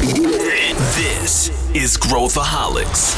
This 0.00 1.50
is 1.74 1.98
Growthaholics. 1.98 3.14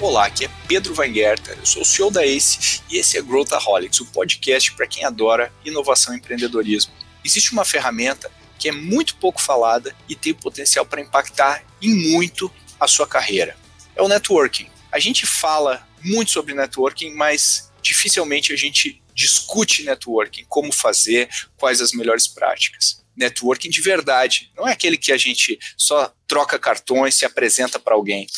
Olá, 0.00 0.26
aqui 0.26 0.46
é 0.46 0.50
Pedro 0.66 0.96
Weingerter, 0.98 1.56
eu 1.60 1.64
sou 1.64 1.82
o 1.82 1.84
CEO 1.84 2.10
da 2.10 2.26
ACE 2.26 2.82
e 2.90 2.98
esse 2.98 3.16
é 3.16 3.22
Growthaholics, 3.22 4.00
o 4.00 4.06
podcast 4.06 4.72
para 4.72 4.88
quem 4.88 5.04
adora 5.04 5.52
inovação 5.64 6.12
e 6.12 6.16
empreendedorismo. 6.16 6.92
Existe 7.24 7.52
uma 7.52 7.64
ferramenta 7.64 8.28
que 8.58 8.68
é 8.68 8.72
muito 8.72 9.14
pouco 9.14 9.40
falada 9.40 9.94
e 10.08 10.16
tem 10.16 10.34
potencial 10.34 10.84
para 10.84 11.00
impactar 11.00 11.62
em 11.80 11.94
muito 12.10 12.50
a 12.80 12.88
sua 12.88 13.06
carreira. 13.06 13.56
É 13.94 14.02
o 14.02 14.08
networking. 14.08 14.66
A 14.90 14.98
gente 14.98 15.24
fala 15.24 15.86
muito 16.02 16.32
sobre 16.32 16.52
networking, 16.52 17.14
mas 17.14 17.70
dificilmente 17.80 18.52
a 18.52 18.56
gente 18.56 19.00
discute 19.18 19.82
networking, 19.82 20.44
como 20.48 20.70
fazer, 20.70 21.28
quais 21.56 21.80
as 21.80 21.90
melhores 21.90 22.28
práticas. 22.28 23.04
Networking 23.16 23.68
de 23.68 23.80
verdade, 23.80 24.52
não 24.56 24.68
é 24.68 24.72
aquele 24.72 24.96
que 24.96 25.10
a 25.10 25.16
gente 25.16 25.58
só 25.76 26.14
troca 26.28 26.56
cartões, 26.56 27.16
se 27.16 27.24
apresenta 27.24 27.80
para 27.80 27.96
alguém. 27.96 28.28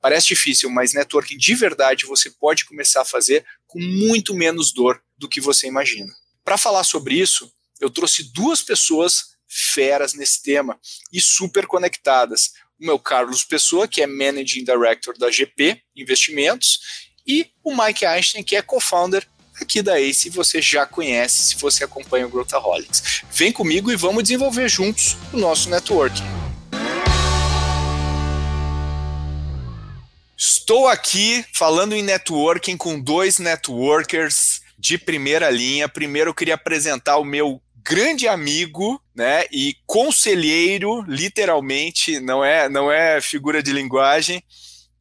Parece 0.00 0.26
difícil, 0.26 0.68
mas 0.68 0.92
networking 0.92 1.38
de 1.38 1.54
verdade 1.54 2.04
você 2.04 2.28
pode 2.30 2.64
começar 2.64 3.02
a 3.02 3.04
fazer 3.04 3.46
com 3.68 3.78
muito 3.78 4.34
menos 4.34 4.72
dor 4.72 5.00
do 5.16 5.28
que 5.28 5.40
você 5.40 5.68
imagina. 5.68 6.12
Para 6.42 6.58
falar 6.58 6.82
sobre 6.82 7.14
isso, 7.14 7.48
eu 7.80 7.88
trouxe 7.88 8.32
duas 8.32 8.60
pessoas 8.60 9.36
feras 9.48 10.14
nesse 10.14 10.42
tema 10.42 10.80
e 11.12 11.20
super 11.20 11.64
conectadas. 11.64 12.50
O 12.80 12.84
meu 12.84 12.98
Carlos 12.98 13.44
Pessoa, 13.44 13.86
que 13.86 14.02
é 14.02 14.06
Managing 14.06 14.64
Director 14.64 15.16
da 15.16 15.30
GP 15.30 15.80
Investimentos, 15.94 16.80
e 17.24 17.50
o 17.62 17.74
Mike 17.74 18.04
Einstein, 18.04 18.42
que 18.42 18.56
é 18.56 18.60
co-founder 18.60 19.26
aqui 19.60 19.82
da 19.82 19.98
ACE, 19.98 20.30
você 20.30 20.60
já 20.60 20.86
conhece 20.86 21.42
se 21.42 21.56
você 21.56 21.84
acompanha 21.84 22.26
o 22.26 22.30
Growthaholics. 22.30 23.22
Vem 23.32 23.52
comigo 23.52 23.92
e 23.92 23.96
vamos 23.96 24.22
desenvolver 24.22 24.68
juntos 24.68 25.16
o 25.32 25.36
nosso 25.36 25.70
networking. 25.70 26.24
Estou 30.36 30.88
aqui 30.88 31.44
falando 31.52 31.94
em 31.94 32.02
networking 32.02 32.76
com 32.76 33.00
dois 33.00 33.38
networkers 33.38 34.62
de 34.78 34.98
primeira 34.98 35.50
linha. 35.50 35.88
Primeiro 35.88 36.30
eu 36.30 36.34
queria 36.34 36.54
apresentar 36.54 37.18
o 37.18 37.24
meu 37.24 37.60
grande 37.84 38.26
amigo, 38.26 39.00
né, 39.14 39.44
e 39.52 39.76
conselheiro, 39.86 41.04
literalmente, 41.06 42.18
não 42.18 42.42
é, 42.42 42.66
não 42.66 42.90
é 42.90 43.20
figura 43.20 43.62
de 43.62 43.72
linguagem, 43.72 44.42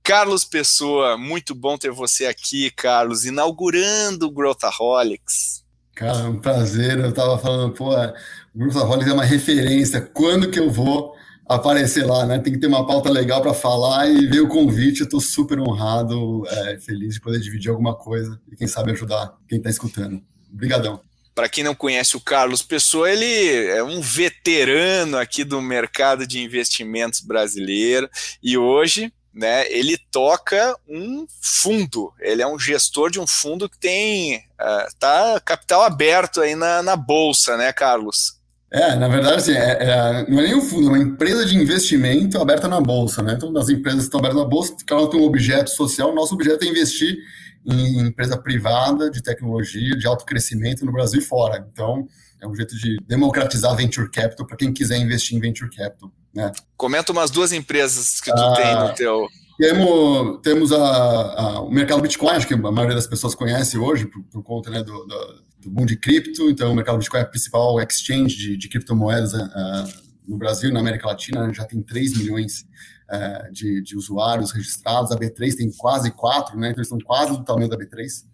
Carlos 0.04 0.44
Pessoa, 0.44 1.18
muito 1.18 1.56
bom 1.56 1.78
ter 1.78 1.90
você 1.90 2.26
aqui, 2.26 2.70
Carlos, 2.72 3.24
inaugurando 3.24 4.26
o 4.26 4.32
Growthaholics. 4.32 5.64
Cara, 5.96 6.20
é 6.20 6.28
um 6.28 6.42
prazer. 6.42 7.00
Eu 7.00 7.14
tava 7.14 7.38
falando, 7.38 7.74
pô, 7.74 7.96
o 7.96 8.14
Growthaholics 8.54 9.10
é 9.10 9.14
uma 9.14 9.24
referência. 9.24 10.02
Quando 10.02 10.52
que 10.52 10.60
eu 10.60 10.70
vou 10.70 11.14
aparecer 11.48 12.06
lá, 12.06 12.26
né? 12.26 12.38
Tem 12.38 12.52
que 12.52 12.60
ter 12.60 12.68
uma 12.68 12.86
pauta 12.86 13.10
legal 13.10 13.42
para 13.42 13.54
falar 13.54 14.10
e 14.10 14.28
ver 14.28 14.42
o 14.42 14.50
convite. 14.50 15.02
Eu 15.02 15.10
tô 15.10 15.22
super 15.22 15.58
honrado, 15.58 16.44
é, 16.50 16.78
feliz 16.80 17.14
de 17.14 17.22
poder 17.22 17.40
dividir 17.40 17.72
alguma 17.72 17.96
coisa 17.96 18.38
e 18.52 18.58
quem 18.58 18.68
sabe 18.68 18.92
ajudar 18.92 19.38
quem 19.48 19.58
está 19.58 19.70
escutando. 19.70 20.22
Obrigadão. 20.52 21.00
Para 21.34 21.48
quem 21.48 21.64
não 21.64 21.74
conhece 21.74 22.18
o 22.18 22.22
Carlos 22.22 22.62
Pessoa, 22.62 23.10
ele 23.10 23.68
é 23.68 23.82
um 23.82 24.02
veterano 24.02 25.18
aqui 25.18 25.46
do 25.46 25.62
mercado 25.62 26.28
de 26.28 26.44
investimentos 26.44 27.22
brasileiro 27.22 28.10
e 28.42 28.58
hoje 28.58 29.12
né, 29.34 29.66
ele 29.72 29.98
toca 30.12 30.78
um 30.88 31.26
fundo, 31.42 32.14
ele 32.20 32.42
é 32.42 32.48
um 32.48 32.60
gestor 32.60 33.10
de 33.10 33.20
um 33.20 33.26
fundo 33.26 33.68
que 33.68 33.80
tem 33.80 34.38
uh, 34.38 34.96
tá 35.00 35.42
capital 35.44 35.82
aberto 35.82 36.42
aí 36.42 36.56
na, 36.56 36.84
na 36.84 36.96
bolsa, 36.96 37.58
né, 37.58 37.74
Carlos? 37.74 38.42
É, 38.72 38.96
na 38.96 39.08
verdade, 39.08 39.36
assim, 39.36 39.52
é, 39.52 39.78
é, 39.84 40.26
não 40.28 40.40
é 40.40 40.44
nem 40.44 40.56
um 40.56 40.62
fundo, 40.62 40.88
é 40.88 40.90
uma 40.90 40.98
empresa 40.98 41.46
de 41.46 41.56
investimento 41.56 42.40
aberta 42.40 42.68
na 42.68 42.82
bolsa, 42.82 43.22
né? 43.22 43.34
Então, 43.34 43.56
as 43.56 43.70
empresas 43.70 44.02
que 44.02 44.06
estão 44.06 44.20
abertas 44.20 44.42
na 44.42 44.50
bolsa, 44.50 44.76
cada 44.88 45.02
uma 45.02 45.10
tem 45.12 45.20
um 45.20 45.26
objeto 45.26 45.70
social. 45.70 46.14
Nosso 46.16 46.34
objeto 46.34 46.66
é 46.66 46.68
investir 46.68 47.16
em 47.64 48.00
empresa 48.00 48.36
privada 48.36 49.12
de 49.12 49.22
tecnologia, 49.22 49.96
de 49.96 50.08
alto 50.08 50.26
crescimento 50.26 50.84
no 50.86 50.92
Brasil 50.92 51.20
e 51.20 51.24
fora. 51.24 51.64
Então, 51.72 52.08
é 52.42 52.48
um 52.48 52.56
jeito 52.56 52.76
de 52.76 52.98
democratizar 53.08 53.76
venture 53.76 54.10
capital 54.10 54.48
para 54.48 54.58
quem 54.58 54.74
quiser 54.74 54.98
investir 54.98 55.38
em 55.38 55.40
venture 55.40 55.70
capital. 55.70 56.12
Né? 56.34 56.52
Comenta 56.76 57.12
umas 57.12 57.30
duas 57.30 57.52
empresas 57.52 58.20
que 58.20 58.32
tu 58.32 58.42
ah, 58.42 58.54
tem 58.56 58.76
no 58.76 58.94
teu. 58.96 59.28
Temos, 59.58 60.40
temos 60.42 60.72
a, 60.72 60.78
a, 60.78 61.62
o 61.62 61.70
mercado 61.70 62.02
Bitcoin, 62.02 62.32
acho 62.32 62.48
que 62.48 62.56
a 62.56 62.58
maioria 62.58 62.96
das 62.96 63.06
pessoas 63.06 63.36
conhece 63.36 63.78
hoje, 63.78 64.08
por, 64.08 64.24
por 64.24 64.44
conta 64.44 64.72
né, 64.72 64.82
do, 64.82 65.06
do, 65.06 65.44
do 65.62 65.70
boom 65.70 65.86
de 65.86 65.96
cripto. 65.96 66.50
Então, 66.50 66.72
o 66.72 66.76
mercado 66.76 66.98
Bitcoin 66.98 67.20
é 67.20 67.24
a 67.24 67.28
principal 67.28 67.80
exchange 67.80 68.36
de, 68.36 68.58
de 68.58 68.68
criptomoedas 68.68 69.34
uh, 69.34 70.04
no 70.28 70.38
Brasil 70.38 70.70
e 70.70 70.74
na 70.74 70.80
América 70.80 71.08
Latina. 71.08 71.48
Né, 71.48 71.54
já 71.54 71.66
tem 71.66 71.82
3 71.84 72.18
milhões 72.18 72.66
uh, 73.12 73.52
de, 73.52 73.82
de, 73.84 73.96
usuários 73.96 74.52
registrados. 74.52 75.12
A 75.12 75.16
B3 75.16 75.56
tem 75.56 75.72
quase 75.78 76.10
4, 76.10 76.58
né? 76.58 76.70
então 76.70 76.80
eles 76.80 76.88
estão 76.88 77.00
quase 77.00 77.32
do 77.32 77.44
tamanho 77.44 77.70
da 77.70 77.78
B3. 77.78 78.26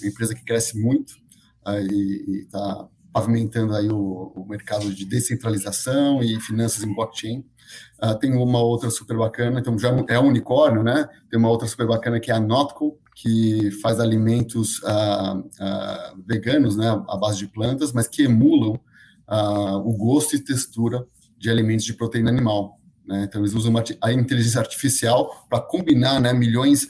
Uma 0.00 0.10
empresa 0.10 0.32
que 0.32 0.44
cresce 0.44 0.78
muito 0.78 1.10
uh, 1.66 1.92
e 1.92 2.44
está 2.46 2.86
pavimentando 3.12 3.74
aí 3.74 3.88
o, 3.88 4.32
o, 4.34 4.46
mercado 4.48 4.92
de 4.92 5.04
descentralização 5.04 6.22
e 6.22 6.38
finanças 6.40 6.82
em 6.82 6.94
blockchain. 6.94 7.44
Uh, 8.02 8.18
tem 8.18 8.34
uma 8.34 8.60
outra 8.60 8.90
super 8.90 9.16
bacana, 9.16 9.60
então 9.60 9.78
já 9.78 9.90
é 10.08 10.18
um 10.18 10.28
unicórnio, 10.28 10.82
né? 10.82 11.08
Tem 11.30 11.38
uma 11.38 11.48
outra 11.48 11.66
super 11.66 11.86
bacana 11.86 12.20
que 12.20 12.30
é 12.30 12.34
a 12.34 12.40
Notco, 12.40 12.98
que 13.14 13.70
faz 13.82 13.98
alimentos 13.98 14.78
uh, 14.80 15.38
uh, 15.38 16.22
veganos, 16.26 16.76
né, 16.76 16.88
à 17.08 17.16
base 17.16 17.38
de 17.38 17.48
plantas, 17.48 17.92
mas 17.92 18.06
que 18.06 18.22
emulam 18.22 18.78
o 19.84 19.94
gosto 19.94 20.36
e 20.36 20.38
textura 20.38 21.04
de 21.36 21.50
alimentos 21.50 21.84
de 21.84 21.92
proteína 21.92 22.30
animal. 22.30 22.80
Né? 23.06 23.24
Então, 23.24 23.42
eles 23.42 23.52
usam 23.52 23.74
a 24.00 24.10
inteligência 24.10 24.58
artificial 24.58 25.46
para 25.50 25.60
combinar 25.60 26.18
né, 26.18 26.32
milhões 26.32 26.88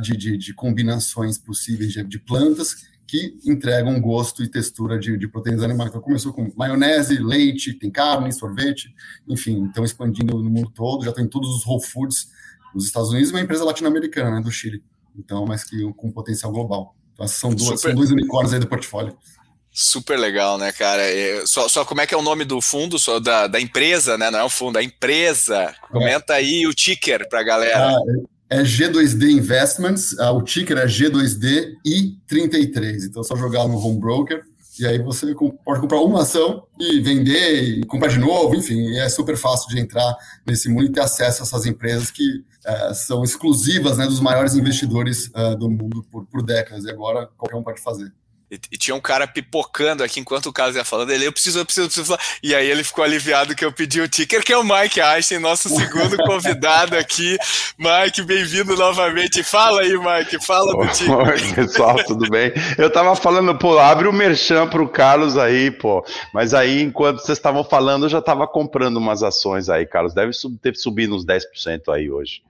de, 0.00 0.16
de, 0.16 0.38
de, 0.38 0.54
combinações 0.54 1.36
possíveis 1.36 1.92
de, 1.92 2.02
de 2.02 2.18
plantas 2.18 2.86
que 3.06 3.38
entregam 3.44 4.00
gosto 4.00 4.42
e 4.42 4.48
textura 4.48 4.98
de, 4.98 5.16
de, 5.16 5.28
proteínas 5.28 5.62
animais. 5.62 5.90
Então, 5.90 6.00
começou 6.00 6.32
com 6.32 6.50
maionese, 6.56 7.18
leite, 7.18 7.74
tem 7.74 7.90
carne, 7.90 8.32
sorvete, 8.32 8.94
enfim, 9.28 9.66
estão 9.66 9.84
expandindo 9.84 10.36
no 10.42 10.50
mundo 10.50 10.70
todo, 10.74 11.04
já 11.04 11.12
tem 11.12 11.26
todos 11.26 11.50
os 11.50 11.66
Whole 11.66 11.84
Foods 11.84 12.28
nos 12.74 12.86
Estados 12.86 13.10
Unidos, 13.10 13.30
uma 13.30 13.40
empresa 13.40 13.64
latino-americana, 13.64 14.30
né, 14.30 14.40
do 14.40 14.50
Chile, 14.50 14.82
então, 15.16 15.44
mas 15.46 15.62
que 15.64 15.92
com 15.94 16.10
potencial 16.10 16.50
global. 16.50 16.96
Então, 17.12 17.28
são, 17.28 17.54
duas, 17.54 17.80
são 17.80 17.94
dois 17.94 18.10
unicórnios 18.10 18.52
aí 18.52 18.60
do 18.60 18.66
portfólio. 18.66 19.16
Super 19.70 20.18
legal, 20.18 20.56
né, 20.56 20.70
cara? 20.72 21.02
Só, 21.46 21.68
só 21.68 21.84
como 21.84 22.00
é 22.00 22.06
que 22.06 22.14
é 22.14 22.16
o 22.16 22.22
nome 22.22 22.44
do 22.44 22.60
fundo, 22.60 22.96
só 22.96 23.18
da, 23.18 23.48
da 23.48 23.60
empresa, 23.60 24.16
né? 24.16 24.30
Não 24.30 24.38
é 24.38 24.44
o 24.44 24.48
fundo, 24.48 24.78
a 24.78 24.82
empresa. 24.82 25.74
Comenta 25.90 26.34
é. 26.34 26.36
aí 26.36 26.66
o 26.66 26.72
ticker 26.72 27.28
para 27.28 27.40
a 27.40 27.42
galera. 27.42 27.88
Ah, 27.88 27.98
é 28.50 28.62
G2D 28.62 29.30
Investments, 29.30 30.12
uh, 30.12 30.32
o 30.34 30.42
ticker 30.42 30.78
é 30.78 30.86
G2D 30.86 31.74
I33. 31.86 33.06
Então 33.06 33.22
é 33.22 33.24
só 33.24 33.36
jogar 33.36 33.66
no 33.66 33.78
home 33.78 33.98
broker 33.98 34.42
e 34.78 34.86
aí 34.86 34.98
você 34.98 35.34
pode 35.64 35.80
comprar 35.80 36.00
uma 36.00 36.22
ação 36.22 36.66
e 36.80 37.00
vender 37.00 37.62
e 37.62 37.86
comprar 37.86 38.08
de 38.08 38.18
novo, 38.18 38.56
enfim, 38.56 38.96
é 38.96 39.08
super 39.08 39.36
fácil 39.36 39.68
de 39.68 39.78
entrar 39.78 40.16
nesse 40.44 40.68
mundo 40.68 40.86
e 40.86 40.92
ter 40.92 41.00
acesso 41.00 41.42
a 41.42 41.46
essas 41.46 41.64
empresas 41.64 42.10
que 42.10 42.38
uh, 42.66 42.94
são 42.94 43.22
exclusivas 43.22 43.98
né, 43.98 44.06
dos 44.06 44.18
maiores 44.18 44.54
investidores 44.54 45.26
uh, 45.28 45.56
do 45.56 45.70
mundo 45.70 46.04
por, 46.10 46.26
por 46.26 46.42
décadas 46.42 46.84
e 46.84 46.90
agora 46.90 47.28
qualquer 47.36 47.56
um 47.56 47.62
pode 47.62 47.80
fazer. 47.80 48.12
E, 48.54 48.60
e, 48.72 48.78
tinha 48.78 48.94
um 48.94 49.00
cara 49.00 49.26
pipocando 49.26 50.04
aqui 50.04 50.20
enquanto 50.20 50.46
o 50.46 50.52
Carlos 50.52 50.76
ia 50.76 50.84
falando. 50.84 51.10
Ele, 51.10 51.26
eu 51.26 51.32
preciso, 51.32 51.58
eu 51.58 51.64
preciso, 51.64 51.86
eu 51.86 51.88
preciso 51.88 52.06
falar. 52.06 52.20
E 52.42 52.54
aí 52.54 52.70
ele 52.70 52.84
ficou 52.84 53.02
aliviado 53.02 53.54
que 53.54 53.64
eu 53.64 53.72
pedi 53.72 54.00
o 54.00 54.08
ticker, 54.08 54.44
que 54.44 54.52
é 54.52 54.56
o 54.56 54.62
Mike 54.62 55.00
Einstein, 55.00 55.40
nosso 55.40 55.68
segundo 55.68 56.16
convidado 56.24 56.96
aqui. 56.96 57.36
Mike, 57.76 58.22
bem-vindo 58.22 58.76
novamente. 58.76 59.42
Fala 59.42 59.80
aí, 59.80 59.96
Mike, 59.98 60.44
fala 60.44 60.72
do 60.72 60.92
ticker. 60.92 61.16
Oi, 61.16 61.54
pessoal, 61.54 61.96
tudo 62.04 62.30
bem? 62.30 62.52
Eu 62.78 62.90
tava 62.90 63.16
falando, 63.16 63.56
pô, 63.58 63.78
abre 63.78 64.06
o 64.06 64.12
merchan 64.12 64.68
pro 64.68 64.88
Carlos 64.88 65.36
aí, 65.36 65.72
pô. 65.72 66.04
Mas 66.32 66.54
aí, 66.54 66.80
enquanto 66.80 67.18
vocês 67.18 67.38
estavam 67.38 67.64
falando, 67.64 68.04
eu 68.04 68.10
já 68.10 68.22
tava 68.22 68.46
comprando 68.46 68.96
umas 68.98 69.22
ações 69.22 69.68
aí, 69.68 69.84
Carlos. 69.84 70.14
Deve 70.14 70.30
ter 70.62 70.76
subido 70.76 71.16
uns 71.16 71.26
10% 71.26 71.92
aí 71.92 72.08
hoje. 72.08 72.40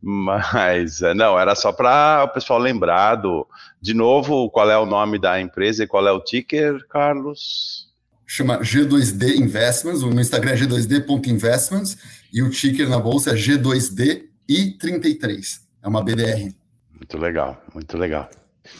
Mas, 0.00 1.02
é, 1.02 1.14
não, 1.14 1.38
era 1.38 1.54
só 1.54 1.72
para 1.72 2.24
o 2.24 2.28
pessoal 2.28 2.58
lembrar 2.58 3.16
do, 3.16 3.46
de 3.80 3.94
novo, 3.94 4.50
qual 4.50 4.70
é 4.70 4.78
o 4.78 4.86
nome 4.86 5.18
da 5.18 5.40
empresa 5.40 5.84
e 5.84 5.86
qual 5.86 6.06
é 6.06 6.12
o 6.12 6.20
ticker, 6.20 6.86
Carlos? 6.88 7.90
Chama 8.26 8.60
G2D 8.60 9.36
Investments, 9.36 10.02
no 10.02 10.20
Instagram 10.20 10.52
é 10.52 10.56
g2d.investments 10.56 11.98
e 12.32 12.42
o 12.42 12.50
ticker 12.50 12.88
na 12.88 12.98
bolsa 12.98 13.30
é 13.30 13.34
G2D 13.34 14.24
I33, 14.48 15.60
é 15.82 15.88
uma 15.88 16.02
BDR. 16.02 16.54
Muito 16.94 17.18
legal, 17.18 17.62
muito 17.74 17.98
legal. 17.98 18.30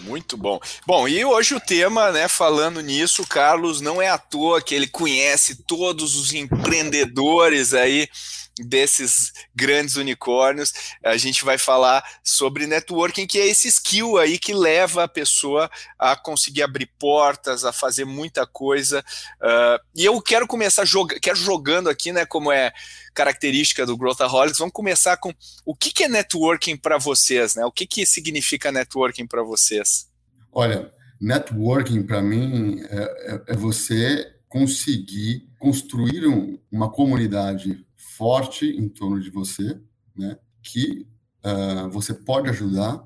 Muito 0.04 0.36
bom. 0.36 0.60
Bom, 0.86 1.08
e 1.08 1.24
hoje 1.24 1.54
o 1.54 1.60
tema, 1.60 2.12
né, 2.12 2.28
falando 2.28 2.80
nisso, 2.80 3.26
Carlos, 3.26 3.80
não 3.80 4.00
é 4.00 4.08
à 4.08 4.16
toa 4.16 4.62
que 4.62 4.74
ele 4.74 4.86
conhece 4.86 5.64
todos 5.64 6.16
os 6.16 6.32
empreendedores 6.32 7.74
aí 7.74 8.08
desses 8.58 9.32
grandes 9.54 9.96
unicórnios. 9.96 10.72
A 11.04 11.16
gente 11.16 11.44
vai 11.44 11.58
falar 11.58 12.04
sobre 12.22 12.66
networking, 12.66 13.26
que 13.26 13.38
é 13.38 13.46
esse 13.46 13.68
skill 13.68 14.18
aí 14.18 14.38
que 14.38 14.52
leva 14.52 15.04
a 15.04 15.08
pessoa 15.08 15.70
a 15.98 16.16
conseguir 16.16 16.62
abrir 16.62 16.90
portas, 16.98 17.64
a 17.64 17.72
fazer 17.72 18.04
muita 18.04 18.46
coisa. 18.46 19.04
Uh, 19.40 19.78
e 19.94 20.04
eu 20.04 20.20
quero 20.20 20.46
começar 20.46 20.84
jog 20.84 21.18
quero 21.20 21.36
jogando 21.36 21.88
aqui, 21.88 22.12
né? 22.12 22.26
Como 22.26 22.52
é 22.52 22.72
característica 23.14 23.86
do 23.86 23.96
Growthaholics. 23.96 24.58
Vamos 24.58 24.72
começar 24.72 25.16
com 25.16 25.32
o 25.64 25.74
que, 25.74 25.92
que 25.92 26.04
é 26.04 26.08
networking 26.08 26.76
para 26.76 26.98
vocês, 26.98 27.54
né? 27.54 27.64
O 27.64 27.72
que, 27.72 27.86
que 27.86 28.06
significa 28.06 28.72
networking 28.72 29.26
para 29.26 29.42
vocês? 29.42 30.08
Olha, 30.50 30.92
networking 31.20 32.02
para 32.02 32.20
mim 32.20 32.82
é, 32.90 32.96
é, 32.96 33.42
é, 33.48 33.56
você 33.56 34.34
conseguir 34.48 35.48
construir 35.58 36.26
um, 36.26 36.58
uma 36.70 36.90
comunidade 36.90 37.86
forte 38.16 38.66
em 38.66 38.88
torno 38.88 39.20
de 39.20 39.30
você, 39.30 39.80
né? 40.16 40.38
Que 40.62 41.06
uh, 41.44 41.90
você 41.90 42.14
pode 42.14 42.48
ajudar 42.48 43.02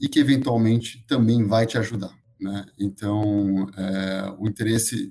e 0.00 0.08
que 0.08 0.18
eventualmente 0.18 1.04
também 1.06 1.46
vai 1.46 1.66
te 1.66 1.78
ajudar. 1.78 2.14
Né? 2.40 2.66
Então, 2.78 3.66
é, 3.76 4.34
o 4.38 4.46
interesse, 4.46 5.10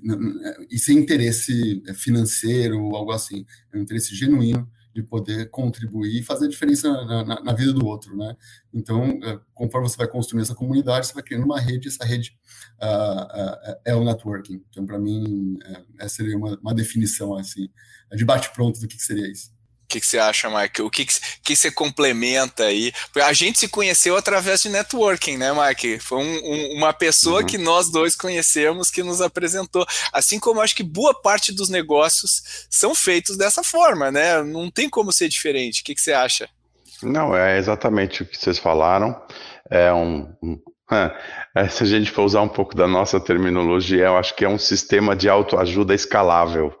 e 0.70 0.78
sem 0.78 0.98
interesse 0.98 1.82
financeiro 1.94 2.80
ou 2.80 2.94
algo 2.94 3.10
assim, 3.10 3.44
é 3.72 3.78
um 3.78 3.80
interesse 3.80 4.14
genuíno 4.14 4.70
de 4.94 5.02
poder 5.02 5.50
contribuir 5.50 6.20
e 6.20 6.22
fazer 6.22 6.48
diferença 6.48 6.90
na, 6.90 7.24
na, 7.24 7.42
na, 7.42 7.52
vida 7.52 7.72
do 7.72 7.84
outro, 7.84 8.16
né? 8.16 8.36
Então, 8.72 9.18
é, 9.22 9.40
conforme 9.52 9.88
você 9.88 9.96
vai 9.96 10.06
construindo 10.06 10.42
essa 10.42 10.54
comunidade, 10.54 11.08
você 11.08 11.14
vai 11.14 11.22
criando 11.22 11.44
uma 11.44 11.60
rede, 11.60 11.88
essa 11.88 12.04
rede 12.04 12.38
uh, 12.80 13.72
uh, 13.72 13.76
é 13.84 13.94
o 13.94 14.04
networking. 14.04 14.62
Então, 14.70 14.86
para 14.86 14.98
mim, 14.98 15.58
é, 15.64 16.04
essa 16.04 16.16
seria 16.16 16.36
uma, 16.36 16.56
uma 16.60 16.72
definição, 16.72 17.36
assim, 17.36 17.68
de 18.12 18.24
bate-pronto 18.24 18.80
do 18.80 18.86
que, 18.86 18.96
que 18.96 19.02
seria 19.02 19.28
isso. 19.28 19.52
O 19.84 19.86
que, 19.86 20.00
que, 20.00 20.06
você 20.06 20.18
acha, 20.18 20.48
Mike? 20.48 20.82
O 20.82 20.90
que, 20.90 21.04
que, 21.04 21.14
que 21.42 21.54
você 21.54 21.70
complementa 21.70 22.64
aí? 22.64 22.92
A 23.22 23.32
gente 23.32 23.58
se 23.58 23.68
conheceu 23.68 24.16
através 24.16 24.62
de 24.62 24.70
networking, 24.70 25.36
né, 25.36 25.52
Mike? 25.52 25.98
Foi 26.00 26.18
um, 26.18 26.40
um, 26.42 26.76
uma 26.78 26.92
pessoa 26.92 27.40
uhum. 27.40 27.46
que 27.46 27.58
nós 27.58 27.90
dois 27.90 28.16
conhecemos 28.16 28.90
que 28.90 29.02
nos 29.02 29.20
apresentou. 29.20 29.86
Assim 30.12 30.40
como 30.40 30.60
acho 30.60 30.74
que 30.74 30.82
boa 30.82 31.14
parte 31.14 31.52
dos 31.52 31.68
negócios 31.68 32.66
são 32.70 32.94
feitos 32.94 33.36
dessa 33.36 33.62
forma, 33.62 34.10
né? 34.10 34.42
Não 34.42 34.70
tem 34.70 34.88
como 34.88 35.12
ser 35.12 35.28
diferente. 35.28 35.82
O 35.82 35.84
que, 35.84 35.94
que 35.94 36.00
você 36.00 36.12
acha? 36.12 36.48
Não, 37.02 37.36
é 37.36 37.58
exatamente 37.58 38.22
o 38.22 38.26
que 38.26 38.38
vocês 38.38 38.58
falaram. 38.58 39.14
É 39.70 39.92
um, 39.92 40.32
um 40.42 40.58
é, 41.54 41.68
se 41.68 41.82
a 41.82 41.86
gente 41.86 42.10
for 42.10 42.24
usar 42.24 42.42
um 42.42 42.48
pouco 42.48 42.74
da 42.74 42.86
nossa 42.86 43.20
terminologia, 43.20 44.06
eu 44.06 44.16
acho 44.16 44.34
que 44.34 44.44
é 44.44 44.48
um 44.48 44.58
sistema 44.58 45.14
de 45.14 45.28
autoajuda 45.28 45.94
escalável 45.94 46.74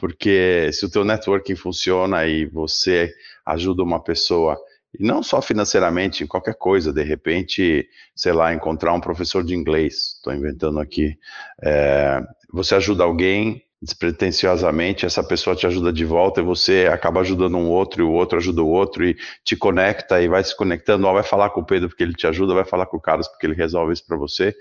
porque 0.00 0.70
se 0.72 0.86
o 0.86 0.90
teu 0.90 1.04
networking 1.04 1.54
funciona 1.54 2.26
e 2.26 2.46
você 2.46 3.12
ajuda 3.44 3.82
uma 3.82 4.02
pessoa, 4.02 4.58
e 4.98 5.04
não 5.04 5.22
só 5.22 5.42
financeiramente, 5.42 6.24
em 6.24 6.26
qualquer 6.26 6.54
coisa, 6.54 6.90
de 6.90 7.02
repente, 7.02 7.86
sei 8.16 8.32
lá, 8.32 8.54
encontrar 8.54 8.94
um 8.94 9.00
professor 9.00 9.44
de 9.44 9.54
inglês, 9.54 10.14
estou 10.16 10.32
inventando 10.32 10.80
aqui, 10.80 11.18
é, 11.62 12.22
você 12.50 12.74
ajuda 12.74 13.04
alguém 13.04 13.62
despretensiosamente, 13.82 15.04
essa 15.04 15.22
pessoa 15.22 15.54
te 15.54 15.66
ajuda 15.66 15.92
de 15.92 16.04
volta 16.04 16.40
e 16.40 16.44
você 16.44 16.88
acaba 16.90 17.20
ajudando 17.20 17.56
um 17.56 17.68
outro 17.68 18.02
e 18.02 18.04
o 18.04 18.10
outro 18.10 18.38
ajuda 18.38 18.62
o 18.62 18.68
outro 18.68 19.04
e 19.04 19.16
te 19.44 19.54
conecta 19.54 20.20
e 20.20 20.28
vai 20.28 20.42
se 20.42 20.56
conectando, 20.56 21.10
vai 21.12 21.22
falar 21.22 21.50
com 21.50 21.60
o 21.60 21.64
Pedro 21.64 21.88
porque 21.88 22.02
ele 22.02 22.14
te 22.14 22.26
ajuda, 22.26 22.54
vai 22.54 22.64
falar 22.64 22.86
com 22.86 22.96
o 22.96 23.00
Carlos 23.00 23.28
porque 23.28 23.46
ele 23.46 23.54
resolve 23.54 23.92
isso 23.92 24.06
para 24.06 24.16
você 24.16 24.54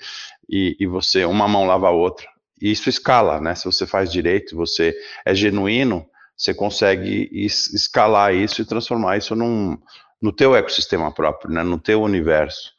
e, 0.49 0.75
e 0.79 0.87
você, 0.87 1.25
uma 1.25 1.47
mão 1.47 1.65
lava 1.65 1.87
a 1.87 1.91
outra, 1.91 2.27
e 2.61 2.71
isso 2.71 2.89
escala, 2.89 3.39
né? 3.39 3.55
Se 3.55 3.65
você 3.65 3.85
faz 3.85 4.11
direito, 4.11 4.55
você 4.55 4.95
é 5.25 5.33
genuíno, 5.33 6.05
você 6.35 6.53
consegue 6.53 7.29
escalar 7.33 8.33
isso 8.33 8.61
e 8.61 8.65
transformar 8.65 9.17
isso 9.17 9.35
num, 9.35 9.77
no 10.21 10.31
teu 10.31 10.55
ecossistema 10.55 11.13
próprio, 11.13 11.53
né? 11.53 11.63
No 11.63 11.79
teu 11.79 12.01
universo. 12.01 12.71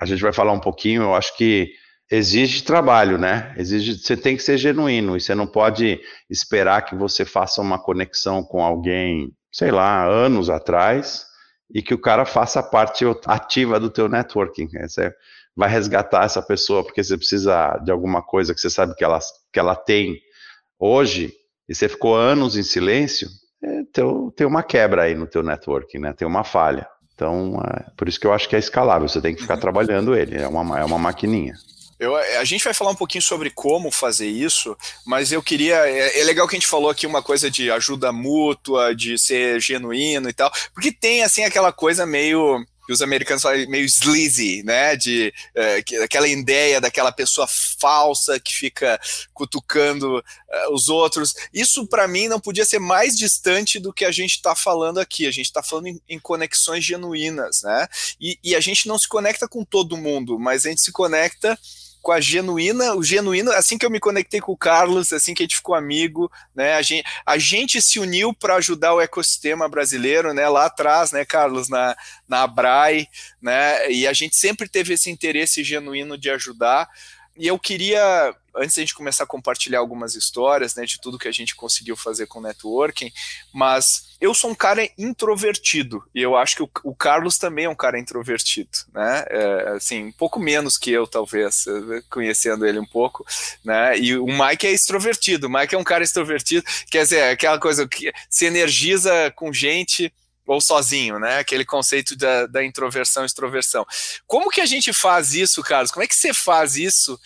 A 0.00 0.06
gente 0.06 0.22
vai 0.22 0.32
falar 0.32 0.52
um 0.52 0.60
pouquinho, 0.60 1.02
eu 1.02 1.14
acho 1.14 1.36
que 1.36 1.72
exige 2.10 2.62
trabalho, 2.62 3.18
né? 3.18 3.54
Exige, 3.56 3.98
você 3.98 4.16
tem 4.16 4.36
que 4.36 4.42
ser 4.42 4.58
genuíno 4.58 5.16
e 5.16 5.20
você 5.20 5.34
não 5.34 5.46
pode 5.46 6.00
esperar 6.28 6.82
que 6.82 6.94
você 6.94 7.24
faça 7.24 7.60
uma 7.60 7.78
conexão 7.78 8.42
com 8.42 8.62
alguém, 8.62 9.32
sei 9.50 9.70
lá, 9.70 10.04
anos 10.04 10.50
atrás 10.50 11.26
e 11.72 11.82
que 11.82 11.94
o 11.94 11.98
cara 11.98 12.24
faça 12.24 12.62
parte 12.62 13.04
ativa 13.26 13.80
do 13.80 13.90
teu 13.90 14.08
networking. 14.08 14.68
Essa 14.76 15.04
é, 15.04 15.14
vai 15.56 15.68
resgatar 15.68 16.24
essa 16.24 16.42
pessoa 16.42 16.82
porque 16.82 17.02
você 17.02 17.16
precisa 17.16 17.78
de 17.84 17.90
alguma 17.90 18.22
coisa 18.22 18.54
que 18.54 18.60
você 18.60 18.70
sabe 18.70 18.94
que 18.94 19.04
ela, 19.04 19.18
que 19.52 19.58
ela 19.58 19.76
tem 19.76 20.18
hoje 20.78 21.32
e 21.68 21.74
você 21.74 21.88
ficou 21.88 22.14
anos 22.14 22.56
em 22.56 22.62
silêncio, 22.62 23.28
é, 23.62 23.82
teu, 23.92 24.32
tem 24.36 24.46
uma 24.46 24.62
quebra 24.62 25.02
aí 25.02 25.14
no 25.14 25.26
teu 25.26 25.42
networking, 25.42 25.98
né? 25.98 26.12
Tem 26.12 26.26
uma 26.26 26.44
falha. 26.44 26.86
Então, 27.14 27.60
é, 27.64 27.90
por 27.96 28.08
isso 28.08 28.18
que 28.18 28.26
eu 28.26 28.32
acho 28.32 28.48
que 28.48 28.56
é 28.56 28.58
escalável, 28.58 29.08
você 29.08 29.20
tem 29.20 29.34
que 29.34 29.42
ficar 29.42 29.56
trabalhando 29.56 30.14
ele, 30.14 30.36
é 30.36 30.48
uma, 30.48 30.80
é 30.80 30.84
uma 30.84 30.98
maquininha. 30.98 31.54
Eu, 31.98 32.16
a 32.16 32.44
gente 32.44 32.64
vai 32.64 32.74
falar 32.74 32.90
um 32.90 32.96
pouquinho 32.96 33.22
sobre 33.22 33.50
como 33.50 33.90
fazer 33.90 34.26
isso, 34.26 34.76
mas 35.06 35.30
eu 35.30 35.42
queria. 35.42 35.88
É, 35.88 36.20
é, 36.20 36.24
legal 36.24 36.46
que 36.48 36.56
a 36.56 36.58
gente 36.58 36.68
falou 36.68 36.90
aqui 36.90 37.06
uma 37.06 37.22
coisa 37.22 37.50
de 37.50 37.70
ajuda 37.70 38.12
mútua, 38.12 38.94
de 38.94 39.16
ser 39.16 39.60
genuíno 39.60 40.28
e 40.28 40.32
tal, 40.32 40.50
porque 40.74 40.90
tem 40.90 41.22
assim 41.22 41.44
aquela 41.44 41.72
coisa 41.72 42.04
meio 42.04 42.64
que 42.86 42.92
os 42.92 43.02
americanos 43.02 43.42
falam 43.42 43.68
meio 43.68 43.84
sleazy, 43.86 44.62
né? 44.62 44.96
De 44.96 45.32
é, 45.54 45.82
aquela 46.02 46.28
ideia 46.28 46.80
daquela 46.80 47.10
pessoa 47.10 47.46
falsa 47.48 48.38
que 48.38 48.54
fica 48.54 49.00
cutucando 49.32 50.22
é, 50.50 50.68
os 50.68 50.88
outros. 50.88 51.34
Isso 51.52 51.86
para 51.86 52.06
mim 52.06 52.28
não 52.28 52.40
podia 52.40 52.64
ser 52.64 52.78
mais 52.78 53.16
distante 53.16 53.78
do 53.78 53.92
que 53.92 54.04
a 54.04 54.12
gente 54.12 54.32
está 54.32 54.54
falando 54.54 54.98
aqui. 54.98 55.26
A 55.26 55.30
gente 55.30 55.46
está 55.46 55.62
falando 55.62 55.88
em, 55.88 56.00
em, 56.08 56.18
conexões 56.18 56.84
genuínas, 56.84 57.62
né? 57.62 57.86
E, 58.20 58.38
e 58.42 58.54
a 58.54 58.60
gente 58.60 58.86
não 58.86 58.98
se 58.98 59.08
conecta 59.08 59.48
com 59.48 59.64
todo 59.64 59.96
mundo, 59.96 60.38
mas 60.38 60.66
a 60.66 60.68
gente 60.68 60.82
se 60.82 60.92
conecta 60.92 61.58
com 62.04 62.12
a 62.12 62.20
genuína, 62.20 62.94
o 62.94 63.02
genuíno, 63.02 63.50
assim 63.50 63.78
que 63.78 63.86
eu 63.86 63.90
me 63.90 63.98
conectei 63.98 64.38
com 64.38 64.52
o 64.52 64.56
Carlos, 64.56 65.10
assim 65.10 65.32
que 65.32 65.42
a 65.42 65.46
gente 65.46 65.56
ficou 65.56 65.74
amigo, 65.74 66.30
né? 66.54 66.74
A 66.74 66.82
gente, 66.82 67.02
a 67.24 67.38
gente 67.38 67.80
se 67.80 67.98
uniu 67.98 68.34
para 68.34 68.56
ajudar 68.56 68.92
o 68.92 69.00
ecossistema 69.00 69.66
brasileiro, 69.70 70.34
né? 70.34 70.46
Lá 70.46 70.66
atrás, 70.66 71.12
né, 71.12 71.24
Carlos, 71.24 71.70
na, 71.70 71.96
na 72.28 72.42
Abrai, 72.42 73.08
né? 73.40 73.90
E 73.90 74.06
a 74.06 74.12
gente 74.12 74.36
sempre 74.36 74.68
teve 74.68 74.92
esse 74.92 75.10
interesse 75.10 75.64
genuíno 75.64 76.18
de 76.18 76.28
ajudar. 76.28 76.86
E 77.38 77.46
eu 77.46 77.58
queria, 77.58 78.36
antes 78.56 78.76
da 78.76 78.82
gente 78.82 78.94
começar 78.94 79.24
a 79.24 79.26
compartilhar 79.26 79.78
algumas 79.78 80.14
histórias, 80.14 80.74
né, 80.74 80.84
de 80.84 81.00
tudo 81.00 81.18
que 81.18 81.28
a 81.28 81.32
gente 81.32 81.54
conseguiu 81.54 81.96
fazer 81.96 82.26
com 82.26 82.40
networking, 82.40 83.12
mas 83.52 84.14
eu 84.20 84.32
sou 84.34 84.50
um 84.50 84.54
cara 84.54 84.88
introvertido, 84.96 86.02
e 86.14 86.22
eu 86.22 86.36
acho 86.36 86.56
que 86.56 86.62
o, 86.62 86.70
o 86.84 86.94
Carlos 86.94 87.36
também 87.36 87.66
é 87.66 87.68
um 87.68 87.74
cara 87.74 87.98
introvertido, 87.98 88.70
né, 88.92 89.24
é, 89.28 89.68
assim, 89.76 90.04
um 90.06 90.12
pouco 90.12 90.38
menos 90.38 90.76
que 90.78 90.90
eu, 90.90 91.06
talvez, 91.06 91.64
conhecendo 92.10 92.66
ele 92.66 92.78
um 92.78 92.86
pouco, 92.86 93.24
né, 93.64 93.98
e 93.98 94.16
o 94.16 94.26
Mike 94.26 94.66
é 94.66 94.72
extrovertido, 94.72 95.46
o 95.46 95.50
Mike 95.50 95.74
é 95.74 95.78
um 95.78 95.84
cara 95.84 96.04
extrovertido, 96.04 96.64
quer 96.90 97.02
dizer, 97.02 97.18
é 97.18 97.30
aquela 97.30 97.58
coisa 97.58 97.86
que 97.88 98.12
se 98.28 98.46
energiza 98.46 99.30
com 99.36 99.52
gente, 99.52 100.12
ou 100.46 100.60
sozinho, 100.60 101.18
né? 101.18 101.38
Aquele 101.38 101.64
conceito 101.64 102.16
da, 102.16 102.46
da 102.46 102.64
introversão, 102.64 103.24
extroversão. 103.24 103.86
Como 104.26 104.50
que 104.50 104.60
a 104.60 104.66
gente 104.66 104.92
faz 104.92 105.32
isso, 105.32 105.62
Carlos? 105.62 105.90
Como 105.90 106.04
é 106.04 106.06
que 106.06 106.14
você 106.14 106.34
faz 106.34 106.76
isso 106.76 107.18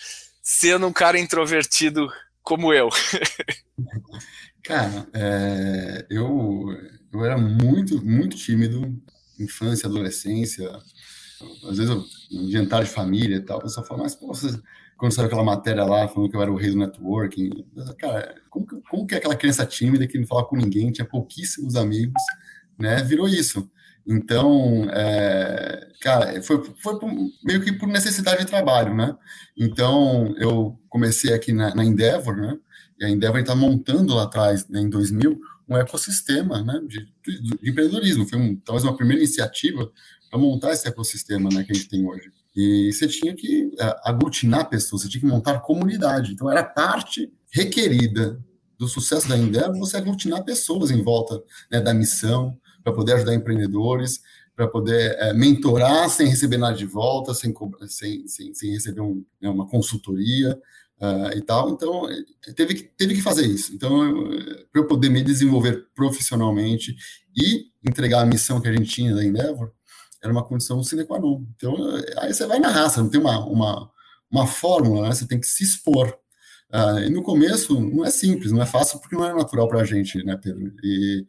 sendo 0.49 0.87
um 0.87 0.91
cara 0.91 1.19
introvertido 1.19 2.09
como 2.41 2.73
eu? 2.73 2.89
Cara, 4.65 5.07
é, 5.13 6.07
eu, 6.09 6.65
eu 7.13 7.23
era 7.23 7.37
muito, 7.37 8.03
muito 8.03 8.35
tímido, 8.35 8.99
infância, 9.39 9.87
adolescência. 9.87 10.67
Às 11.69 11.77
vezes, 11.77 11.89
eu, 11.89 12.03
jantar 12.49 12.83
de 12.83 12.89
família 12.89 13.37
e 13.37 13.41
tal, 13.41 13.59
o 13.59 13.61
pessoal 13.61 13.85
fala, 13.85 14.03
mas 14.03 14.15
pô, 14.15 14.33
você, 14.33 14.59
quando 14.97 15.11
saiu 15.11 15.27
aquela 15.27 15.43
matéria 15.43 15.85
lá 15.85 16.07
falando 16.07 16.31
que 16.31 16.35
eu 16.35 16.41
era 16.41 16.51
o 16.51 16.57
rei 16.57 16.71
do 16.71 16.77
networking, 16.77 17.65
cara, 17.99 18.35
como, 18.49 18.65
como 18.89 19.05
que 19.05 19.15
aquela 19.15 19.35
criança 19.35 19.65
tímida 19.67 20.07
que 20.07 20.17
não 20.17 20.25
fala 20.25 20.45
com 20.45 20.57
ninguém, 20.57 20.91
tinha 20.91 21.05
pouquíssimos 21.05 21.75
amigos, 21.75 22.21
né, 22.77 23.03
virou 23.03 23.27
isso. 23.27 23.69
Então, 24.07 24.87
é, 24.91 25.87
cara, 26.01 26.41
foi, 26.41 26.63
foi 26.81 26.99
meio 27.43 27.61
que 27.61 27.71
por 27.71 27.87
necessidade 27.87 28.39
de 28.39 28.47
trabalho, 28.47 28.95
né? 28.95 29.15
Então, 29.57 30.33
eu 30.37 30.79
comecei 30.89 31.33
aqui 31.33 31.53
na, 31.53 31.75
na 31.75 31.83
Endeavor, 31.83 32.35
né? 32.35 32.57
E 32.99 33.05
a 33.05 33.09
Endeavor 33.09 33.39
está 33.39 33.55
montando 33.55 34.13
lá 34.13 34.23
atrás, 34.23 34.67
né, 34.67 34.81
em 34.81 34.89
2000, 34.89 35.39
um 35.69 35.77
ecossistema 35.77 36.61
né, 36.63 36.81
de, 36.87 37.05
de, 37.23 37.57
de 37.61 37.69
empreendedorismo. 37.69 38.27
Foi 38.27 38.37
um, 38.37 38.55
talvez 38.57 38.83
uma 38.83 38.97
primeira 38.97 39.21
iniciativa 39.21 39.89
para 40.29 40.39
montar 40.39 40.71
esse 40.71 40.87
ecossistema 40.87 41.49
né, 41.49 41.63
que 41.63 41.71
a 41.71 41.75
gente 41.75 41.87
tem 41.87 42.05
hoje. 42.05 42.29
E 42.55 42.91
você 42.91 43.07
tinha 43.07 43.33
que 43.35 43.71
é, 43.79 43.95
aglutinar 44.03 44.67
pessoas, 44.67 45.03
você 45.03 45.09
tinha 45.09 45.21
que 45.21 45.27
montar 45.27 45.59
comunidade. 45.59 46.33
Então, 46.33 46.51
era 46.51 46.63
parte 46.63 47.31
requerida 47.51 48.39
do 48.77 48.87
sucesso 48.87 49.27
da 49.27 49.37
Endeavor 49.37 49.77
você 49.77 49.97
aglutinar 49.97 50.43
pessoas 50.43 50.89
em 50.89 51.01
volta 51.03 51.41
né, 51.71 51.79
da 51.79 51.93
missão, 51.93 52.57
para 52.83 52.93
poder 52.93 53.13
ajudar 53.13 53.35
empreendedores, 53.35 54.21
para 54.55 54.67
poder 54.67 55.15
é, 55.19 55.33
mentorar 55.33 56.09
sem 56.09 56.27
receber 56.27 56.57
nada 56.57 56.75
de 56.75 56.85
volta, 56.85 57.33
sem, 57.33 57.53
sem, 57.87 58.27
sem, 58.27 58.53
sem 58.53 58.71
receber 58.71 59.01
um, 59.01 59.23
né, 59.41 59.49
uma 59.49 59.67
consultoria, 59.67 60.59
uh, 60.99 61.35
e 61.35 61.41
tal. 61.41 61.69
Então, 61.69 62.07
teve 62.55 62.75
que, 62.75 62.83
teve 62.83 63.15
que 63.15 63.21
fazer 63.21 63.45
isso. 63.45 63.73
Então, 63.73 63.89
para 64.71 64.81
eu 64.81 64.87
poder 64.87 65.09
me 65.09 65.23
desenvolver 65.23 65.87
profissionalmente 65.95 66.95
e 67.35 67.65
entregar 67.87 68.21
a 68.21 68.25
missão 68.25 68.61
que 68.61 68.67
a 68.67 68.71
gente 68.71 68.89
tinha 68.89 69.15
da 69.15 69.23
Endeavor, 69.23 69.71
era 70.21 70.31
uma 70.31 70.43
condição 70.43 70.83
sine 70.83 71.05
qua 71.05 71.19
non. 71.19 71.45
Então, 71.55 71.75
aí 72.17 72.33
você 72.33 72.45
vai 72.45 72.59
na 72.59 72.69
raça, 72.69 73.01
não 73.01 73.09
tem 73.09 73.19
uma, 73.19 73.45
uma, 73.45 73.89
uma 74.29 74.45
fórmula, 74.45 75.07
né? 75.07 75.15
Você 75.15 75.25
tem 75.25 75.39
que 75.39 75.47
se 75.47 75.63
expor. 75.63 76.13
Uh, 76.71 76.99
e 76.99 77.09
no 77.09 77.23
começo 77.23 77.79
não 77.79 78.05
é 78.05 78.11
simples, 78.11 78.51
não 78.51 78.61
é 78.61 78.65
fácil 78.65 78.99
porque 78.99 79.15
não 79.15 79.25
é 79.25 79.33
natural 79.33 79.67
para 79.67 79.81
a 79.81 79.85
gente, 79.85 80.23
né, 80.23 80.37
Pedro? 80.37 80.71
E, 80.83 81.25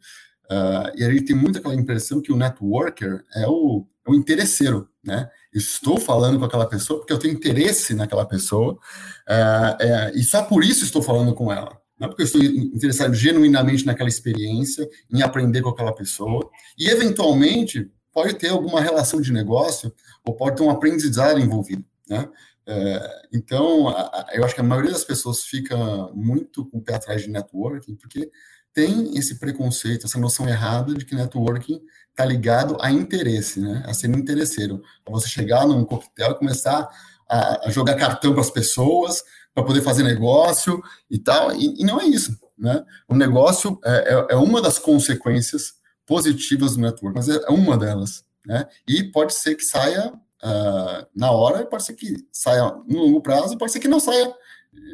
uh, 0.51 0.91
e 0.95 1.03
a 1.03 1.09
gente 1.09 1.25
tem 1.25 1.35
muito 1.35 1.57
aquela 1.57 1.73
impressão 1.73 2.21
que 2.21 2.31
o 2.31 2.37
networker 2.37 3.23
é 3.33 3.47
o, 3.47 3.87
é 4.05 4.11
o 4.11 4.15
interesseiro, 4.15 4.89
né? 5.03 5.29
Estou 5.53 5.99
falando 5.99 6.37
com 6.37 6.45
aquela 6.45 6.67
pessoa 6.67 6.99
porque 6.99 7.13
eu 7.13 7.19
tenho 7.19 7.33
interesse 7.33 7.93
naquela 7.93 8.25
pessoa 8.25 8.73
uh, 8.73 10.15
e 10.15 10.23
só 10.23 10.43
por 10.43 10.63
isso 10.63 10.83
estou 10.83 11.01
falando 11.01 11.33
com 11.33 11.51
ela. 11.51 11.79
Não 11.97 12.07
é 12.07 12.09
porque 12.09 12.23
eu 12.23 12.25
estou 12.25 12.43
interessado 12.43 13.13
genuinamente 13.13 13.85
naquela 13.85 14.09
experiência, 14.09 14.89
em 15.13 15.21
aprender 15.21 15.61
com 15.61 15.69
aquela 15.69 15.93
pessoa 15.93 16.49
e 16.77 16.89
eventualmente 16.89 17.89
pode 18.11 18.33
ter 18.35 18.49
alguma 18.49 18.81
relação 18.81 19.21
de 19.21 19.31
negócio 19.31 19.93
ou 20.25 20.35
pode 20.35 20.57
ter 20.57 20.63
um 20.63 20.69
aprendizado 20.69 21.39
envolvido, 21.39 21.85
né? 22.09 22.27
É, 22.65 23.27
então, 23.33 23.89
a, 23.89 24.27
eu 24.33 24.43
acho 24.45 24.53
que 24.53 24.61
a 24.61 24.63
maioria 24.63 24.91
das 24.91 25.03
pessoas 25.03 25.43
fica 25.43 25.75
muito 26.13 26.65
com 26.69 26.77
o 26.77 26.81
pé 26.81 26.95
atrás 26.95 27.21
de 27.23 27.29
networking, 27.29 27.95
porque 27.95 28.29
tem 28.73 29.17
esse 29.17 29.39
preconceito, 29.39 30.05
essa 30.05 30.19
noção 30.19 30.47
errada 30.47 30.93
de 30.93 31.05
que 31.05 31.15
networking 31.15 31.81
está 32.09 32.23
ligado 32.23 32.77
a 32.79 32.91
interesse, 32.91 33.59
né? 33.59 33.83
A 33.85 33.93
ser 33.93 34.09
interesseiro. 34.09 34.81
A 35.05 35.11
você 35.11 35.27
chegar 35.27 35.65
num 35.65 35.83
coquetel 35.83 36.31
e 36.31 36.37
começar 36.37 36.87
a, 37.27 37.67
a 37.67 37.71
jogar 37.71 37.95
cartão 37.95 38.31
para 38.31 38.41
as 38.41 38.51
pessoas, 38.51 39.23
para 39.53 39.63
poder 39.63 39.81
fazer 39.81 40.03
negócio 40.03 40.81
e 41.09 41.19
tal. 41.19 41.53
E, 41.53 41.81
e, 41.81 41.83
não 41.83 41.99
é 41.99 42.05
isso, 42.05 42.37
né? 42.57 42.83
O 43.07 43.15
negócio 43.15 43.79
é, 43.83 44.13
é, 44.13 44.33
é 44.33 44.35
uma 44.35 44.61
das 44.61 44.79
consequências 44.79 45.73
positivas 46.05 46.75
do 46.75 46.81
network, 46.81 47.15
mas 47.15 47.29
é, 47.29 47.35
é 47.35 47.51
uma 47.51 47.77
delas, 47.77 48.23
né? 48.45 48.67
E 48.87 49.03
pode 49.03 49.33
ser 49.33 49.55
que 49.55 49.63
saia 49.63 50.13
uh, 50.43 51.07
na 51.15 51.31
hora, 51.31 51.65
pode 51.65 51.83
ser 51.83 51.93
que 51.93 52.15
saia 52.31 52.63
no 52.87 52.99
longo 52.99 53.21
prazo, 53.21 53.57
pode 53.57 53.71
ser 53.71 53.79
que 53.79 53.87
não 53.87 53.99
saia 53.99 54.33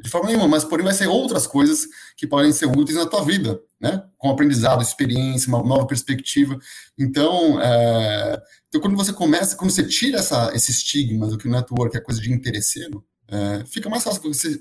de 0.02 0.10
forma 0.10 0.28
nenhuma, 0.28 0.48
mas 0.48 0.64
porém 0.64 0.84
vai 0.84 0.94
ser 0.94 1.08
outras 1.08 1.46
coisas 1.46 1.88
que 2.16 2.26
podem 2.26 2.52
ser 2.52 2.66
úteis 2.66 2.98
na 2.98 3.06
tua 3.06 3.24
vida, 3.24 3.60
né? 3.80 4.04
Com 4.18 4.30
aprendizado, 4.30 4.82
experiência, 4.82 5.50
uma 5.50 5.64
nova 5.64 5.86
perspectiva. 5.86 6.58
Então, 6.98 7.62
é, 7.62 8.42
então 8.68 8.82
quando 8.82 8.98
você 8.98 9.14
começa, 9.14 9.56
quando 9.56 9.72
você 9.72 9.84
tira 9.84 10.20
essa, 10.20 10.52
esse 10.54 10.72
estigma 10.72 11.28
do 11.28 11.38
que 11.38 11.48
o 11.48 11.52
network 11.52 11.96
é 11.96 12.02
coisa 12.02 12.20
de 12.20 12.32
interesseiro, 12.32 13.04
é, 13.28 13.64
fica 13.66 13.90
mais 13.90 14.04
fácil, 14.04 14.22
você, 14.24 14.60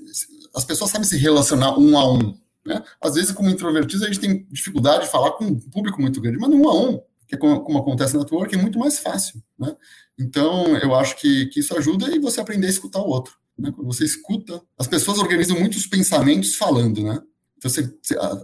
as 0.55 0.65
pessoas 0.65 0.91
sabem 0.91 1.07
se 1.07 1.17
relacionar 1.17 1.77
um 1.79 1.97
a 1.97 2.11
um. 2.11 2.37
Né? 2.65 2.83
Às 3.01 3.15
vezes, 3.15 3.31
como 3.31 3.49
introvertidos, 3.49 4.03
a 4.03 4.07
gente 4.07 4.19
tem 4.19 4.45
dificuldade 4.51 5.05
de 5.05 5.11
falar 5.11 5.31
com 5.31 5.45
um 5.45 5.59
público 5.59 6.01
muito 6.01 6.19
grande, 6.21 6.37
mas 6.37 6.49
um 6.49 6.67
a 6.67 6.75
um, 6.75 7.01
que 7.27 7.35
é 7.35 7.37
como, 7.37 7.61
como 7.61 7.79
acontece 7.79 8.13
no 8.13 8.19
network, 8.19 8.53
é 8.53 8.57
muito 8.57 8.77
mais 8.77 8.99
fácil. 8.99 9.41
Né? 9.57 9.75
Então, 10.19 10.75
eu 10.77 10.95
acho 10.95 11.15
que, 11.17 11.45
que 11.47 11.59
isso 11.59 11.77
ajuda 11.77 12.09
e 12.09 12.19
você 12.19 12.41
aprender 12.41 12.67
a 12.67 12.71
escutar 12.71 12.99
o 12.99 13.07
outro. 13.07 13.35
Né? 13.57 13.71
Quando 13.71 13.87
você 13.87 14.03
escuta, 14.03 14.61
as 14.77 14.87
pessoas 14.87 15.19
organizam 15.19 15.59
muitos 15.59 15.85
pensamentos 15.85 16.55
falando, 16.55 17.03
né? 17.03 17.19
Então, 17.57 17.69
você, 17.69 17.89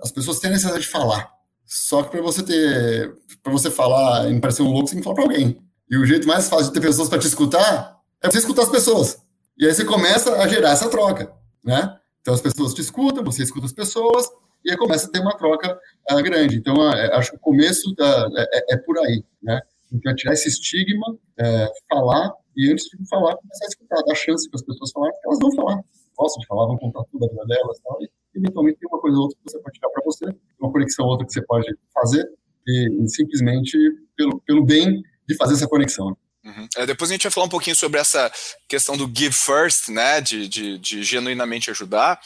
as 0.02 0.12
pessoas 0.12 0.40
têm 0.40 0.50
a 0.50 0.54
necessidade 0.54 0.84
de 0.84 0.90
falar. 0.90 1.32
Só 1.66 2.04
que 2.04 2.12
para 2.12 2.22
você 2.22 2.44
ter, 2.44 3.16
para 3.42 3.52
você 3.52 3.72
falar 3.72 4.30
e 4.30 4.34
não 4.34 4.40
parecer 4.40 4.62
um 4.62 4.72
louco, 4.72 4.88
você 4.88 4.96
tem 4.96 5.02
que 5.02 5.04
falar 5.04 5.16
para 5.16 5.24
alguém. 5.24 5.60
E 5.90 5.98
o 5.98 6.06
jeito 6.06 6.28
mais 6.28 6.50
fácil 6.50 6.68
de 6.68 6.74
ter 6.74 6.82
pessoas 6.82 7.10
para 7.10 7.20
te 7.20 7.28
escutar 7.28 7.98
é 8.22 8.30
você 8.30 8.40
escutar 8.40 8.64
as 8.64 8.70
pessoas. 8.70 9.18
E 9.58 9.66
aí 9.66 9.74
você 9.74 9.86
começa 9.86 10.34
a 10.42 10.48
gerar 10.48 10.72
essa 10.72 10.90
troca, 10.90 11.32
né? 11.64 11.98
Então 12.22 12.34
as 12.34 12.42
pessoas 12.42 12.74
te 12.74 12.82
escutam, 12.82 13.24
você 13.24 13.44
escuta 13.44 13.66
as 13.66 13.74
pessoas, 13.74 14.28
e 14.66 14.72
aí 14.72 14.78
começa 14.78 15.08
a 15.08 15.12
ter 15.12 15.20
uma 15.20 15.38
troca 15.38 15.78
uh, 16.12 16.24
grande. 16.24 16.56
Então, 16.56 16.76
uh, 16.76 17.14
acho 17.14 17.32
que 17.32 17.38
o 17.38 17.40
começo 17.40 17.94
da, 17.96 18.28
é, 18.38 18.60
é, 18.60 18.74
é, 18.74 18.78
por 18.78 18.98
aí, 19.00 19.24
né? 19.42 19.62
Então, 19.94 20.16
tirar 20.16 20.34
esse 20.34 20.50
estigma, 20.50 21.18
é, 21.40 21.72
falar, 21.88 22.34
e 22.58 22.72
antes 22.72 22.86
de 22.86 23.08
falar, 23.08 23.36
começar 23.38 23.66
a 23.66 23.68
escutar, 23.68 24.04
dar 24.04 24.16
chance 24.16 24.50
para 24.50 24.60
as 24.60 24.66
pessoas 24.66 24.92
falarem, 24.92 25.14
porque 25.16 25.28
elas 25.28 25.40
vão 25.40 25.56
falar, 25.56 25.84
gostam 26.18 26.42
de 26.42 26.48
falar, 26.48 26.66
vão 26.66 26.78
contar 26.78 27.04
tudo 27.12 27.26
a 27.26 27.30
vida 27.30 27.46
delas 27.46 27.80
tal, 27.84 27.98
e 28.02 28.10
eventualmente 28.36 28.80
tem 28.80 28.90
uma 28.92 29.00
coisa 29.00 29.18
ou 29.18 29.24
outra 29.24 29.38
que 29.38 29.52
você 29.52 29.60
pode 29.60 29.80
tirar 29.80 29.90
para 29.90 30.04
você, 30.04 30.26
uma 30.60 30.72
conexão 30.72 31.06
ou 31.06 31.12
outra 31.12 31.28
que 31.28 31.34
você 31.34 31.42
pode 31.44 31.68
fazer, 31.94 32.28
e, 32.68 33.04
e 33.04 33.10
simplesmente 33.10 33.78
pelo, 34.16 34.40
pelo 34.42 34.66
bem 34.66 35.02
de 35.28 35.36
fazer 35.36 35.54
essa 35.54 35.68
conexão. 35.68 36.18
Uhum. 36.46 36.68
É, 36.76 36.86
depois 36.86 37.10
a 37.10 37.14
gente 37.14 37.24
vai 37.24 37.32
falar 37.32 37.46
um 37.46 37.50
pouquinho 37.50 37.76
sobre 37.76 38.02
essa 38.02 38.30
questão 38.68 38.98
do 38.98 39.10
give 39.18 39.34
first, 39.34 39.88
né, 39.88 40.20
de, 40.20 40.50
de, 40.50 40.78
de 40.78 41.02
genuinamente 41.02 41.72
ajudar, 41.72 42.20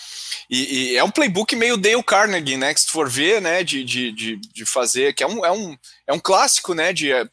e, 0.49 0.93
e, 0.93 0.97
é 0.97 1.03
um 1.03 1.11
playbook 1.11 1.55
meio 1.55 1.77
Dale 1.77 2.01
Carnegie, 2.01 2.57
né, 2.57 2.73
que 2.73 2.81
se 2.81 2.87
for 2.87 3.07
ver, 3.07 3.39
né, 3.39 3.63
de, 3.63 3.83
de, 3.83 4.11
de, 4.11 4.37
de 4.37 4.65
fazer, 4.65 5.13
que 5.13 5.23
é 5.23 5.27
um, 5.27 5.45
é, 5.45 5.51
um, 5.51 5.77
é 6.07 6.13
um 6.13 6.19
clássico, 6.19 6.73
né, 6.73 6.91
de 6.91 7.11
é, 7.11 7.27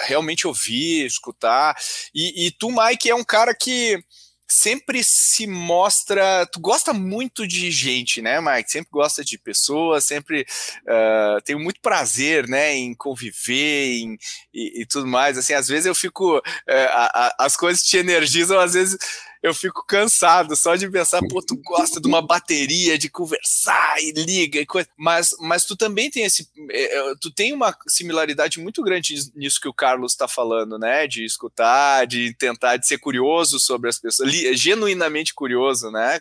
realmente 0.00 0.46
ouvir, 0.46 1.06
escutar, 1.06 1.76
e, 2.14 2.46
e 2.46 2.50
tu, 2.50 2.70
Mike, 2.70 3.10
é 3.10 3.14
um 3.14 3.24
cara 3.24 3.54
que 3.54 4.02
sempre 4.48 5.02
se 5.02 5.46
mostra. 5.46 6.46
Tu 6.46 6.60
gosta 6.60 6.92
muito 6.92 7.46
de 7.46 7.70
gente, 7.70 8.22
né, 8.22 8.40
Mike? 8.40 8.70
Sempre 8.70 8.90
gosta 8.92 9.24
de 9.24 9.38
pessoas, 9.38 10.04
sempre 10.04 10.46
uh, 10.84 11.58
muito 11.58 11.80
prazer, 11.80 12.48
né, 12.48 12.74
em 12.74 12.94
conviver 12.94 13.98
em, 13.98 14.18
e, 14.54 14.82
e, 14.82 14.86
tudo 14.86 15.06
mais. 15.06 15.36
Assim, 15.36 15.52
às 15.52 15.68
vezes 15.68 15.86
eu 15.86 15.94
fico. 15.94 16.38
Uh, 16.38 16.42
a, 16.90 17.26
a, 17.26 17.46
as 17.46 17.56
coisas 17.56 17.82
te 17.82 17.96
energizam, 17.96 18.58
às 18.58 18.74
vezes 18.74 18.96
eu 19.42 19.54
fico 19.54 19.84
cansado 19.86 20.56
só 20.56 20.76
de 20.76 20.90
pensar, 20.90 21.20
pô, 21.28 21.42
tu 21.42 21.56
gosta 21.56 22.00
de 22.00 22.08
uma 22.08 22.20
bateria, 22.20 22.98
de 22.98 23.08
conversar 23.08 23.96
e 24.00 24.12
liga 24.12 24.58
e 24.60 24.66
coisa. 24.66 24.88
Mas, 24.96 25.34
mas 25.40 25.64
tu 25.64 25.76
também 25.76 26.10
tem 26.10 26.24
esse. 26.24 26.48
É, 26.70 26.98
é, 26.98 27.14
tu 27.20 27.30
tem 27.30 27.52
uma 27.52 27.76
similaridade 27.86 28.60
muito 28.60 28.82
grande 28.82 29.14
nisso 29.34 29.60
que 29.60 29.68
o 29.68 29.74
Carlos 29.74 30.12
está 30.12 30.26
falando, 30.26 30.78
né? 30.78 31.06
De 31.06 31.24
escutar, 31.24 32.06
de 32.06 32.34
tentar, 32.34 32.76
de 32.76 32.86
ser 32.86 32.98
curioso 32.98 33.60
sobre 33.60 33.88
as 33.88 33.98
pessoas, 33.98 34.30
genuinamente 34.32 35.34
curioso, 35.34 35.90
né? 35.90 36.20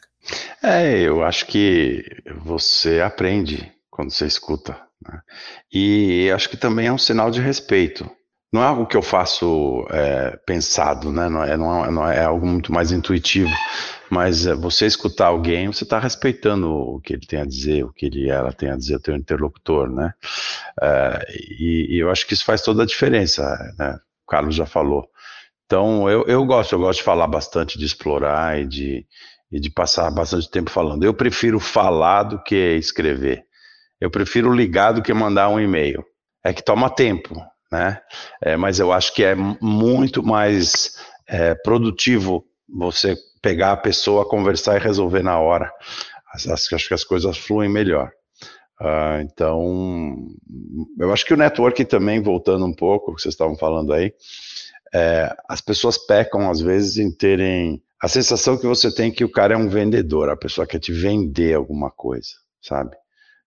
É, 0.61 0.99
eu 1.01 1.23
acho 1.23 1.45
que 1.45 2.03
você 2.43 2.99
aprende 3.01 3.71
quando 3.89 4.11
você 4.11 4.25
escuta. 4.25 4.79
Né? 5.01 5.21
E 5.71 6.31
acho 6.31 6.49
que 6.49 6.57
também 6.57 6.87
é 6.87 6.93
um 6.93 6.97
sinal 6.97 7.29
de 7.29 7.39
respeito 7.39 8.09
não 8.55 8.63
é 8.63 8.67
algo 8.67 8.85
que 8.85 8.95
eu 8.95 9.01
faço 9.01 9.85
é, 9.91 10.37
pensado, 10.45 11.11
né? 11.11 11.27
Não 11.27 11.43
é, 11.43 11.57
não, 11.57 11.85
é, 11.85 11.91
não 11.91 12.07
é, 12.09 12.23
algo 12.23 12.47
muito 12.47 12.71
mais 12.71 12.89
intuitivo. 12.89 13.51
Mas 14.09 14.47
é, 14.47 14.55
você 14.55 14.85
escutar 14.85 15.27
alguém, 15.27 15.67
você 15.67 15.83
está 15.83 15.99
respeitando 15.99 16.71
o 16.71 17.01
que 17.01 17.11
ele 17.13 17.27
tem 17.27 17.41
a 17.41 17.45
dizer, 17.45 17.83
o 17.83 17.91
que 17.91 18.05
ele 18.05 18.29
ela 18.29 18.53
tem 18.53 18.69
a 18.69 18.77
dizer, 18.77 18.95
o 18.95 19.01
teu 19.01 19.13
interlocutor, 19.13 19.89
né? 19.91 20.13
É, 20.81 21.25
e, 21.59 21.97
e, 21.97 21.99
eu 21.99 22.09
acho 22.09 22.25
que 22.25 22.33
isso 22.33 22.45
faz 22.45 22.61
toda 22.61 22.83
a 22.83 22.85
diferença, 22.85 23.43
né? 23.77 23.99
O 24.25 24.31
Carlos 24.31 24.55
já 24.55 24.65
falou. 24.65 25.05
Então, 25.65 26.09
eu, 26.09 26.23
eu 26.25 26.45
gosto, 26.45 26.71
eu 26.73 26.79
gosto 26.79 26.99
de 26.99 27.05
falar 27.05 27.27
bastante, 27.27 27.77
de 27.77 27.85
explorar 27.85 28.57
e 28.57 28.65
de, 28.65 29.05
e 29.51 29.59
de 29.59 29.69
passar 29.69 30.09
bastante 30.11 30.49
tempo 30.49 30.71
falando. 30.71 31.03
Eu 31.03 31.13
prefiro 31.13 31.59
falar 31.59 32.23
do 32.23 32.41
que 32.41 32.55
escrever. 32.77 33.43
Eu 33.99 34.09
prefiro 34.09 34.53
ligar 34.53 34.93
do 34.93 35.01
que 35.01 35.13
mandar 35.13 35.49
um 35.49 35.59
e-mail. 35.59 36.05
É 36.41 36.53
que 36.53 36.63
toma 36.63 36.89
tempo, 36.89 37.35
né? 37.71 37.99
É, 38.41 38.55
mas 38.55 38.79
eu 38.79 38.91
acho 38.91 39.13
que 39.13 39.23
é 39.23 39.35
muito 39.35 40.23
mais 40.23 40.97
é, 41.27 41.55
produtivo 41.55 42.45
você 42.67 43.15
pegar 43.41 43.73
a 43.73 43.77
pessoa, 43.77 44.27
conversar 44.27 44.77
e 44.77 44.83
resolver 44.83 45.23
na 45.23 45.39
hora. 45.39 45.71
Acho 46.33 46.87
que 46.87 46.93
as 46.93 47.03
coisas 47.03 47.37
fluem 47.37 47.69
melhor. 47.69 48.11
Uh, 48.81 49.21
então, 49.21 50.27
eu 50.99 51.13
acho 51.13 51.25
que 51.25 51.33
o 51.33 51.37
network 51.37 51.85
também, 51.85 52.21
voltando 52.21 52.65
um 52.65 52.73
pouco, 52.73 53.11
o 53.11 53.15
que 53.15 53.21
vocês 53.21 53.33
estavam 53.33 53.55
falando 53.55 53.93
aí, 53.93 54.13
é, 54.93 55.33
as 55.47 55.61
pessoas 55.61 55.97
pecam 55.97 56.49
às 56.49 56.59
vezes 56.59 56.97
em 56.97 57.11
terem 57.11 57.81
a 58.01 58.07
sensação 58.07 58.57
que 58.57 58.67
você 58.67 58.93
tem 58.93 59.11
que 59.11 59.23
o 59.23 59.31
cara 59.31 59.53
é 59.53 59.57
um 59.57 59.69
vendedor, 59.69 60.29
a 60.29 60.37
pessoa 60.37 60.67
quer 60.67 60.79
te 60.79 60.91
vender 60.91 61.53
alguma 61.53 61.89
coisa, 61.89 62.31
sabe? 62.61 62.95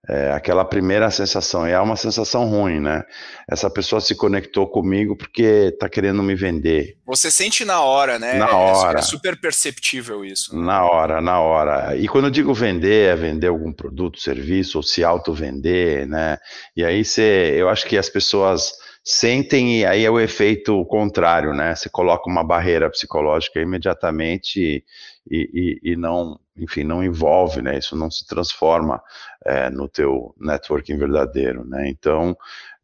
É, 0.07 0.33
aquela 0.33 0.65
primeira 0.65 1.11
sensação, 1.11 1.67
e 1.69 1.73
é 1.73 1.81
uma 1.81 1.97
sensação 1.97 2.47
ruim, 2.47 2.81
né? 2.81 3.03
Essa 3.51 3.69
pessoa 3.69 4.01
se 4.01 4.15
conectou 4.15 4.67
comigo 4.67 5.17
porque 5.17 5.71
está 5.73 5.89
querendo 5.89 6.23
me 6.23 6.35
vender. 6.35 6.97
Você 7.07 7.31
sente 7.31 7.65
na 7.65 7.83
hora, 7.83 8.19
né? 8.19 8.35
Na 8.35 8.51
hora. 8.57 8.99
É 9.01 9.03
super 9.03 9.39
perceptível 9.41 10.25
isso. 10.25 10.57
Na 10.57 10.85
hora, 10.85 11.21
na 11.21 11.41
hora. 11.41 11.97
E 11.97 12.09
quando 12.09 12.27
eu 12.27 12.31
digo 12.31 12.55
vender, 12.55 13.13
é 13.13 13.17
vender 13.17 13.49
algum 13.49 13.73
produto, 13.73 14.21
serviço, 14.21 14.79
ou 14.79 14.83
se 14.83 15.03
auto-vender, 15.05 16.07
né? 16.07 16.39
E 16.77 16.85
aí 16.85 17.05
você, 17.05 17.55
eu 17.57 17.69
acho 17.69 17.87
que 17.87 17.99
as 17.99 18.09
pessoas 18.09 18.73
sentem 19.05 19.81
e 19.81 19.87
aí 19.87 20.05
é 20.05 20.11
o 20.11 20.21
efeito 20.21 20.85
contrário, 20.87 21.55
né? 21.55 21.75
Você 21.75 21.89
coloca 21.89 22.29
uma 22.29 22.45
barreira 22.45 22.91
psicológica 22.91 23.61
imediatamente 23.61 24.85
e, 25.31 25.81
e, 25.83 25.93
e 25.93 25.97
não, 25.97 26.39
enfim, 26.57 26.85
não 26.85 27.03
envolve, 27.03 27.63
né? 27.63 27.79
Isso 27.79 27.97
não 27.97 28.11
se 28.11 28.27
transforma 28.27 29.03
é, 29.45 29.71
no 29.71 29.89
teu 29.89 30.35
networking 30.39 30.97
verdadeiro, 30.99 31.65
né? 31.65 31.89
Então, 31.89 32.37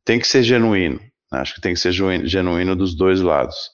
tem 0.04 0.18
que 0.18 0.26
ser 0.26 0.42
genuíno. 0.42 1.00
Né? 1.32 1.40
Acho 1.40 1.54
que 1.54 1.60
tem 1.60 1.74
que 1.74 1.80
ser 1.80 1.92
genuíno 1.92 2.76
dos 2.76 2.94
dois 2.94 3.20
lados. 3.20 3.70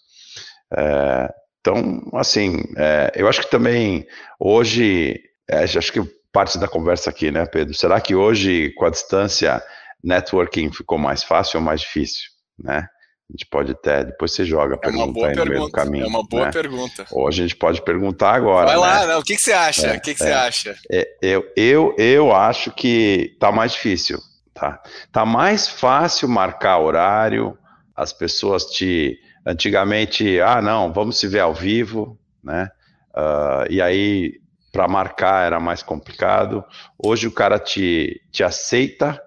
É, 0.77 1.33
Então, 1.61 2.03
assim, 2.15 2.63
é, 2.77 3.13
eu 3.17 3.29
acho 3.29 3.43
que 3.43 3.51
também 3.51 4.07
hoje, 4.39 5.21
é, 5.49 5.65
acho 5.65 5.93
que 5.93 6.01
parte 6.33 6.59
da 6.59 6.69
conversa 6.69 7.11
aqui, 7.11 7.31
né, 7.31 7.45
Pedro? 7.47 7.75
Será 7.75 8.01
que 8.01 8.15
hoje, 8.15 8.71
com 8.77 8.87
a 8.87 8.91
distância, 8.91 9.63
networking 10.03 10.73
ficou 10.73 10.99
mais 10.99 11.23
fácil 11.23 11.59
ou 11.59 11.65
mais 11.65 11.81
difícil, 11.81 12.31
né? 12.59 12.87
A 13.29 13.33
gente 13.33 13.47
pode 13.47 13.71
até, 13.71 14.05
depois 14.05 14.33
você 14.33 14.45
joga 14.45 14.75
a 14.75 14.77
é 14.77 14.81
pergunta 14.81 15.27
aí 15.27 15.37
no 15.37 15.47
meio 15.47 15.61
do 15.61 15.71
caminho. 15.71 16.05
É 16.05 16.09
uma 16.09 16.25
boa 16.25 16.47
né? 16.47 16.53
pergunta. 16.53 17.07
Ou 17.13 17.29
a 17.29 17.31
gente 17.31 17.55
pode 17.55 17.81
perguntar 17.83 18.33
agora. 18.33 18.67
Vai 18.67 18.77
lá, 18.77 19.07
né? 19.07 19.17
o 19.17 19.23
que, 19.23 19.37
que 19.37 19.41
você 19.41 19.53
acha? 19.53 19.87
É, 19.87 19.97
o 19.97 20.01
que, 20.01 20.15
que 20.17 20.23
é, 20.23 20.27
você 20.27 20.33
acha? 20.33 20.77
É, 20.91 21.09
eu, 21.23 21.47
eu, 21.57 21.95
eu 21.97 22.35
acho 22.35 22.73
que 22.73 23.37
tá 23.39 23.53
mais 23.53 23.73
difícil, 23.73 24.19
tá? 24.53 24.83
Tá 25.13 25.25
mais 25.25 25.69
fácil 25.69 26.29
marcar 26.29 26.79
horário, 26.79 27.57
as 27.95 28.13
pessoas 28.13 28.65
te... 28.65 29.17
Antigamente, 29.47 30.39
ah, 30.41 30.61
não, 30.61 30.93
vamos 30.93 31.19
se 31.19 31.27
ver 31.27 31.41
ao 31.41 31.55
vivo, 31.55 32.19
né? 32.43 32.69
Uh, 33.17 33.71
e 33.71 33.81
aí, 33.81 34.35
para 34.73 34.89
marcar 34.89 35.47
era 35.47 35.59
mais 35.59 35.83
complicado. 35.83 36.65
Hoje 36.99 37.27
o 37.27 37.33
cara 37.33 37.59
te, 37.59 38.21
te 38.31 38.43
aceita, 38.43 39.21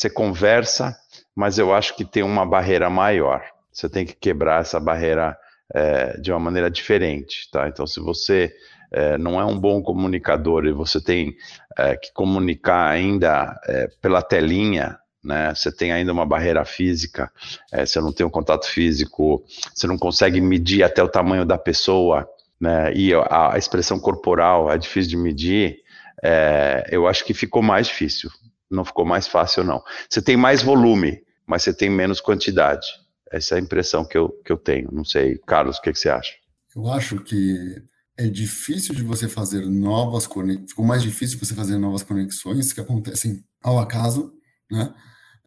você 0.00 0.08
conversa, 0.08 0.96
mas 1.36 1.58
eu 1.58 1.74
acho 1.74 1.94
que 1.94 2.06
tem 2.06 2.22
uma 2.22 2.46
barreira 2.46 2.88
maior. 2.88 3.44
Você 3.70 3.86
tem 3.86 4.06
que 4.06 4.14
quebrar 4.14 4.62
essa 4.62 4.80
barreira 4.80 5.36
é, 5.74 6.18
de 6.18 6.32
uma 6.32 6.40
maneira 6.40 6.70
diferente, 6.70 7.50
tá? 7.52 7.68
Então, 7.68 7.86
se 7.86 8.00
você 8.00 8.50
é, 8.90 9.18
não 9.18 9.38
é 9.38 9.44
um 9.44 9.58
bom 9.58 9.82
comunicador 9.82 10.64
e 10.64 10.72
você 10.72 11.02
tem 11.02 11.36
é, 11.76 11.96
que 11.96 12.14
comunicar 12.14 12.88
ainda 12.88 13.54
pela 14.00 14.22
telinha, 14.22 14.98
né? 15.22 15.54
Você 15.54 15.70
tem 15.70 15.92
ainda 15.92 16.14
uma 16.14 16.24
barreira 16.24 16.64
física, 16.64 17.30
você 17.70 18.00
não 18.00 18.10
tem 18.10 18.24
um 18.24 18.30
contato 18.30 18.66
físico, 18.66 19.44
você 19.74 19.86
não 19.86 19.98
consegue 19.98 20.40
medir 20.40 20.82
até 20.82 21.02
o 21.02 21.08
tamanho 21.08 21.44
da 21.44 21.58
pessoa, 21.58 22.26
né? 22.58 22.90
E 22.94 23.12
a, 23.12 23.52
a 23.52 23.58
expressão 23.58 24.00
corporal 24.00 24.72
é 24.72 24.78
difícil 24.78 25.10
de 25.10 25.16
medir. 25.18 25.80
Eu 26.90 27.06
acho 27.06 27.22
que 27.22 27.34
ficou 27.34 27.60
mais 27.62 27.86
difícil. 27.86 28.30
Não 28.70 28.84
ficou 28.84 29.04
mais 29.04 29.26
fácil, 29.26 29.64
não. 29.64 29.82
Você 30.08 30.22
tem 30.22 30.36
mais 30.36 30.62
volume, 30.62 31.22
mas 31.46 31.62
você 31.62 31.74
tem 31.74 31.90
menos 31.90 32.20
quantidade. 32.20 32.86
Essa 33.30 33.54
é 33.54 33.58
a 33.58 33.60
impressão 33.60 34.04
que 34.04 34.16
eu, 34.16 34.28
que 34.44 34.52
eu 34.52 34.56
tenho. 34.56 34.90
Não 34.92 35.04
sei, 35.04 35.38
Carlos, 35.46 35.78
o 35.78 35.82
que, 35.82 35.92
que 35.92 35.98
você 35.98 36.08
acha? 36.08 36.32
Eu 36.74 36.88
acho 36.88 37.18
que 37.20 37.82
é 38.16 38.28
difícil 38.28 38.94
de 38.94 39.02
você 39.02 39.28
fazer 39.28 39.66
novas 39.66 40.26
conexões, 40.26 40.70
ficou 40.70 40.84
mais 40.84 41.02
difícil 41.02 41.38
você 41.38 41.54
fazer 41.54 41.78
novas 41.78 42.02
conexões 42.02 42.72
que 42.72 42.80
acontecem 42.80 43.42
ao 43.62 43.78
acaso, 43.78 44.32
né? 44.70 44.92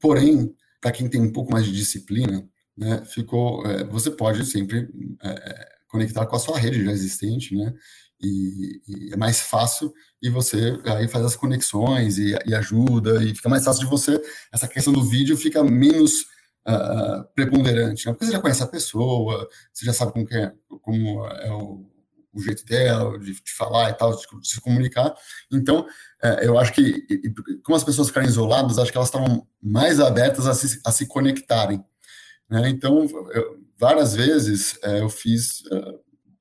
Porém, 0.02 0.54
para 0.82 0.92
quem 0.92 1.08
tem 1.08 1.22
um 1.22 1.32
pouco 1.32 1.52
mais 1.52 1.66
de 1.66 1.72
disciplina, 1.72 2.44
né, 2.76 3.06
ficou, 3.06 3.66
é, 3.66 3.84
você 3.86 4.10
pode 4.10 4.44
sempre 4.46 4.90
é, 5.22 5.30
é 5.30 5.68
conectar 5.88 6.26
com 6.26 6.36
a 6.36 6.40
sua 6.40 6.58
rede 6.58 6.84
já 6.84 6.92
existente, 6.92 7.56
né? 7.56 7.74
E, 8.24 8.82
e, 8.88 9.14
é 9.14 9.18
mais 9.18 9.42
fácil 9.42 9.94
e 10.22 10.30
você 10.30 10.80
aí 10.86 11.10
faz 11.10 11.26
as 11.26 11.36
conexões 11.36 12.18
e, 12.18 12.34
e, 12.46 12.56
ajuda 12.56 13.22
e 13.22 13.36
fica 13.36 13.50
mais 13.50 13.66
fácil 13.66 13.84
de 13.84 13.90
você 13.90 14.22
essa 14.52 14.66
questão 14.66 14.94
do 14.94 15.04
vídeo 15.04 15.36
fica 15.36 15.62
menos 15.62 16.22
uh, 16.66 17.26
preponderante 17.36 18.06
né? 18.06 18.14
porque 18.14 18.26
você 18.26 18.32
já 18.32 18.40
conhece 18.40 18.64
a 18.64 18.68
pessoa 18.68 19.46
você 19.74 19.86
já 19.86 19.92
sabe 19.92 20.14
como 20.14 20.28
é 20.32 20.54
como 20.82 21.26
é 21.26 21.52
o, 21.52 21.86
o 22.34 22.42
jeito 22.42 22.66
dela 22.66 23.20
de, 23.20 23.34
de, 23.34 23.52
falar 23.58 23.90
e 23.90 23.94
tal 23.94 24.16
de, 24.16 24.22
de 24.40 24.48
se 24.48 24.62
comunicar 24.62 25.14
então 25.52 25.82
uh, 25.82 26.40
eu 26.42 26.58
acho 26.58 26.72
que 26.72 27.06
como 27.62 27.76
as 27.76 27.84
pessoas 27.84 28.08
ficarem 28.08 28.30
isoladas 28.30 28.80
acho 28.80 28.90
que 28.90 28.98
elas 28.98 29.10
estavam 29.10 29.46
mais 29.62 30.00
abertas 30.00 30.48
a 30.48 30.54
se, 30.54 30.80
a 30.86 30.94
se 30.94 31.08
conectarem 31.08 31.84
né? 32.50 32.70
então 32.70 33.06
eu, 33.34 33.60
várias 33.78 34.16
vezes 34.16 34.80
uh, 34.86 34.98
eu 35.02 35.10
fiz 35.10 35.64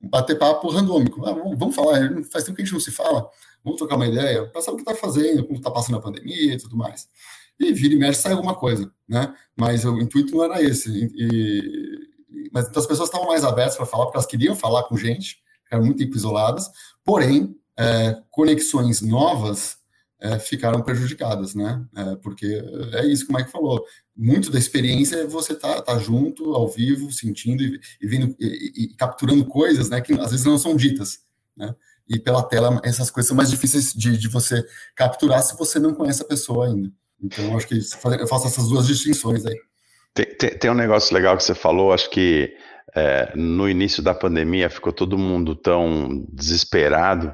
bater 0.03 0.37
papo 0.37 0.69
randômico. 0.69 1.25
Ah, 1.25 1.33
vamos 1.55 1.75
falar, 1.75 1.99
faz 2.31 2.43
tempo 2.43 2.55
que 2.55 2.61
a 2.61 2.65
gente 2.65 2.73
não 2.73 2.79
se 2.79 2.91
fala, 2.91 3.29
vamos 3.63 3.77
trocar 3.77 3.95
uma 3.95 4.07
ideia, 4.07 4.45
para 4.47 4.61
saber 4.61 4.81
o 4.81 4.83
que 4.83 4.91
está 4.91 4.95
fazendo, 4.99 5.43
como 5.45 5.57
está 5.57 5.71
passando 5.71 5.97
a 5.97 6.01
pandemia 6.01 6.53
e 6.53 6.57
tudo 6.57 6.75
mais. 6.75 7.07
E 7.59 7.71
vira 7.71 7.93
e 7.93 7.97
mexe, 7.97 8.21
sai 8.21 8.33
alguma 8.33 8.55
coisa, 8.55 8.91
né? 9.07 9.33
Mas 9.55 9.85
o 9.85 9.99
intuito 9.99 10.35
não 10.35 10.43
era 10.43 10.61
esse. 10.61 10.89
E, 10.89 12.49
mas 12.51 12.67
então 12.67 12.81
as 12.81 12.87
pessoas 12.87 13.09
estavam 13.09 13.27
mais 13.27 13.43
abertas 13.43 13.75
para 13.75 13.85
falar, 13.85 14.05
porque 14.05 14.17
elas 14.17 14.25
queriam 14.25 14.55
falar 14.55 14.83
com 14.83 14.97
gente, 14.97 15.37
ficaram 15.63 15.85
muito 15.85 16.03
isoladas, 16.03 16.69
porém, 17.03 17.55
é, 17.77 18.21
conexões 18.29 19.01
novas 19.01 19.77
é, 20.23 20.39
ficaram 20.39 20.81
prejudicadas, 20.81 21.53
né? 21.53 21.83
É, 21.93 22.15
porque 22.15 22.63
é 22.93 23.05
isso 23.05 23.27
que 23.27 23.33
o 23.33 23.35
Mike 23.35 23.51
falou. 23.51 23.83
Muito 24.15 24.49
da 24.49 24.57
experiência 24.57 25.17
é 25.17 25.27
você 25.27 25.53
tá, 25.53 25.81
tá 25.81 25.99
junto, 25.99 26.55
ao 26.55 26.69
vivo, 26.69 27.11
sentindo 27.11 27.61
e, 27.61 27.77
e 28.01 28.07
vendo 28.07 28.33
e, 28.39 28.85
e, 28.85 28.95
capturando 28.95 29.45
coisas, 29.45 29.89
né? 29.89 29.99
Que 29.99 30.13
às 30.13 30.31
vezes 30.31 30.45
não 30.45 30.57
são 30.57 30.77
ditas, 30.77 31.19
né? 31.57 31.75
E 32.07 32.17
pela 32.17 32.41
tela 32.41 32.79
essas 32.85 33.11
coisas 33.11 33.27
são 33.27 33.35
mais 33.35 33.49
difíceis 33.49 33.93
de, 33.93 34.17
de 34.17 34.29
você 34.29 34.65
capturar 34.95 35.43
se 35.43 35.57
você 35.57 35.77
não 35.77 35.93
conhece 35.93 36.21
a 36.21 36.25
pessoa 36.25 36.67
ainda. 36.67 36.89
Então 37.21 37.57
acho 37.57 37.67
que 37.67 37.75
eu 37.75 38.27
faço 38.27 38.47
essas 38.47 38.69
duas 38.69 38.87
distinções 38.87 39.45
aí. 39.45 39.57
Tem, 40.13 40.25
tem, 40.37 40.57
tem 40.57 40.71
um 40.71 40.75
negócio 40.75 41.13
legal 41.13 41.35
que 41.35 41.43
você 41.43 41.55
falou, 41.55 41.91
acho 41.91 42.09
que 42.09 42.55
é, 42.95 43.33
no 43.35 43.67
início 43.67 44.03
da 44.03 44.13
pandemia 44.13 44.69
ficou 44.69 44.93
todo 44.93 45.17
mundo 45.17 45.55
tão 45.55 46.25
desesperado 46.31 47.33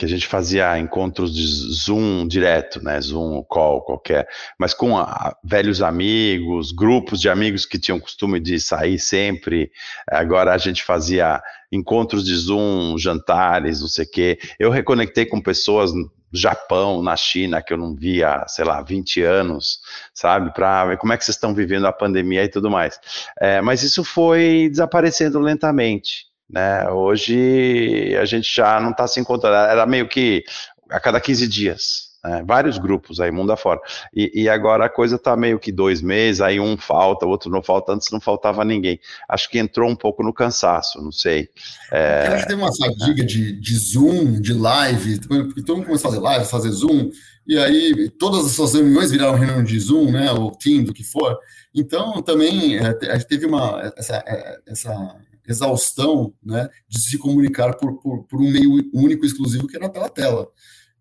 que 0.00 0.06
a 0.06 0.08
gente 0.08 0.26
fazia 0.26 0.78
encontros 0.78 1.34
de 1.34 1.44
Zoom 1.46 2.26
direto, 2.26 2.82
né? 2.82 2.98
Zoom, 2.98 3.42
call, 3.42 3.82
qualquer, 3.82 4.26
mas 4.58 4.72
com 4.72 4.96
a, 4.96 5.36
velhos 5.44 5.82
amigos, 5.82 6.72
grupos 6.72 7.20
de 7.20 7.28
amigos 7.28 7.66
que 7.66 7.78
tinham 7.78 8.00
costume 8.00 8.40
de 8.40 8.58
sair 8.58 8.98
sempre. 8.98 9.70
Agora 10.10 10.54
a 10.54 10.56
gente 10.58 10.82
fazia 10.82 11.42
encontros 11.70 12.24
de 12.24 12.34
Zoom, 12.34 12.96
jantares, 12.96 13.82
não 13.82 13.88
sei 13.88 14.06
o 14.06 14.10
quê. 14.10 14.38
Eu 14.58 14.70
reconectei 14.70 15.26
com 15.26 15.38
pessoas 15.38 15.92
no 15.92 16.10
Japão, 16.32 17.02
na 17.02 17.14
China, 17.14 17.60
que 17.60 17.74
eu 17.74 17.76
não 17.76 17.94
via, 17.94 18.46
sei 18.48 18.64
lá, 18.64 18.80
20 18.80 19.20
anos, 19.22 19.80
sabe? 20.14 20.50
Para 20.54 20.86
ver 20.86 20.96
como 20.96 21.12
é 21.12 21.18
que 21.18 21.26
vocês 21.26 21.36
estão 21.36 21.54
vivendo 21.54 21.86
a 21.86 21.92
pandemia 21.92 22.42
e 22.44 22.48
tudo 22.48 22.70
mais. 22.70 22.98
É, 23.38 23.60
mas 23.60 23.82
isso 23.82 24.02
foi 24.02 24.66
desaparecendo 24.70 25.38
lentamente. 25.38 26.29
Né? 26.52 26.88
Hoje 26.90 28.16
a 28.20 28.24
gente 28.24 28.54
já 28.54 28.80
não 28.80 28.90
está 28.90 29.06
se 29.06 29.20
encontrando, 29.20 29.56
era 29.56 29.86
meio 29.86 30.08
que 30.08 30.44
a 30.90 30.98
cada 30.98 31.20
15 31.20 31.46
dias. 31.46 32.10
Né? 32.22 32.44
vários 32.46 32.76
grupos 32.76 33.18
aí, 33.18 33.30
mundo 33.30 33.50
afora. 33.50 33.80
E, 34.14 34.42
e 34.42 34.48
agora 34.48 34.84
a 34.84 34.90
coisa 34.90 35.16
está 35.16 35.34
meio 35.36 35.58
que 35.58 35.72
dois 35.72 36.02
meses, 36.02 36.40
aí 36.40 36.60
um 36.60 36.76
falta, 36.76 37.24
o 37.24 37.30
outro 37.30 37.50
não 37.50 37.62
falta, 37.62 37.92
antes 37.92 38.10
não 38.10 38.20
faltava 38.20 38.64
ninguém. 38.64 39.00
Acho 39.28 39.48
que 39.48 39.58
entrou 39.58 39.88
um 39.88 39.96
pouco 39.96 40.22
no 40.22 40.32
cansaço, 40.32 41.02
não 41.02 41.12
sei. 41.12 41.48
É... 41.90 42.26
Eu 42.28 42.32
acho 42.34 42.42
que 42.42 42.48
tem 42.48 42.56
uma 42.56 42.76
fadiga 42.76 43.24
de, 43.24 43.58
de 43.58 43.74
Zoom, 43.76 44.40
de 44.40 44.52
live, 44.52 45.20
porque 45.26 45.62
todo 45.62 45.78
mundo 45.78 45.86
começou 45.86 46.08
a 46.08 46.12
fazer 46.12 46.22
live, 46.22 46.44
fazer 46.44 46.70
Zoom, 46.70 47.10
e 47.46 47.58
aí 47.58 48.10
todas 48.18 48.44
as 48.44 48.52
suas 48.52 48.74
reuniões 48.74 49.10
viraram 49.10 49.34
reunião 49.38 49.64
de 49.64 49.78
Zoom, 49.80 50.12
né, 50.12 50.30
ou 50.30 50.50
Team, 50.50 50.84
do 50.84 50.92
que 50.92 51.02
for. 51.02 51.38
Então, 51.74 52.20
também, 52.20 52.76
é, 52.76 52.98
a 53.10 53.14
gente 53.14 53.28
teve 53.28 53.46
uma, 53.46 53.92
essa, 53.96 54.16
é, 54.26 54.58
essa 54.66 55.16
exaustão 55.46 56.32
né, 56.42 56.68
de 56.88 57.00
se 57.00 57.18
comunicar 57.18 57.74
por, 57.74 58.00
por, 58.00 58.24
por, 58.24 58.40
um 58.40 58.50
meio 58.50 58.90
único 58.92 59.24
exclusivo 59.24 59.66
que 59.66 59.76
era 59.76 59.88
pela 59.88 60.08
tela. 60.08 60.48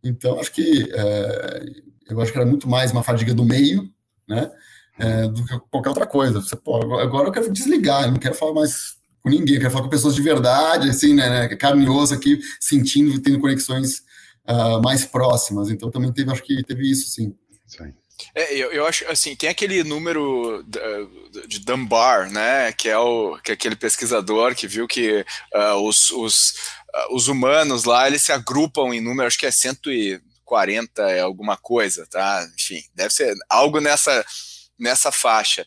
Então, 0.04 0.40
acho 0.40 0.52
que 0.52 0.90
é, 0.92 1.66
eu 2.10 2.22
acho 2.22 2.32
que 2.32 2.38
era 2.38 2.48
muito 2.48 2.68
mais 2.68 2.92
uma 2.92 3.04
fadiga 3.04 3.34
do 3.34 3.46
meio, 3.46 3.90
né, 4.28 4.52
é, 4.98 5.28
do 5.28 5.46
que 5.46 5.60
qualquer 5.72 5.90
outra 5.90 6.08
coisa. 6.08 6.42
Você, 6.42 6.56
pô, 6.56 6.78
agora 7.00 7.28
eu 7.28 7.32
quero 7.32 7.52
desligar, 7.52 8.06
eu 8.06 8.12
não 8.12 8.20
quero 8.20 8.36
falar 8.36 8.54
mais 8.54 8.98
com 9.22 9.30
ninguém, 9.30 9.56
eu 9.56 9.62
quero 9.62 9.72
falar 9.72 9.84
com 9.84 9.90
pessoas 9.90 10.16
de 10.16 10.22
verdade, 10.22 10.90
assim, 10.90 11.14
né, 11.14 11.30
né 11.30 11.56
carne 11.56 11.86
e 11.86 11.90
osso 11.90 12.14
aqui, 12.14 12.40
sentindo, 12.60 13.20
tendo 13.22 13.40
conexões 13.40 14.04
uh, 14.48 14.82
mais 14.82 15.06
próximas. 15.06 15.70
Então, 15.70 15.92
também 15.92 16.12
teve, 16.12 16.32
acho 16.32 16.44
que 16.44 16.64
teve 16.64 16.90
isso, 16.90 17.10
sim. 17.10 17.36
Sim. 17.66 17.94
É, 18.36 18.54
eu, 18.56 18.72
eu 18.72 18.86
acho 18.86 19.08
assim, 19.08 19.36
tem 19.36 19.50
aquele 19.50 19.84
número 19.84 20.66
de 21.48 21.60
Dunbar, 21.60 22.32
né, 22.32 22.72
que 22.74 22.90
é, 22.90 22.98
o, 22.98 23.38
que 23.44 23.52
é 23.52 23.54
aquele 23.54 23.76
pesquisador 23.76 24.56
que 24.56 24.68
viu 24.68 24.88
que 24.88 25.26
uh, 25.54 25.76
os, 25.76 26.12
os, 26.12 26.50
uh, 26.94 27.16
os 27.16 27.28
humanos 27.28 27.84
lá, 27.84 28.08
eles 28.08 28.24
se 28.24 28.32
agrupam 28.32 28.94
em 28.94 29.02
número, 29.02 29.28
acho 29.28 29.38
que 29.38 29.46
é 29.46 29.52
140 29.52 31.02
é 31.04 31.22
alguma 31.22 31.58
coisa, 31.58 32.06
tá? 32.08 32.48
Enfim, 32.56 32.84
deve 32.94 33.14
ser 33.14 33.34
algo 33.50 33.80
nessa 33.80 34.26
nessa 34.80 35.12
faixa. 35.12 35.66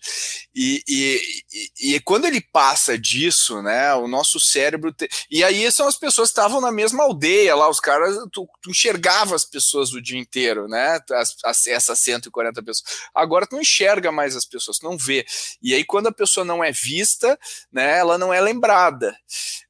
E, 0.55 0.83
e, 0.88 1.94
e, 1.94 2.01
quando 2.01 2.25
ele 2.25 2.40
passa 2.40 2.98
disso, 2.98 3.61
né, 3.62 3.94
o 3.94 4.09
nosso 4.09 4.40
cérebro. 4.40 4.92
Te... 4.92 5.09
E 5.31 5.44
aí 5.44 5.70
são 5.70 5.87
as 5.87 5.96
pessoas 5.96 6.31
que 6.31 6.33
estavam 6.33 6.61
na 6.61 6.72
mesma 6.72 7.05
aldeia 7.05 7.55
lá, 7.55 7.68
os 7.68 7.79
caras, 7.79 8.16
tu, 8.33 8.48
tu 8.62 8.70
enxergava 8.70 9.35
as 9.35 9.44
pessoas 9.44 9.92
o 9.92 10.01
dia 10.01 10.18
inteiro, 10.18 10.66
né, 10.66 10.98
as, 11.12 11.37
as, 11.44 11.66
essas 11.66 11.98
140 12.01 12.62
pessoas. 12.62 12.90
Agora 13.14 13.46
tu 13.46 13.55
não 13.55 13.62
enxerga 13.62 14.11
mais 14.11 14.35
as 14.35 14.46
pessoas, 14.46 14.79
tu 14.79 14.85
não 14.85 14.96
vê. 14.96 15.27
E 15.62 15.75
aí 15.75 15.85
quando 15.85 16.07
a 16.07 16.12
pessoa 16.12 16.44
não 16.44 16.64
é 16.64 16.72
vista, 16.72 17.38
né, 17.70 17.98
ela 17.98 18.16
não 18.16 18.33
é 18.33 18.40
lembrada. 18.40 19.16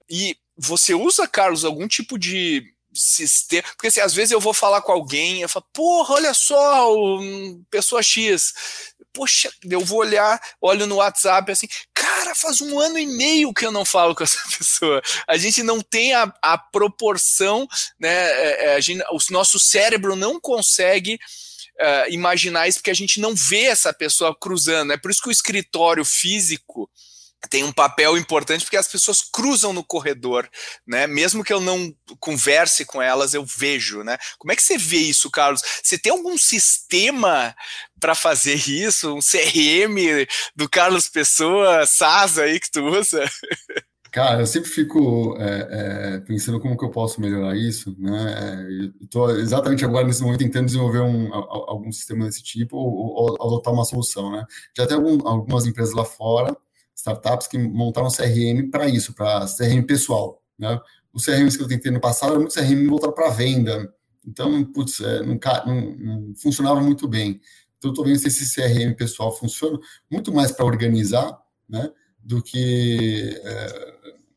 E 0.09 0.37
você 0.57 0.95
usa, 0.95 1.27
Carlos, 1.27 1.65
algum 1.65 1.89
tipo 1.89 2.19
de 2.19 2.63
sistema. 2.93 3.63
Porque 3.75 3.89
assim, 3.89 4.01
às 4.01 4.15
vezes 4.15 4.33
eu 4.33 4.41
vou 4.41 4.55
falar 4.55 4.83
com 4.83 4.93
alguém, 4.93 5.41
eu 5.41 5.49
falo, 5.49 5.67
porra, 5.73 6.15
olha 6.15 6.35
só, 6.35 6.93
o, 6.93 7.61
pessoa 7.71 8.03
X 8.03 8.53
poxa, 9.15 9.53
eu 9.69 9.85
vou 9.85 9.99
olhar, 9.99 10.41
olho 10.59 10.87
no 10.87 10.97
WhatsApp 10.97 11.53
assim, 11.53 11.69
cara 11.93 12.23
Cara, 12.23 12.35
faz 12.37 12.61
um 12.61 12.79
ano 12.79 12.99
e 12.99 13.07
meio 13.07 13.53
que 13.53 13.67
eu 13.67 13.73
não 13.73 13.85
falo 13.85 14.15
com 14.15 14.23
essa 14.25 14.39
pessoa. 14.57 15.03
A 15.27 15.37
gente 15.37 15.63
não 15.63 15.81
tem 15.81 16.15
a, 16.15 16.33
a 16.41 16.57
proporção, 16.57 17.67
né? 17.99 18.09
É, 18.09 18.65
é, 18.67 18.75
a 18.75 18.81
gente, 18.81 19.03
o 19.11 19.19
nosso 19.31 19.59
cérebro 19.59 20.17
não 20.17 20.41
consegue 20.41 21.15
uh, 21.15 22.11
imaginar 22.11 22.69
isso 22.69 22.79
porque 22.79 22.91
a 22.91 22.95
gente 22.95 23.21
não 23.21 23.35
vê 23.35 23.65
essa 23.65 23.93
pessoa 23.93 24.35
cruzando. 24.35 24.93
É 24.93 24.97
por 24.97 25.11
isso 25.11 25.21
que 25.21 25.29
o 25.29 25.33
escritório 25.33 26.05
físico 26.05 26.89
tem 27.49 27.65
um 27.65 27.73
papel 27.73 28.17
importante 28.17 28.65
porque 28.65 28.77
as 28.77 28.89
pessoas 28.89 29.21
cruzam 29.23 29.73
no 29.73 29.85
corredor, 29.85 30.49
né? 30.87 31.07
Mesmo 31.07 31.45
que 31.45 31.53
eu 31.53 31.61
não 31.61 31.95
converse 32.21 32.85
com 32.85 33.03
elas, 33.03 33.35
eu 33.35 33.45
vejo, 33.45 34.03
né? 34.03 34.17
Como 34.39 34.53
é 34.53 34.57
que 34.57 34.63
você 34.63 34.79
vê 34.79 34.99
isso, 34.99 35.31
Carlos? 35.31 35.63
Você 35.83 35.99
tem 35.99 36.13
algum 36.13 36.39
sistema 36.39 37.55
para 38.01 38.15
fazer 38.15 38.55
isso? 38.69 39.15
Um 39.15 39.21
CRM 39.21 40.27
do 40.55 40.69
Carlos 40.69 41.09
Pessoa, 41.09 41.87
SAS 41.87 42.39
aí 42.39 42.61
que 42.61 42.71
tu 42.71 42.85
usa? 42.85 43.25
Cara, 44.13 44.41
eu 44.41 44.47
sempre 44.47 44.69
fico 44.69 45.35
é, 45.39 45.69
é, 45.71 46.21
pensando 46.21 46.61
como 46.61 46.77
que 46.77 46.85
eu 46.85 46.91
posso 46.91 47.19
melhorar 47.19 47.57
isso, 47.57 47.97
né? 47.99 48.67
Estou 49.01 49.31
exatamente 49.31 49.87
agora 49.87 50.07
nesse 50.07 50.23
momento 50.23 50.41
tentando 50.41 50.67
desenvolver 50.67 51.01
um, 51.01 51.33
algum 51.33 51.91
sistema 51.91 52.27
desse 52.27 52.43
tipo 52.43 52.77
ou, 52.77 52.93
ou 52.93 53.43
adotar 53.43 53.73
uma 53.73 53.87
solução, 53.87 54.31
né? 54.31 54.45
Já 54.77 54.87
tem 54.87 54.99
algum, 54.99 55.27
algumas 55.27 55.65
empresas 55.65 55.95
lá 55.95 56.05
fora 56.05 56.55
startups 57.03 57.49
que 57.49 57.59
montaram 57.59 58.09
CRM 58.09 58.71
para 58.71 58.89
isso, 58.89 59.13
para 59.13 59.47
CRM 59.47 59.83
pessoal. 59.83 60.41
Né? 60.59 60.81
Os 61.13 61.25
CRMs 61.25 61.57
que 61.57 61.63
eu 61.63 61.69
tentei 61.69 61.91
no 61.91 62.01
passado 62.01 62.31
eram 62.31 62.43
muito 62.43 62.55
CRM 62.55 62.89
voltado 62.89 63.13
para 63.13 63.31
venda. 63.31 63.93
Então, 64.27 64.65
putz, 64.65 65.01
é, 65.01 65.21
não, 65.23 65.39
não, 65.67 65.97
não, 65.97 66.35
funcionava 66.37 66.81
muito 66.81 67.09
bem. 67.09 67.41
Então, 67.77 67.91
estou 67.91 68.05
vendo 68.05 68.19
se 68.19 68.29
esse 68.29 68.55
CRM 68.55 68.95
pessoal 68.95 69.37
funciona 69.37 69.79
muito 70.09 70.33
mais 70.33 70.53
para 70.53 70.65
organizar 70.65 71.37
né, 71.69 71.91
do 72.21 72.41
que 72.41 73.37
é, 73.43 73.95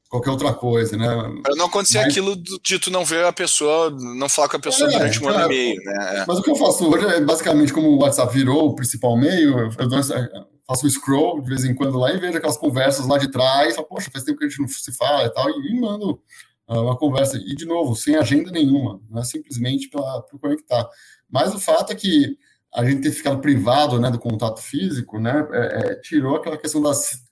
qualquer 0.10 0.32
outra 0.32 0.52
coisa, 0.52 0.98
né? 0.98 1.08
Para 1.44 1.56
não 1.56 1.68
acontecer 1.68 2.00
mas... 2.00 2.08
aquilo 2.08 2.36
de 2.36 2.80
tu 2.80 2.90
não 2.90 3.06
ver 3.06 3.26
a 3.26 3.32
pessoa, 3.32 3.92
não 3.92 4.28
falar 4.28 4.50
com 4.50 4.58
a 4.58 4.60
pessoa 4.60 4.90
é, 4.90 4.98
durante 4.98 5.24
um 5.24 5.30
ano 5.30 5.46
e 5.46 5.48
meio, 5.48 5.84
né? 5.84 6.26
Mas 6.28 6.40
o 6.40 6.42
que 6.42 6.50
eu 6.50 6.56
faço 6.56 6.90
hoje 6.90 7.06
é 7.06 7.22
basicamente 7.22 7.72
como 7.72 7.90
o 7.90 8.00
WhatsApp 8.00 8.34
virou 8.34 8.70
o 8.70 8.76
principal 8.76 9.16
meio, 9.16 9.72
eu 9.78 9.88
dou 9.88 10.00
essa, 10.00 10.28
faço 10.68 10.86
um 10.86 10.90
scroll 10.90 11.42
de 11.42 11.50
vez 11.50 11.64
em 11.64 11.76
quando 11.76 11.98
lá 11.98 12.12
e 12.12 12.18
vejo 12.18 12.38
aquelas 12.38 12.58
conversas 12.58 13.08
lá 13.08 13.18
de 13.18 13.30
trás, 13.30 13.76
falo, 13.76 13.88
poxa, 13.88 14.10
faz 14.12 14.24
tempo 14.24 14.40
que 14.40 14.46
a 14.46 14.50
gente 14.50 14.62
não 14.62 14.68
se 14.68 14.92
fala 14.94 15.26
e 15.26 15.30
tal, 15.30 15.50
e, 15.50 15.80
mando 15.80 16.22
uh, 16.68 16.82
uma 16.82 16.98
conversa. 16.98 17.38
E, 17.38 17.56
de 17.56 17.66
novo, 17.66 17.96
sem 17.96 18.16
agenda 18.16 18.52
nenhuma, 18.52 19.00
não 19.10 19.22
é 19.22 19.24
simplesmente 19.24 19.90
para 19.90 20.24
conectar. 20.42 20.90
Mas 21.30 21.54
o 21.54 21.60
fato 21.60 21.92
é 21.92 21.96
que 21.96 22.38
a 22.74 22.84
gente 22.84 23.02
ter 23.02 23.12
ficado 23.12 23.40
privado 23.40 24.00
né, 24.00 24.12
do 24.12 24.20
contato 24.20 24.62
físico, 24.62 25.20
né, 25.20 25.48
é, 25.52 25.92
é, 25.92 25.96
tirou 25.96 26.36
aquela 26.36 26.58
questão 26.58 26.82
das, 26.82 27.24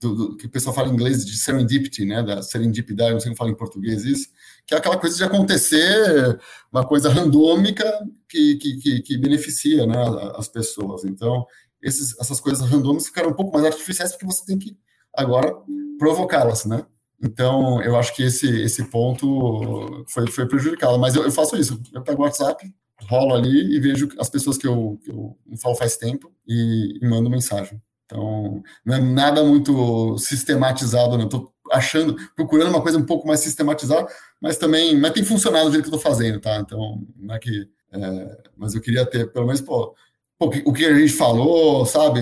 do, 0.00 0.14
do, 0.14 0.36
que 0.36 0.46
o 0.46 0.50
pessoal 0.50 0.74
fala 0.74 0.88
em 0.88 0.92
inglês 0.92 1.24
de 1.24 1.36
serendipity, 1.36 2.06
né, 2.06 2.22
da 2.22 2.42
serendipidade, 2.42 3.12
não 3.12 3.20
sei 3.20 3.28
como 3.28 3.36
fala 3.36 3.50
em 3.50 3.56
português 3.56 4.04
isso, 4.04 4.28
que 4.66 4.74
é 4.74 4.78
aquela 4.78 4.96
coisa 4.96 5.16
de 5.16 5.24
acontecer 5.24 6.40
uma 6.72 6.86
coisa 6.86 7.10
randômica 7.10 7.84
que, 8.28 8.56
que, 8.56 8.76
que, 8.78 9.02
que 9.02 9.18
beneficia 9.18 9.86
né, 9.86 9.96
as 10.36 10.48
pessoas. 10.48 11.04
Então, 11.04 11.46
esses, 11.86 12.18
essas 12.18 12.40
coisas 12.40 12.68
randômicas 12.68 13.06
ficaram 13.06 13.30
um 13.30 13.34
pouco 13.34 13.52
mais 13.52 13.64
artificiais 13.64 14.12
porque 14.12 14.26
você 14.26 14.44
tem 14.44 14.58
que 14.58 14.76
agora 15.14 15.54
provocá-las, 15.98 16.64
né? 16.64 16.84
Então, 17.22 17.80
eu 17.82 17.96
acho 17.96 18.14
que 18.14 18.22
esse, 18.22 18.46
esse 18.60 18.84
ponto 18.84 20.04
foi, 20.08 20.26
foi 20.30 20.46
prejudicado. 20.46 20.98
Mas 20.98 21.14
eu, 21.14 21.22
eu 21.22 21.32
faço 21.32 21.56
isso. 21.56 21.80
Eu 21.92 22.02
pego 22.02 22.20
o 22.20 22.24
WhatsApp, 22.24 22.70
rolo 23.08 23.34
ali 23.34 23.74
e 23.74 23.80
vejo 23.80 24.08
as 24.18 24.28
pessoas 24.28 24.58
que 24.58 24.66
eu, 24.66 24.98
que 25.02 25.10
eu 25.10 25.36
falo 25.62 25.74
faz 25.74 25.96
tempo 25.96 26.30
e, 26.46 26.98
e 27.00 27.08
mando 27.08 27.30
mensagem. 27.30 27.80
Então, 28.04 28.62
não 28.84 28.94
é 28.94 29.00
nada 29.00 29.42
muito 29.42 30.16
sistematizado, 30.18 31.16
não. 31.16 31.24
Estou 31.24 31.52
achando, 31.72 32.16
procurando 32.36 32.68
uma 32.68 32.82
coisa 32.82 32.98
um 32.98 33.06
pouco 33.06 33.26
mais 33.26 33.40
sistematizada, 33.40 34.06
mas 34.40 34.56
também, 34.56 34.98
mas 34.98 35.12
tem 35.12 35.24
funcionado 35.24 35.66
do 35.66 35.72
jeito 35.72 35.88
que 35.88 35.94
eu 35.94 35.96
estou 35.96 36.12
fazendo, 36.12 36.40
tá? 36.40 36.58
Então, 36.58 37.02
não 37.16 37.34
é 37.34 37.38
que, 37.38 37.68
é, 37.92 38.42
mas 38.56 38.74
eu 38.74 38.80
queria 38.80 39.04
ter, 39.04 39.32
pelo 39.32 39.46
menos, 39.46 39.60
pô, 39.60 39.94
o 40.38 40.72
que 40.72 40.84
a 40.84 40.94
gente 40.94 41.12
falou, 41.14 41.86
sabe? 41.86 42.20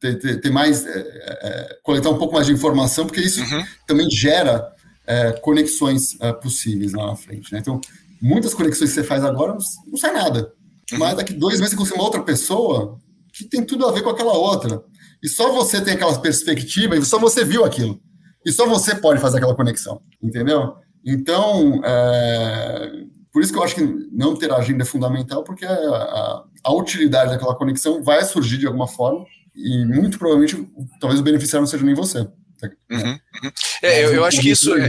Ter, 0.00 0.18
ter, 0.18 0.40
ter 0.40 0.50
mais, 0.50 0.84
é, 0.86 0.98
é, 0.98 1.78
coletar 1.82 2.10
um 2.10 2.18
pouco 2.18 2.34
mais 2.34 2.46
de 2.46 2.52
informação, 2.52 3.06
porque 3.06 3.20
isso 3.20 3.40
uhum. 3.42 3.64
também 3.86 4.10
gera 4.10 4.72
é, 5.06 5.32
conexões 5.32 6.20
é, 6.20 6.32
possíveis 6.32 6.92
lá 6.92 7.06
na 7.06 7.16
frente. 7.16 7.52
Né? 7.52 7.60
Então, 7.60 7.80
muitas 8.20 8.54
conexões 8.54 8.90
que 8.90 8.96
você 8.96 9.04
faz 9.04 9.24
agora 9.24 9.52
não, 9.52 9.60
não 9.86 9.96
sai 9.96 10.12
nada. 10.12 10.52
Uhum. 10.92 10.98
Mas 10.98 11.16
daqui 11.16 11.32
dois 11.32 11.60
meses 11.60 11.70
você 11.70 11.76
consegue 11.76 11.98
uma 11.98 12.04
outra 12.04 12.22
pessoa 12.22 12.98
que 13.32 13.44
tem 13.44 13.64
tudo 13.64 13.86
a 13.86 13.92
ver 13.92 14.02
com 14.02 14.10
aquela 14.10 14.32
outra. 14.32 14.82
E 15.22 15.28
só 15.28 15.52
você 15.52 15.80
tem 15.80 15.94
aquela 15.94 16.18
perspectiva 16.18 16.96
e 16.96 17.04
só 17.04 17.18
você 17.18 17.44
viu 17.44 17.64
aquilo. 17.64 18.00
E 18.44 18.52
só 18.52 18.66
você 18.66 18.96
pode 18.96 19.20
fazer 19.20 19.38
aquela 19.38 19.54
conexão, 19.54 20.00
entendeu? 20.22 20.74
Então, 21.06 21.80
é, 21.84 22.90
por 23.34 23.42
isso 23.42 23.52
que 23.52 23.58
eu 23.58 23.64
acho 23.64 23.74
que 23.74 23.82
não 24.12 24.36
ter 24.36 24.52
agenda 24.52 24.84
é 24.84 24.86
fundamental, 24.86 25.42
porque 25.42 25.66
a, 25.66 25.72
a, 25.72 26.44
a, 26.62 26.72
utilidade 26.72 27.32
daquela 27.32 27.56
conexão 27.56 28.00
vai 28.00 28.24
surgir 28.24 28.58
de 28.58 28.66
alguma 28.68 28.86
forma 28.86 29.26
e 29.52 29.84
muito 29.84 30.20
provavelmente 30.20 30.68
talvez 31.00 31.20
o 31.20 31.24
beneficiário 31.24 31.62
não 31.62 31.66
seja 31.66 31.84
nem 31.84 31.96
você. 31.96 32.20
Uhum, 32.20 33.18
uhum. 33.42 33.52
É, 33.82 34.04
eu, 34.04 34.14
eu 34.14 34.24
acho 34.24 34.40
que 34.40 34.50
isso 34.50 34.72
é, 34.76 34.88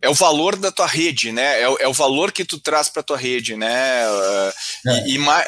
é, 0.00 0.08
o 0.08 0.14
valor 0.14 0.56
da 0.56 0.72
tua 0.72 0.86
rede, 0.86 1.32
né? 1.32 1.60
É, 1.60 1.84
é 1.84 1.88
o 1.88 1.92
valor 1.92 2.32
que 2.32 2.46
tu 2.46 2.58
traz 2.58 2.88
para 2.88 3.02
tua 3.02 3.18
rede, 3.18 3.56
né? 3.56 4.08
Uh, 4.08 4.88
é. 4.88 5.08
E, 5.08 5.14
e 5.14 5.18
mais. 5.18 5.46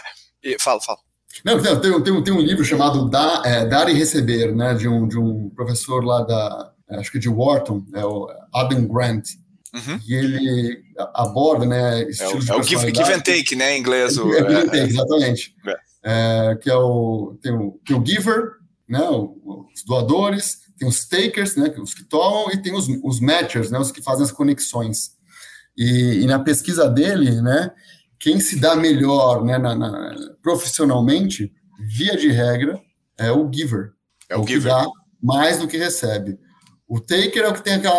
Fala, 0.60 0.82
fala. 0.82 0.98
Não, 1.42 1.60
tem, 1.80 2.02
tem, 2.02 2.22
tem 2.22 2.34
um 2.34 2.40
livro 2.40 2.62
chamado 2.62 3.08
Dar, 3.08 3.42
é, 3.44 3.64
Dar 3.64 3.88
e 3.88 3.94
Receber, 3.94 4.54
né? 4.54 4.74
De 4.74 4.86
um, 4.86 5.08
de 5.08 5.18
um 5.18 5.48
professor 5.56 6.04
lá 6.04 6.22
da, 6.22 6.72
acho 6.90 7.10
que 7.10 7.18
de 7.18 7.28
Wharton, 7.28 7.84
é 7.94 8.04
o 8.04 8.28
Adam 8.54 8.86
Grant. 8.86 9.30
Uhum. 9.74 10.00
E 10.06 10.14
ele 10.14 10.84
aborda, 11.14 11.66
né, 11.66 12.08
estilos 12.08 12.48
é 12.48 12.52
o, 12.52 12.58
é 12.58 12.60
o 12.60 12.62
give, 12.62 12.86
give, 12.94 13.12
and 13.12 13.20
take, 13.20 13.56
né, 13.56 13.76
em 13.76 13.80
inglês. 13.80 14.16
O, 14.16 14.32
é, 14.32 14.38
give 14.38 14.54
and 14.54 14.66
take, 14.66 14.92
exatamente. 14.92 15.54
É. 15.66 16.50
é. 16.52 16.56
que 16.56 16.70
é 16.70 16.76
o 16.76 17.36
tem, 17.42 17.52
o, 17.52 17.80
tem 17.84 17.96
o 17.96 18.06
giver, 18.06 18.52
né, 18.88 19.00
os 19.10 19.82
doadores, 19.84 20.60
tem 20.78 20.86
os 20.86 21.04
takers, 21.06 21.56
né, 21.56 21.74
os 21.78 21.92
que 21.92 22.04
tomam, 22.04 22.52
e 22.52 22.62
tem 22.62 22.72
os, 22.72 22.86
os 23.02 23.18
matchers, 23.18 23.70
né, 23.70 23.78
os 23.78 23.90
que 23.90 24.00
fazem 24.00 24.24
as 24.24 24.30
conexões. 24.30 25.14
E, 25.76 26.20
e 26.22 26.26
na 26.26 26.38
pesquisa 26.38 26.88
dele, 26.88 27.42
né, 27.42 27.72
quem 28.20 28.38
se 28.38 28.60
dá 28.60 28.76
melhor, 28.76 29.44
né, 29.44 29.58
na, 29.58 29.74
na, 29.74 30.14
profissionalmente, 30.40 31.52
via 31.80 32.16
de 32.16 32.30
regra, 32.30 32.80
é 33.18 33.32
o 33.32 33.50
giver. 33.52 33.92
É 34.28 34.36
o, 34.36 34.42
o 34.42 34.46
giver. 34.46 34.62
que 34.62 34.68
dá 34.68 34.86
mais 35.20 35.58
do 35.58 35.66
que 35.66 35.76
recebe. 35.76 36.38
O 36.94 37.00
taker 37.00 37.42
é 37.42 37.48
o 37.48 37.52
que 37.52 37.60
tem 37.60 37.74
aquele 37.74 37.92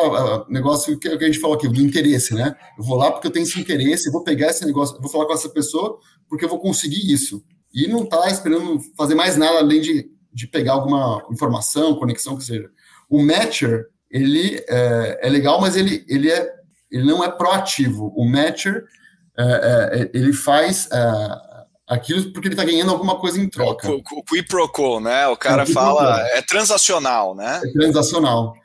negócio 0.48 0.98
que, 0.98 1.10
a 1.10 1.20
gente 1.20 1.40
falou 1.40 1.58
aqui, 1.58 1.68
do 1.68 1.82
interesse, 1.82 2.34
né? 2.34 2.56
Eu 2.78 2.84
vou 2.86 2.96
lá 2.96 3.12
porque 3.12 3.28
eu 3.28 3.32
tenho 3.32 3.44
esse 3.44 3.60
interesse, 3.60 4.08
eu 4.08 4.12
vou 4.14 4.24
pegar 4.24 4.48
esse 4.48 4.66
negócio, 4.66 4.98
vou 5.02 5.12
falar 5.12 5.26
com 5.26 5.34
essa 5.34 5.50
pessoa 5.50 6.00
porque 6.30 6.46
eu 6.46 6.50
vou 6.50 6.60
conseguir 6.60 7.12
isso. 7.12 7.44
E 7.74 7.90
não 7.90 8.04
está 8.04 8.30
esperando 8.30 8.80
fazer 8.96 9.14
mais 9.14 9.36
nada 9.36 9.58
além 9.58 9.82
de, 9.82 10.10
de 10.32 10.48
pegar 10.48 10.72
alguma 10.72 11.22
informação, 11.30 11.96
conexão, 11.96 12.38
que 12.38 12.46
seja. 12.46 12.70
O 13.10 13.22
matcher, 13.22 13.86
ele 14.10 14.64
é, 14.66 15.20
é 15.24 15.30
legal, 15.30 15.60
mas 15.60 15.76
ele, 15.76 16.06
ele, 16.08 16.32
é, 16.32 16.50
ele 16.90 17.04
não 17.04 17.22
é 17.22 17.30
proativo. 17.30 18.14
O 18.16 18.24
matcher, 18.24 18.86
é, 19.38 19.44
é, 19.44 20.04
é 20.04 20.12
ele 20.14 20.32
faz 20.32 20.88
é, 20.90 20.98
aquilo 21.86 22.32
porque 22.32 22.48
ele 22.48 22.56
está 22.56 22.64
ganhando 22.64 22.92
alguma 22.92 23.20
coisa 23.20 23.42
em 23.42 23.50
troca. 23.50 23.92
O, 23.92 23.96
o, 23.96 24.20
o 24.20 24.24
qui 24.24 24.42
pro 24.42 24.70
quo, 24.70 25.02
né? 25.02 25.28
O 25.28 25.36
cara 25.36 25.66
fala, 25.66 26.26
é 26.30 26.42
transacional, 26.42 27.36
né? 27.36 27.60
É 27.62 27.72
transacional. 27.74 28.56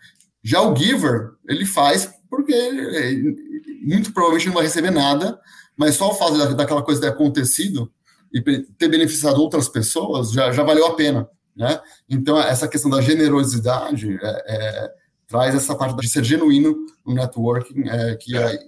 Já 0.43 0.63
o 0.63 0.75
giver, 0.75 1.33
ele 1.49 1.67
faz 1.67 2.11
porque 2.31 2.53
ele, 2.53 3.37
muito 3.83 4.13
provavelmente 4.13 4.47
não 4.47 4.55
vai 4.55 4.65
receber 4.65 4.91
nada, 4.91 5.39
mas 5.77 5.97
só 5.97 6.11
o 6.11 6.15
fato 6.15 6.55
daquela 6.55 6.83
coisa 6.83 7.01
ter 7.01 7.09
acontecido 7.09 7.91
e 8.33 8.41
ter 8.41 8.89
beneficiado 8.89 9.41
outras 9.41 9.69
pessoas 9.69 10.31
já, 10.31 10.53
já 10.53 10.63
valeu 10.63 10.87
a 10.87 10.95
pena, 10.95 11.29
né? 11.57 11.81
Então, 12.09 12.39
essa 12.41 12.69
questão 12.69 12.91
da 12.91 13.01
generosidade 13.01 14.17
é, 14.23 14.45
é, 14.47 14.91
traz 15.27 15.55
essa 15.55 15.75
parte 15.75 15.97
de 15.97 16.09
ser 16.09 16.23
genuíno 16.23 16.77
no 17.05 17.15
networking, 17.15 17.89
é, 17.89 18.15
que 18.17 18.37
aí, 18.37 18.59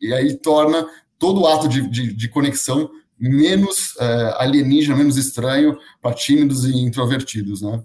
e 0.00 0.12
aí 0.14 0.36
torna 0.36 0.86
todo 1.18 1.40
o 1.40 1.46
ato 1.46 1.68
de, 1.68 1.88
de, 1.88 2.12
de 2.14 2.28
conexão 2.28 2.88
menos 3.18 3.96
é, 3.98 4.34
alienígena, 4.38 4.96
menos 4.96 5.16
estranho 5.16 5.76
para 6.00 6.14
tímidos 6.14 6.64
e 6.64 6.76
introvertidos, 6.76 7.60
né? 7.60 7.82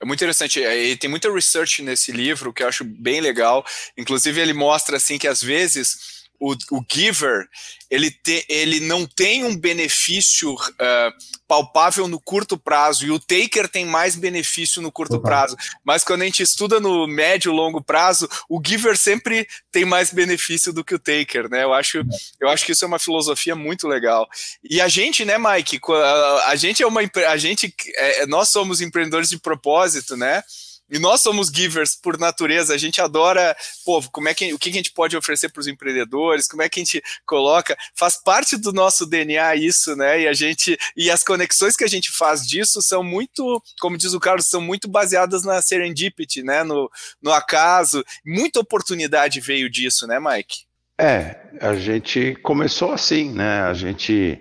É 0.00 0.06
muito 0.06 0.18
interessante. 0.18 0.62
É, 0.64 0.82
e 0.82 0.96
tem 0.96 1.10
muita 1.10 1.32
research 1.32 1.82
nesse 1.82 2.10
livro 2.10 2.52
que 2.52 2.62
eu 2.62 2.68
acho 2.68 2.84
bem 2.84 3.20
legal. 3.20 3.64
Inclusive, 3.96 4.40
ele 4.40 4.54
mostra 4.54 4.96
assim 4.96 5.18
que 5.18 5.28
às 5.28 5.42
vezes 5.42 6.19
o, 6.40 6.54
o 6.72 6.84
giver 6.90 7.46
ele, 7.90 8.10
te, 8.10 8.44
ele 8.48 8.80
não 8.80 9.04
tem 9.04 9.44
um 9.44 9.56
benefício 9.56 10.54
uh, 10.54 11.12
palpável 11.46 12.06
no 12.06 12.20
curto 12.20 12.56
prazo 12.56 13.04
e 13.04 13.10
o 13.10 13.18
taker 13.18 13.68
tem 13.68 13.84
mais 13.84 14.14
benefício 14.14 14.80
no 14.80 14.92
curto 14.92 15.20
prazo. 15.20 15.56
Mas 15.84 16.04
quando 16.04 16.22
a 16.22 16.24
gente 16.24 16.42
estuda 16.42 16.78
no 16.78 17.06
médio 17.06 17.52
e 17.52 17.54
longo 17.54 17.82
prazo, 17.82 18.28
o 18.48 18.60
giver 18.64 18.96
sempre 18.96 19.46
tem 19.72 19.84
mais 19.84 20.12
benefício 20.12 20.72
do 20.72 20.84
que 20.84 20.94
o 20.94 20.98
taker, 20.98 21.50
né? 21.50 21.64
Eu 21.64 21.74
acho, 21.74 22.02
eu 22.40 22.48
acho 22.48 22.64
que 22.64 22.72
isso 22.72 22.84
é 22.84 22.88
uma 22.88 22.98
filosofia 22.98 23.56
muito 23.56 23.88
legal. 23.88 24.28
E 24.62 24.80
a 24.80 24.86
gente, 24.86 25.24
né, 25.24 25.36
Mike? 25.36 25.80
A, 25.88 26.50
a 26.50 26.56
gente 26.56 26.82
é 26.82 26.86
uma 26.86 27.00
a 27.28 27.36
gente 27.36 27.74
é, 27.96 28.26
nós 28.26 28.50
somos 28.50 28.80
empreendedores 28.80 29.28
de 29.28 29.38
propósito, 29.38 30.16
né? 30.16 30.42
E 30.90 30.98
nós 30.98 31.22
somos 31.22 31.48
givers 31.48 31.94
por 31.94 32.18
natureza, 32.18 32.74
a 32.74 32.78
gente 32.78 33.00
adora, 33.00 33.56
pô, 33.84 34.02
como 34.10 34.28
é 34.28 34.34
que, 34.34 34.52
o 34.52 34.58
que 34.58 34.68
a 34.68 34.72
gente 34.72 34.92
pode 34.92 35.16
oferecer 35.16 35.48
para 35.50 35.60
os 35.60 35.66
empreendedores, 35.66 36.48
como 36.48 36.62
é 36.62 36.68
que 36.68 36.80
a 36.80 36.84
gente 36.84 37.02
coloca, 37.24 37.76
faz 37.94 38.20
parte 38.22 38.56
do 38.56 38.72
nosso 38.72 39.06
DNA 39.06 39.56
isso, 39.56 39.94
né? 39.94 40.22
E 40.22 40.28
a 40.28 40.32
gente, 40.32 40.76
e 40.96 41.10
as 41.10 41.22
conexões 41.22 41.76
que 41.76 41.84
a 41.84 41.88
gente 41.88 42.10
faz 42.10 42.46
disso 42.46 42.82
são 42.82 43.04
muito, 43.04 43.62
como 43.80 43.96
diz 43.96 44.12
o 44.14 44.20
Carlos, 44.20 44.48
são 44.48 44.60
muito 44.60 44.88
baseadas 44.88 45.44
na 45.44 45.62
serendipity, 45.62 46.42
né? 46.42 46.64
No, 46.64 46.90
no 47.22 47.32
acaso, 47.32 48.04
muita 48.24 48.60
oportunidade 48.60 49.40
veio 49.40 49.70
disso, 49.70 50.06
né, 50.06 50.18
Mike? 50.18 50.70
É, 50.98 51.36
a 51.60 51.74
gente 51.74 52.34
começou 52.42 52.92
assim, 52.92 53.32
né? 53.32 53.62
A 53.62 53.72
gente 53.72 54.38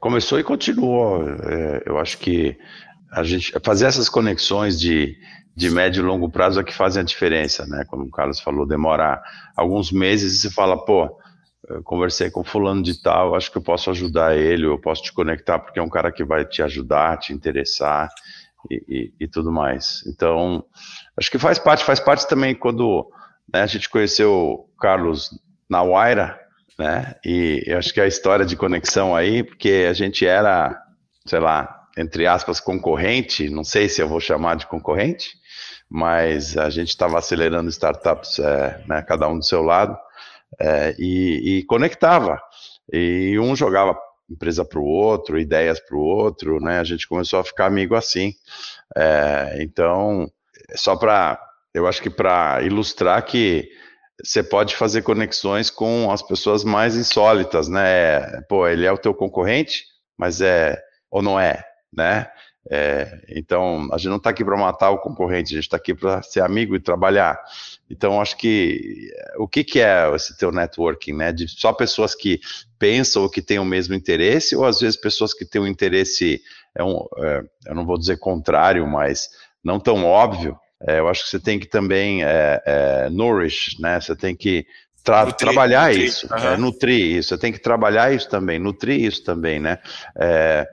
começou 0.00 0.38
e 0.38 0.44
continuou. 0.44 1.26
É, 1.26 1.82
eu 1.86 1.98
acho 1.98 2.18
que 2.18 2.56
a 3.10 3.22
gente 3.22 3.52
fazer 3.64 3.86
essas 3.86 4.08
conexões 4.08 4.78
de 4.78 5.16
de 5.56 5.70
médio 5.70 6.02
e 6.02 6.06
longo 6.06 6.30
prazo 6.30 6.60
é 6.60 6.64
que 6.64 6.74
fazem 6.74 7.02
a 7.02 7.04
diferença, 7.04 7.66
né? 7.66 7.84
Como 7.88 8.04
o 8.04 8.10
Carlos 8.10 8.40
falou, 8.40 8.66
demora 8.66 9.22
alguns 9.56 9.92
meses 9.92 10.34
e 10.34 10.38
você 10.40 10.50
fala, 10.50 10.84
pô, 10.84 11.16
conversei 11.84 12.30
com 12.30 12.44
fulano 12.44 12.82
de 12.82 13.00
tal, 13.00 13.34
acho 13.34 13.50
que 13.50 13.58
eu 13.58 13.62
posso 13.62 13.90
ajudar 13.90 14.36
ele, 14.36 14.66
eu 14.66 14.78
posso 14.78 15.02
te 15.02 15.12
conectar 15.12 15.58
porque 15.58 15.78
é 15.78 15.82
um 15.82 15.88
cara 15.88 16.12
que 16.12 16.24
vai 16.24 16.44
te 16.44 16.62
ajudar, 16.62 17.18
te 17.18 17.32
interessar 17.32 18.10
e, 18.70 18.84
e, 18.88 19.24
e 19.24 19.28
tudo 19.28 19.50
mais. 19.50 20.02
Então, 20.06 20.64
acho 21.16 21.30
que 21.30 21.38
faz 21.38 21.58
parte, 21.58 21.84
faz 21.84 22.00
parte 22.00 22.28
também 22.28 22.54
quando 22.54 23.08
né, 23.52 23.62
a 23.62 23.66
gente 23.66 23.88
conheceu 23.88 24.32
o 24.32 24.68
Carlos 24.78 25.30
na 25.68 25.82
Waira, 25.82 26.38
né? 26.78 27.14
E 27.24 27.64
acho 27.76 27.94
que 27.94 28.00
a 28.00 28.06
história 28.06 28.44
de 28.44 28.56
conexão 28.56 29.14
aí, 29.14 29.42
porque 29.42 29.86
a 29.88 29.92
gente 29.92 30.26
era, 30.26 30.76
sei 31.24 31.38
lá, 31.38 31.82
entre 31.96 32.26
aspas, 32.26 32.60
concorrente, 32.60 33.48
não 33.48 33.62
sei 33.62 33.88
se 33.88 34.02
eu 34.02 34.08
vou 34.08 34.20
chamar 34.20 34.56
de 34.56 34.66
concorrente, 34.66 35.30
mas 35.94 36.58
a 36.58 36.68
gente 36.70 36.88
estava 36.88 37.16
acelerando 37.16 37.70
startups, 37.70 38.40
é, 38.40 38.82
né, 38.84 39.00
cada 39.02 39.28
um 39.28 39.38
do 39.38 39.44
seu 39.44 39.62
lado, 39.62 39.96
é, 40.58 40.92
e, 40.98 41.58
e, 41.58 41.62
conectava. 41.66 42.42
E 42.92 43.38
um 43.38 43.54
jogava 43.54 43.96
empresa 44.28 44.64
para 44.64 44.80
o 44.80 44.84
outro, 44.84 45.38
ideias 45.38 45.78
para 45.78 45.96
o 45.96 46.00
outro, 46.00 46.58
né? 46.58 46.80
A 46.80 46.84
gente 46.84 47.06
começou 47.06 47.38
a 47.38 47.44
ficar 47.44 47.66
amigo 47.66 47.94
assim. 47.94 48.34
É, 48.96 49.58
então, 49.60 50.28
só 50.74 50.96
para, 50.96 51.40
eu 51.72 51.86
acho 51.86 52.02
que 52.02 52.10
para 52.10 52.60
ilustrar 52.62 53.24
que 53.24 53.68
você 54.20 54.42
pode 54.42 54.74
fazer 54.74 55.02
conexões 55.02 55.70
com 55.70 56.10
as 56.10 56.22
pessoas 56.22 56.64
mais 56.64 56.96
insólitas, 56.96 57.68
né? 57.68 58.40
Pô, 58.48 58.66
ele 58.66 58.84
é 58.84 58.90
o 58.90 58.98
teu 58.98 59.14
concorrente, 59.14 59.84
mas 60.18 60.40
é 60.40 60.76
ou 61.08 61.22
não 61.22 61.38
é, 61.38 61.62
né? 61.92 62.28
É, 62.70 63.22
então, 63.28 63.88
a 63.92 63.98
gente 63.98 64.08
não 64.08 64.16
está 64.16 64.30
aqui 64.30 64.44
para 64.44 64.56
matar 64.56 64.90
o 64.90 64.98
concorrente, 64.98 65.52
a 65.52 65.56
gente 65.56 65.64
está 65.64 65.76
aqui 65.76 65.94
para 65.94 66.22
ser 66.22 66.40
amigo 66.40 66.74
e 66.74 66.80
trabalhar. 66.80 67.38
Então, 67.90 68.20
acho 68.20 68.36
que 68.36 69.10
o 69.36 69.46
que, 69.46 69.62
que 69.62 69.80
é 69.80 70.10
esse 70.14 70.36
teu 70.36 70.50
networking, 70.50 71.12
né? 71.12 71.32
De 71.32 71.46
só 71.48 71.72
pessoas 71.72 72.14
que 72.14 72.40
pensam 72.78 73.22
ou 73.22 73.30
que 73.30 73.42
têm 73.42 73.58
o 73.58 73.64
mesmo 73.64 73.94
interesse, 73.94 74.56
ou 74.56 74.64
às 74.64 74.80
vezes 74.80 74.96
pessoas 74.96 75.34
que 75.34 75.44
têm 75.44 75.60
um 75.60 75.66
interesse, 75.66 76.40
é 76.74 76.82
um, 76.82 77.06
é, 77.18 77.42
eu 77.66 77.74
não 77.74 77.84
vou 77.84 77.98
dizer 77.98 78.18
contrário, 78.18 78.86
mas 78.86 79.28
não 79.62 79.78
tão 79.78 80.04
óbvio. 80.04 80.58
É, 80.86 80.98
eu 80.98 81.08
acho 81.08 81.24
que 81.24 81.30
você 81.30 81.40
tem 81.40 81.58
que 81.58 81.66
também 81.66 82.24
é, 82.24 82.62
é, 82.64 83.10
nourish, 83.10 83.80
né? 83.80 84.00
Você 84.00 84.16
tem 84.16 84.34
que 84.34 84.66
tra 85.02 85.26
nutrir, 85.26 85.36
trabalhar 85.36 85.88
nutrir, 85.88 86.04
isso, 86.04 86.28
uhum. 86.32 86.58
nutrir 86.58 87.16
isso. 87.16 87.28
Você 87.28 87.38
tem 87.38 87.52
que 87.52 87.58
trabalhar 87.58 88.12
isso 88.12 88.28
também, 88.28 88.58
nutrir 88.58 89.00
isso 89.00 89.22
também, 89.22 89.60
né? 89.60 89.78
É, 90.16 90.66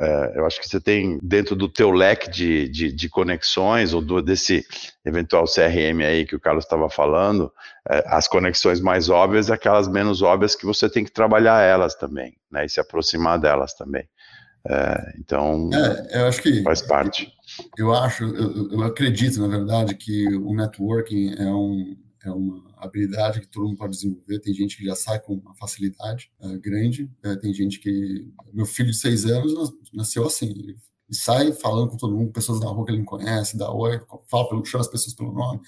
é, 0.00 0.32
eu 0.36 0.46
acho 0.46 0.60
que 0.60 0.68
você 0.68 0.80
tem 0.80 1.18
dentro 1.20 1.56
do 1.56 1.68
teu 1.68 1.90
leque 1.90 2.30
de, 2.30 2.68
de, 2.68 2.92
de 2.92 3.08
conexões 3.08 3.92
ou 3.92 4.00
do, 4.00 4.22
desse 4.22 4.64
eventual 5.04 5.44
CRM 5.44 6.04
aí 6.06 6.24
que 6.24 6.36
o 6.36 6.40
Carlos 6.40 6.64
estava 6.64 6.88
falando, 6.88 7.52
é, 7.90 8.04
as 8.06 8.28
conexões 8.28 8.80
mais 8.80 9.08
óbvias 9.08 9.48
e 9.48 9.52
aquelas 9.52 9.88
menos 9.88 10.22
óbvias 10.22 10.54
que 10.54 10.64
você 10.64 10.88
tem 10.88 11.04
que 11.04 11.10
trabalhar 11.10 11.62
elas 11.62 11.96
também, 11.96 12.36
né, 12.50 12.64
e 12.64 12.68
se 12.68 12.78
aproximar 12.78 13.40
delas 13.40 13.74
também. 13.74 14.08
É, 14.68 15.14
então, 15.18 15.70
é, 15.72 16.20
eu 16.20 16.26
acho 16.26 16.42
que 16.42 16.62
faz 16.62 16.80
parte. 16.80 17.32
Eu 17.76 17.92
acho, 17.92 18.24
eu, 18.24 18.70
eu 18.70 18.82
acredito, 18.82 19.40
na 19.40 19.48
verdade, 19.48 19.96
que 19.96 20.28
o 20.28 20.54
networking 20.54 21.34
é 21.38 21.46
um, 21.46 21.96
é 22.28 22.32
uma 22.32 22.62
habilidade 22.76 23.40
que 23.40 23.48
todo 23.48 23.66
mundo 23.66 23.76
pode 23.76 23.94
desenvolver. 23.94 24.40
Tem 24.40 24.54
gente 24.54 24.76
que 24.76 24.84
já 24.84 24.94
sai 24.94 25.20
com 25.20 25.34
uma 25.34 25.54
facilidade 25.54 26.30
uh, 26.40 26.58
grande. 26.60 27.10
Uh, 27.24 27.36
tem 27.38 27.52
gente 27.52 27.80
que. 27.80 28.30
Meu 28.52 28.66
filho 28.66 28.90
de 28.90 28.96
seis 28.96 29.24
anos 29.24 29.52
nasceu 29.92 30.26
assim. 30.26 30.50
Ele 30.50 30.76
sai 31.10 31.52
falando 31.52 31.90
com 31.90 31.96
todo 31.96 32.16
mundo, 32.16 32.32
pessoas 32.32 32.60
na 32.60 32.68
rua 32.68 32.84
que 32.84 32.92
ele 32.92 32.98
não 32.98 33.04
conhece, 33.04 33.56
dá 33.56 33.72
oi, 33.72 33.98
fala 34.30 34.48
pelo, 34.48 34.64
chama 34.64 34.82
as 34.82 34.88
pessoas 34.88 35.14
pelo 35.14 35.32
nome. 35.32 35.60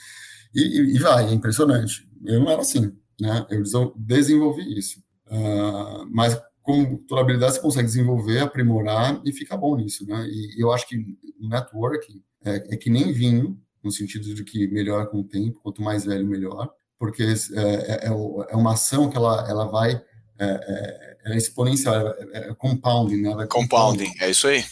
E, 0.55 0.61
e, 0.61 0.96
e, 0.96 0.99
vai, 0.99 1.29
é 1.29 1.33
impressionante. 1.33 2.09
Eu 2.25 2.40
não 2.40 2.51
era 2.51 2.61
assim, 2.61 2.92
né? 3.20 3.46
Eu 3.51 3.62
desenvolvi 3.96 4.79
isso. 4.79 5.03
Uh, 5.27 6.07
mas 6.11 6.40
com 6.62 6.96
toda 7.07 7.20
habilidade 7.20 7.55
você 7.55 7.61
consegue 7.61 7.87
desenvolver, 7.87 8.40
aprimorar 8.40 9.20
e 9.25 9.33
ficar 9.33 9.57
bom 9.57 9.77
nisso, 9.77 10.07
né? 10.07 10.27
E, 10.29 10.62
eu 10.62 10.73
acho 10.73 10.87
que 10.87 10.96
networking 11.40 12.23
é, 12.44 12.75
é 12.75 12.77
que 12.77 12.90
nem 12.90 13.12
vinho, 13.12 13.59
no 13.83 13.90
sentido 13.90 14.35
de 14.35 14.45
que 14.45 14.69
melhora 14.69 15.07
com 15.07 15.21
o 15.21 15.25
tempo, 15.25 15.61
quanto 15.62 15.83
mais 15.83 16.05
velho, 16.05 16.27
melhor, 16.27 16.71
porque 16.99 17.23
é, 17.23 17.33
é, 17.61 18.07
é, 18.07 18.09
é 18.09 18.57
uma 18.57 18.75
ação 18.75 19.09
que 19.11 19.16
ela, 19.16 19.49
ela 19.49 19.64
vai, 19.66 19.93
é, 20.38 20.45
é, 20.45 21.33
é 21.33 21.37
exponencial, 21.37 22.09
é, 22.33 22.55
compounding, 22.55 23.23
né? 23.23 23.35
Vai 23.35 23.47
compounding, 23.47 24.12
é 24.21 24.31
isso 24.31 24.47
aí. 24.47 24.64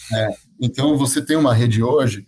então, 0.61 0.97
você 0.97 1.21
tem 1.23 1.35
uma 1.35 1.53
rede 1.53 1.81
hoje 1.81 2.27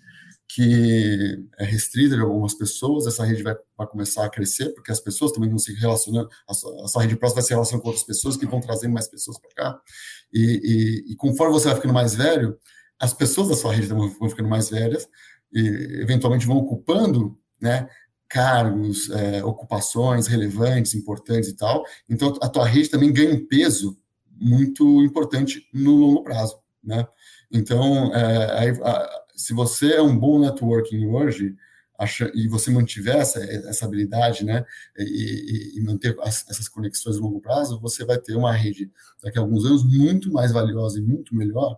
que 0.54 1.48
é 1.58 1.64
restrita 1.64 2.16
de 2.16 2.22
algumas 2.22 2.54
pessoas, 2.54 3.08
essa 3.08 3.24
rede 3.24 3.42
vai, 3.42 3.56
vai 3.78 3.88
começar 3.88 4.26
a 4.26 4.30
crescer, 4.30 4.74
porque 4.74 4.92
as 4.92 5.00
pessoas 5.00 5.32
também 5.32 5.50
vão 5.50 5.58
se 5.58 5.74
relacionando, 5.74 6.28
a 6.48 6.54
sua, 6.54 6.84
a 6.84 6.88
sua 6.90 7.02
rede 7.04 7.16
próxima 7.16 7.42
vai 7.42 7.48
se 7.48 7.54
relacionando 7.54 7.82
com 7.82 7.88
outras 7.88 8.06
pessoas 8.06 8.36
que 8.36 8.46
vão 8.46 8.60
trazendo 8.60 8.94
mais 8.94 9.08
pessoas 9.08 9.40
para 9.40 9.50
cá, 9.52 9.82
e, 10.34 11.06
e, 11.08 11.14
e, 11.14 11.16
conforme 11.16 11.54
você 11.54 11.68
vai 11.68 11.76
ficando 11.76 11.94
mais 11.94 12.16
velho, 12.16 12.58
as 13.00 13.14
pessoas 13.14 13.48
da 13.48 13.56
sua 13.56 13.74
rede 13.74 13.88
vão, 13.88 14.10
vão 14.10 14.30
ficando 14.30 14.50
mais 14.50 14.70
velhas, 14.70 15.08
eventualmente 15.54 16.46
vão 16.46 16.58
ocupando 16.58 17.38
né, 17.60 17.88
cargos, 18.28 19.10
é, 19.10 19.44
ocupações 19.44 20.28
relevantes, 20.28 20.96
importantes 20.96 21.50
e 21.50 21.56
tal. 21.56 21.84
Então, 22.10 22.38
a 22.42 22.48
tua 22.48 22.66
rede 22.66 22.90
também 22.90 23.12
ganha 23.12 23.34
um 23.34 23.46
peso 23.46 23.98
muito 24.30 25.04
importante 25.04 25.68
no 25.74 25.96
longo 25.96 26.24
prazo. 26.24 26.58
Né? 26.84 27.06
Então, 27.52 28.14
é, 28.16 28.60
aí, 28.60 28.70
a, 28.84 29.22
se 29.36 29.54
você 29.54 29.94
é 29.94 30.02
um 30.02 30.18
bom 30.18 30.40
networking 30.40 31.06
hoje, 31.08 31.56
acha, 31.98 32.32
e 32.34 32.48
você 32.48 32.72
mantiver 32.72 33.18
essa, 33.18 33.40
essa 33.40 33.86
habilidade, 33.86 34.44
né, 34.46 34.66
e, 34.98 35.74
e 35.78 35.82
manter 35.84 36.16
as, 36.22 36.48
essas 36.50 36.68
conexões 36.68 37.18
no 37.18 37.24
longo 37.24 37.42
prazo, 37.42 37.80
você 37.80 38.04
vai 38.04 38.18
ter 38.18 38.36
uma 38.36 38.54
rede 38.54 38.90
daqui 39.22 39.38
a 39.38 39.42
alguns 39.42 39.66
anos 39.66 39.84
muito 39.84 40.32
mais 40.32 40.52
valiosa 40.52 41.00
e 41.00 41.02
muito 41.02 41.36
melhor 41.36 41.78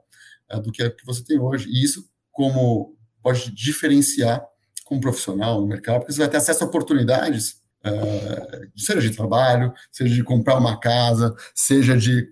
é, 0.49 0.59
do 0.59 0.71
que 0.71 0.83
a 0.83 0.89
que 0.89 1.05
você 1.05 1.23
tem 1.23 1.39
hoje. 1.39 1.67
E 1.69 1.83
isso, 1.83 2.07
como 2.31 2.95
pode 3.23 3.51
diferenciar 3.51 4.45
como 4.83 5.01
profissional 5.01 5.61
no 5.61 5.67
mercado, 5.67 5.99
porque 5.99 6.13
você 6.13 6.19
vai 6.19 6.29
ter 6.29 6.37
acesso 6.37 6.63
a 6.63 6.67
oportunidades, 6.67 7.55
uh, 7.85 8.79
seja 8.79 9.01
de 9.01 9.15
trabalho, 9.15 9.73
seja 9.91 10.13
de 10.13 10.23
comprar 10.23 10.57
uma 10.57 10.79
casa, 10.79 11.33
seja 11.55 11.97
de, 11.97 12.29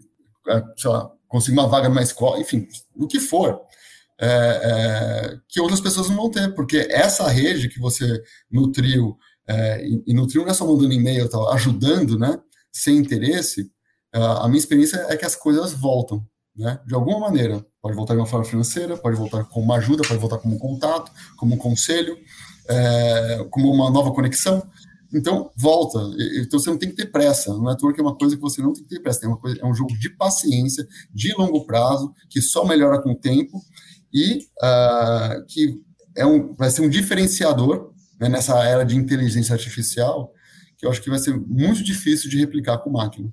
uh, 0.47 0.63
sei 0.77 0.91
lá, 0.91 1.09
conseguir 1.27 1.57
uma 1.57 1.67
vaga 1.67 1.87
numa 1.87 2.03
escola, 2.03 2.39
enfim, 2.39 2.67
o 2.95 3.07
que 3.07 3.19
for, 3.19 3.61
é, 4.19 4.27
é, 4.27 5.37
que 5.47 5.59
outras 5.59 5.81
pessoas 5.81 6.07
não 6.07 6.15
vão 6.15 6.29
ter, 6.29 6.53
porque 6.53 6.87
essa 6.91 7.27
rede 7.27 7.69
que 7.69 7.79
você 7.79 8.21
nutriu, 8.51 9.17
é, 9.47 9.83
e, 9.83 10.03
e, 10.05 10.13
nutriu 10.13 10.43
não 10.43 10.51
é 10.51 10.53
só 10.53 10.67
mandando 10.67 10.93
e-mail, 10.93 11.27
tá, 11.27 11.39
ajudando, 11.53 12.19
né, 12.19 12.37
sem 12.71 12.97
interesse, 12.97 13.71
a 14.13 14.47
minha 14.47 14.59
experiência 14.59 14.97
é 15.09 15.15
que 15.15 15.25
as 15.25 15.35
coisas 15.35 15.71
voltam 15.71 16.23
né? 16.55 16.79
De 16.85 16.93
alguma 16.93 17.19
maneira. 17.19 17.65
Pode 17.81 17.95
voltar 17.95 18.13
de 18.13 18.19
uma 18.19 18.27
forma 18.27 18.45
financeira, 18.45 18.97
pode 18.97 19.17
voltar 19.17 19.43
como 19.45 19.65
uma 19.65 19.77
ajuda, 19.77 20.03
pode 20.07 20.19
voltar 20.19 20.37
como 20.37 20.55
um 20.55 20.59
contato, 20.59 21.11
como 21.37 21.55
um 21.55 21.57
conselho, 21.57 22.17
é, 22.69 23.47
como 23.49 23.71
uma 23.71 23.89
nova 23.89 24.11
conexão. 24.11 24.61
Então, 25.13 25.51
volta. 25.57 25.99
Então, 26.37 26.59
você 26.59 26.69
não 26.69 26.77
tem 26.77 26.89
que 26.89 26.95
ter 26.95 27.11
pressa. 27.11 27.51
O 27.53 27.63
network 27.63 27.99
é 27.99 28.03
uma 28.03 28.15
coisa 28.15 28.35
que 28.35 28.41
você 28.41 28.61
não 28.61 28.73
tem 28.73 28.83
que 28.83 28.89
ter 28.89 28.99
pressa. 29.01 29.25
É, 29.25 29.27
uma 29.27 29.37
coisa, 29.37 29.59
é 29.59 29.65
um 29.65 29.73
jogo 29.73 29.97
de 29.97 30.09
paciência, 30.11 30.87
de 31.13 31.33
longo 31.33 31.65
prazo, 31.65 32.13
que 32.29 32.41
só 32.41 32.65
melhora 32.65 33.01
com 33.01 33.11
o 33.11 33.15
tempo 33.15 33.61
e 34.13 34.47
uh, 34.61 35.45
que 35.47 35.81
é 36.15 36.25
um, 36.25 36.53
vai 36.53 36.69
ser 36.69 36.81
um 36.81 36.89
diferenciador 36.89 37.93
né, 38.19 38.29
nessa 38.29 38.61
era 38.63 38.83
de 38.83 38.95
inteligência 38.95 39.53
artificial 39.53 40.33
que 40.77 40.85
eu 40.85 40.89
acho 40.89 41.01
que 41.01 41.11
vai 41.11 41.19
ser 41.19 41.39
muito 41.39 41.83
difícil 41.83 42.27
de 42.27 42.37
replicar 42.37 42.79
com 42.79 42.89
máquina. 42.89 43.31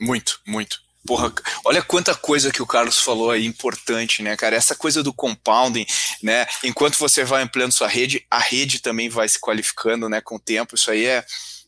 Muito, 0.00 0.40
muito. 0.46 0.76
Porra, 1.06 1.32
olha 1.64 1.82
quanta 1.82 2.14
coisa 2.14 2.50
que 2.50 2.62
o 2.62 2.66
Carlos 2.66 2.98
falou 2.98 3.30
aí 3.30 3.46
importante, 3.46 4.22
né, 4.22 4.36
cara? 4.36 4.56
Essa 4.56 4.74
coisa 4.74 5.02
do 5.02 5.12
compounding, 5.12 5.86
né? 6.22 6.46
Enquanto 6.64 6.98
você 6.98 7.24
vai 7.24 7.42
ampliando 7.42 7.72
sua 7.72 7.88
rede, 7.88 8.26
a 8.30 8.38
rede 8.38 8.80
também 8.80 9.08
vai 9.08 9.28
se 9.28 9.40
qualificando, 9.40 10.08
né, 10.08 10.20
com 10.20 10.36
o 10.36 10.40
tempo. 10.40 10.74
Isso 10.74 10.90
aí 10.90 11.06
é, 11.06 11.24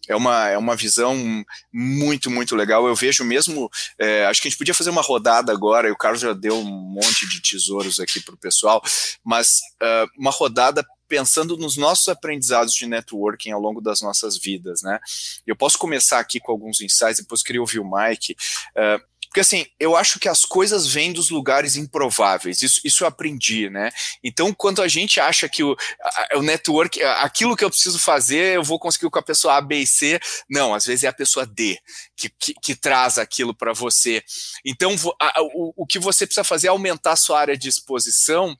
é 0.09 0.17
uma, 0.17 0.49
é 0.49 0.59
uma 0.59 0.75
visão 0.75 1.45
muito, 1.73 2.31
muito 2.31 2.57
legal. 2.57 2.87
Eu 2.89 2.95
vejo 2.95 3.25
mesmo. 3.25 3.71
É, 3.99 4.25
acho 4.27 4.43
que 4.43 4.49
a 4.49 4.51
gente 4.51 4.59
podia 4.59 4.75
fazer 4.75 4.91
uma 4.91 5.03
rodada 5.03 5.53
agora, 5.53 5.89
e 5.89 5.93
o 5.93 5.97
Carlos 5.97 6.21
já 6.21 6.33
deu 6.33 6.59
um 6.59 6.65
monte 6.65 7.29
de 7.29 7.41
tesouros 7.41 8.01
aqui 8.01 8.21
para 8.21 8.35
o 8.35 8.39
pessoal, 8.39 8.83
mas 9.25 9.61
uh, 9.83 10.09
uma 10.19 10.31
rodada 10.31 10.85
pensando 11.07 11.57
nos 11.57 11.77
nossos 11.77 12.09
aprendizados 12.09 12.75
de 12.75 12.87
networking 12.87 13.51
ao 13.51 13.61
longo 13.61 13.81
das 13.81 14.03
nossas 14.03 14.37
vidas, 14.37 14.83
né? 14.83 14.99
Eu 15.47 15.57
posso 15.57 15.79
começar 15.79 16.19
aqui 16.19 16.39
com 16.39 16.53
alguns 16.53 16.81
insights, 16.81 17.19
depois 17.19 17.43
queria 17.43 17.61
ouvir 17.61 17.79
o 17.79 17.91
Mike. 17.91 18.37
Uh, 18.77 19.18
porque 19.29 19.41
assim, 19.41 19.67
eu 19.79 19.95
acho 19.95 20.19
que 20.19 20.29
as 20.29 20.45
coisas 20.45 20.87
vêm 20.87 21.13
dos 21.13 21.31
lugares 21.31 21.77
improváveis, 21.77 22.63
isso, 22.63 22.81
isso 22.83 23.05
eu 23.05 23.09
aprendi, 23.09 23.69
né? 23.69 23.91
Então, 24.25 24.55
quando 24.55 24.81
a 24.81 24.89
gente 24.89 25.21
acha 25.21 25.49
que 25.49 25.63
o, 25.63 25.77
a, 26.03 26.39
o 26.39 26.43
network, 26.43 27.03
aquilo 27.03 27.57
que 27.57 27.65
eu 27.65 27.71
preciso 27.71 27.99
fazer, 27.99 28.57
eu 28.57 28.63
vou 28.63 28.79
conseguir 28.79 29.11
com 29.11 29.19
a 29.19 29.23
pessoa 29.23 29.57
A, 29.57 29.61
B 29.61 29.81
e 29.81 29.87
C, 29.87 30.19
não, 30.49 30.75
às 30.75 30.87
vezes 30.87 31.05
é 31.05 31.09
a 31.09 31.13
pessoa 31.13 31.47
D 31.47 31.79
que, 32.17 32.31
que, 32.31 32.55
que 32.55 32.75
traz 32.75 33.19
aquilo 33.19 33.55
para 33.55 33.73
você. 33.73 34.23
Então, 34.65 34.95
a, 35.21 35.43
o, 35.43 35.75
o 35.77 35.87
que 35.87 35.99
você 35.99 36.27
precisa 36.27 36.45
fazer 36.45 36.69
é 36.69 36.71
aumentar 36.71 37.13
a 37.13 37.17
sua 37.17 37.39
área 37.39 37.57
de 37.57 37.69
exposição 37.69 38.57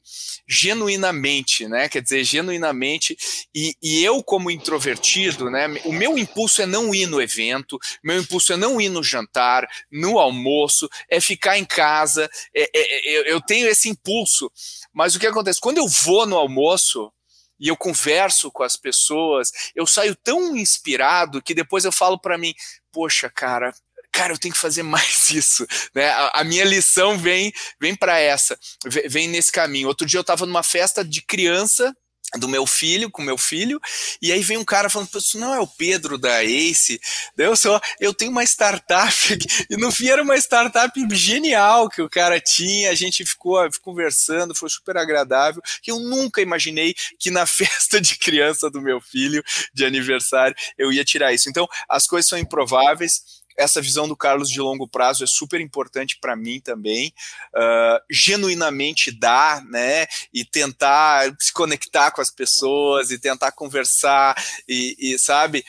genuinamente, 0.47 1.67
né? 1.67 1.89
Quer 1.89 2.03
dizer, 2.03 2.25
genuinamente, 2.25 3.17
e, 3.55 3.75
e 3.83 4.05
eu, 4.05 4.23
como 4.23 4.51
introvertido, 4.51 5.51
né? 5.51 5.67
O 5.85 5.93
meu 5.93 6.19
impulso 6.19 6.61
é 6.61 6.67
não 6.67 6.95
ir 6.95 7.07
no 7.07 7.23
evento, 7.23 7.79
meu 8.05 8.21
impulso 8.21 8.53
é 8.53 8.57
não 8.57 8.81
ir 8.81 8.91
no 8.91 9.03
jantar, 9.03 9.67
no 9.91 10.19
almoço 10.19 10.58
almoço, 10.59 10.89
é 11.09 11.21
ficar 11.21 11.59
em 11.59 11.65
casa. 11.65 12.29
É, 12.55 12.63
é, 12.63 13.29
é, 13.29 13.33
eu 13.33 13.41
tenho 13.41 13.69
esse 13.69 13.89
impulso. 13.89 14.51
Mas 14.93 15.15
o 15.15 15.21
que 15.21 15.27
acontece? 15.27 15.61
Quando 15.61 15.79
eu 15.79 15.87
vou 15.87 16.27
no 16.27 16.37
almoço, 16.37 17.13
e 17.61 17.69
eu 17.69 17.77
converso 17.77 18.53
com 18.53 18.63
as 18.63 18.77
pessoas, 18.77 19.51
eu 19.75 19.85
saio 19.85 20.15
tão 20.15 20.57
inspirado 20.57 21.43
que 21.43 21.55
depois 21.55 21.85
eu 21.85 21.91
falo 21.91 22.17
para 22.17 22.39
mim, 22.39 22.55
poxa, 22.93 23.29
cara, 23.29 23.75
cara, 24.13 24.33
eu 24.33 24.39
tenho 24.39 24.55
que 24.55 24.61
fazer 24.61 24.83
mais 24.85 25.31
isso, 25.31 25.67
né? 25.95 26.09
A, 26.09 26.41
a 26.41 26.45
minha 26.45 26.65
lição 26.65 27.19
vem 27.19 27.53
vem 27.81 27.97
para 27.97 28.19
essa, 28.19 28.57
vem 29.09 29.27
nesse 29.27 29.51
caminho. 29.51 29.89
Outro 29.89 30.07
dia 30.07 30.19
eu 30.19 30.23
estava 30.23 30.47
numa 30.47 30.63
festa 30.63 31.05
de 31.05 31.21
criança 31.21 31.93
do 32.37 32.49
meu 32.49 32.67
filho, 32.67 33.11
com 33.11 33.23
meu 33.23 33.39
filho, 33.39 33.81
e 34.21 34.33
aí 34.33 34.43
vem 34.43 34.59
um 34.59 34.65
cara 34.65 34.91
falando, 34.91 35.09
isso 35.17 35.39
não 35.39 35.55
é 35.55 35.61
o 35.61 35.67
Pedro 35.67 36.19
da 36.19 36.45
Ace, 36.45 37.01
eu 37.37 37.57
só, 37.57 37.81
eu 37.99 38.13
tenho 38.13 38.31
uma 38.31 38.45
startup, 38.45 39.15
e 39.71 39.77
no 39.77 39.91
fim 39.91 40.09
era 40.09 40.23
uma 40.23 40.37
startup 40.37 40.93
genial 41.13 41.89
que 41.89 42.03
o 42.03 42.09
cara 42.09 42.41
tinha, 42.41 42.91
a 42.91 42.95
gente 42.95 43.25
ficou, 43.25 43.59
conversando, 43.81 44.55
foi 44.55 44.69
super 44.69 44.97
agradável, 44.97 45.63
que 45.83 45.91
eu 45.91 45.99
nunca 45.99 46.43
imaginei 46.43 46.95
que 47.19 47.31
na 47.31 47.47
festa 47.47 48.01
de 48.01 48.17
criança 48.17 48.71
do 48.71 48.81
meu 48.81 49.01
filho, 49.01 49.43
de 49.73 49.85
aniversário, 49.85 50.57
eu 50.77 50.93
ia 50.93 51.05
tirar 51.05 51.33
isso. 51.33 51.49
Então, 51.49 51.67
as 51.89 52.07
coisas 52.07 52.29
são 52.29 52.39
improváveis, 52.39 53.23
essa 53.59 53.83
visão 53.83 54.07
do 54.07 54.17
Carlos 54.17 54.49
de 54.49 54.61
longo 54.61 54.87
prazo 54.87 55.25
é 55.25 55.27
super 55.27 55.61
importante 55.61 56.17
para 56.21 56.37
mim 56.37 56.61
também. 56.61 57.13
Uh, 57.55 58.01
genuinamente 58.09 59.11
dar, 59.11 59.65
né? 59.65 60.07
E 60.33 60.45
tentar 60.45 61.35
se 61.41 61.53
conectar 61.53 62.13
com 62.13 62.21
as 62.21 62.31
pessoas 62.31 63.11
e 63.11 63.19
tentar 63.19 63.51
conversar 63.53 64.41
e, 64.69 64.97
e 64.99 65.19
sabe? 65.19 65.65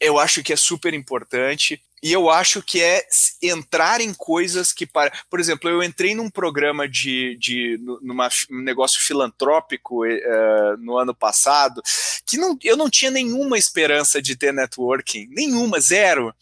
Eu 0.00 0.18
acho 0.18 0.42
que 0.42 0.52
é 0.52 0.56
super 0.56 0.92
importante. 0.92 1.80
E 2.02 2.12
eu 2.12 2.30
acho 2.30 2.62
que 2.62 2.82
é 2.82 3.06
entrar 3.42 4.00
em 4.00 4.14
coisas 4.14 4.72
que 4.72 4.86
para. 4.86 5.12
Por 5.28 5.38
exemplo, 5.38 5.68
eu 5.68 5.82
entrei 5.82 6.14
num 6.14 6.30
programa 6.30 6.88
de, 6.88 7.36
de 7.38 7.78
numa, 8.00 8.28
um 8.50 8.62
negócio 8.62 9.00
filantrópico 9.02 10.06
uh, 10.06 10.76
no 10.78 10.96
ano 10.96 11.14
passado, 11.14 11.82
que 12.26 12.38
não, 12.38 12.56
eu 12.64 12.74
não 12.74 12.88
tinha 12.88 13.10
nenhuma 13.10 13.58
esperança 13.58 14.22
de 14.22 14.34
ter 14.34 14.52
networking, 14.52 15.28
nenhuma, 15.30 15.78
zero. 15.78 16.34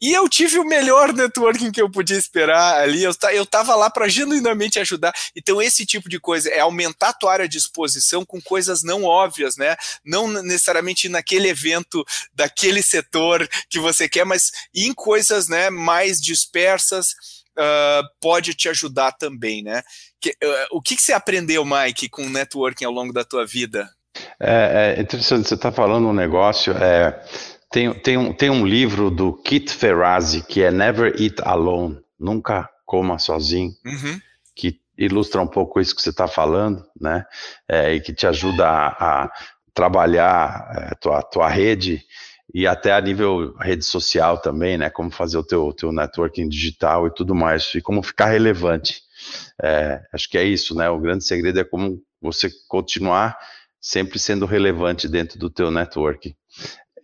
E 0.00 0.12
eu 0.12 0.28
tive 0.28 0.58
o 0.58 0.64
melhor 0.64 1.12
networking 1.12 1.70
que 1.70 1.82
eu 1.82 1.90
podia 1.90 2.16
esperar 2.16 2.80
ali. 2.80 3.02
Eu, 3.02 3.12
eu 3.32 3.44
tava 3.44 3.74
lá 3.74 3.90
para 3.90 4.08
genuinamente 4.08 4.78
ajudar. 4.78 5.12
Então, 5.36 5.60
esse 5.60 5.84
tipo 5.84 6.08
de 6.08 6.18
coisa 6.18 6.48
é 6.48 6.60
aumentar 6.60 7.10
a 7.10 7.12
tua 7.12 7.32
área 7.32 7.48
de 7.48 7.58
exposição 7.58 8.24
com 8.24 8.40
coisas 8.40 8.82
não 8.82 9.04
óbvias, 9.04 9.56
né? 9.56 9.76
Não 10.04 10.26
necessariamente 10.28 11.08
naquele 11.08 11.48
evento 11.48 12.04
daquele 12.32 12.82
setor 12.82 13.46
que 13.68 13.78
você 13.78 14.08
quer, 14.08 14.24
mas 14.24 14.50
em 14.74 14.94
coisas 14.94 15.48
né, 15.48 15.68
mais 15.70 16.20
dispersas. 16.20 17.14
Uh, 17.50 18.06
pode 18.20 18.54
te 18.54 18.68
ajudar 18.70 19.12
também, 19.12 19.60
né? 19.60 19.82
Que, 20.20 20.30
uh, 20.30 20.66
o 20.70 20.80
que, 20.80 20.96
que 20.96 21.02
você 21.02 21.12
aprendeu, 21.12 21.62
Mike, 21.64 22.08
com 22.08 22.26
networking 22.26 22.84
ao 22.84 22.92
longo 22.92 23.12
da 23.12 23.24
tua 23.24 23.44
vida? 23.44 23.90
É, 24.38 24.94
é 24.96 25.02
interessante, 25.02 25.48
você 25.48 25.56
está 25.56 25.70
falando 25.70 26.08
um 26.08 26.12
negócio. 26.12 26.72
É, 26.72 27.22
tem, 27.70 27.94
tem, 27.94 28.16
um, 28.16 28.32
tem 28.32 28.50
um 28.50 28.66
livro 28.66 29.10
do 29.10 29.32
Kit 29.32 29.72
Ferrazzi 29.72 30.42
que 30.42 30.62
é 30.62 30.70
Never 30.70 31.14
Eat 31.20 31.36
Alone, 31.42 32.00
Nunca 32.18 32.68
Coma 32.84 33.18
Sozinho, 33.18 33.70
uhum. 33.86 34.20
que 34.56 34.80
ilustra 34.98 35.40
um 35.40 35.46
pouco 35.46 35.80
isso 35.80 35.94
que 35.94 36.02
você 36.02 36.10
está 36.10 36.26
falando, 36.26 36.84
né? 37.00 37.24
É, 37.68 37.94
e 37.94 38.00
que 38.00 38.12
te 38.12 38.26
ajuda 38.26 38.66
a, 38.68 39.22
a 39.24 39.32
trabalhar 39.72 40.68
a 40.68 40.88
é, 40.90 40.94
tua, 40.96 41.22
tua 41.22 41.48
rede 41.48 42.02
e 42.52 42.66
até 42.66 42.92
a 42.92 43.00
nível 43.00 43.54
rede 43.58 43.84
social 43.84 44.38
também, 44.38 44.76
né? 44.76 44.90
Como 44.90 45.10
fazer 45.10 45.38
o 45.38 45.44
teu, 45.44 45.72
teu 45.72 45.92
networking 45.92 46.48
digital 46.48 47.06
e 47.06 47.14
tudo 47.14 47.34
mais, 47.34 47.72
e 47.74 47.80
como 47.80 48.02
ficar 48.02 48.26
relevante. 48.26 49.00
É, 49.62 50.02
acho 50.12 50.28
que 50.28 50.36
é 50.36 50.42
isso, 50.42 50.74
né? 50.74 50.90
O 50.90 50.98
grande 50.98 51.24
segredo 51.24 51.60
é 51.60 51.64
como 51.64 52.02
você 52.20 52.50
continuar 52.68 53.38
sempre 53.80 54.18
sendo 54.18 54.44
relevante 54.44 55.08
dentro 55.08 55.38
do 55.38 55.48
teu 55.48 55.70
networking. 55.70 56.34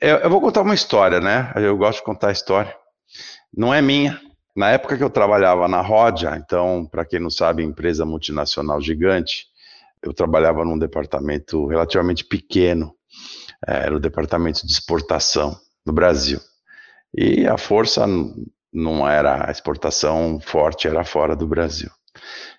Eu, 0.00 0.16
eu 0.18 0.30
vou 0.30 0.40
contar 0.40 0.62
uma 0.62 0.74
história, 0.74 1.20
né? 1.20 1.52
Eu 1.56 1.76
gosto 1.76 1.98
de 1.98 2.04
contar 2.04 2.32
história. 2.32 2.74
Não 3.54 3.72
é 3.72 3.80
minha. 3.80 4.20
Na 4.54 4.70
época 4.70 4.96
que 4.96 5.04
eu 5.04 5.10
trabalhava 5.10 5.68
na 5.68 5.80
Rodia, 5.80 6.36
então, 6.36 6.86
para 6.90 7.04
quem 7.04 7.20
não 7.20 7.30
sabe, 7.30 7.62
empresa 7.62 8.04
multinacional 8.04 8.80
gigante, 8.80 9.46
eu 10.02 10.12
trabalhava 10.12 10.64
num 10.64 10.78
departamento 10.78 11.66
relativamente 11.66 12.24
pequeno, 12.24 12.94
é, 13.66 13.86
era 13.86 13.94
o 13.94 14.00
departamento 14.00 14.66
de 14.66 14.72
exportação 14.72 15.58
no 15.84 15.92
Brasil. 15.92 16.40
E 17.14 17.46
a 17.46 17.58
força 17.58 18.06
não 18.72 19.08
era 19.08 19.48
a 19.48 19.50
exportação 19.50 20.38
forte, 20.40 20.88
era 20.88 21.04
fora 21.04 21.34
do 21.34 21.46
Brasil. 21.46 21.90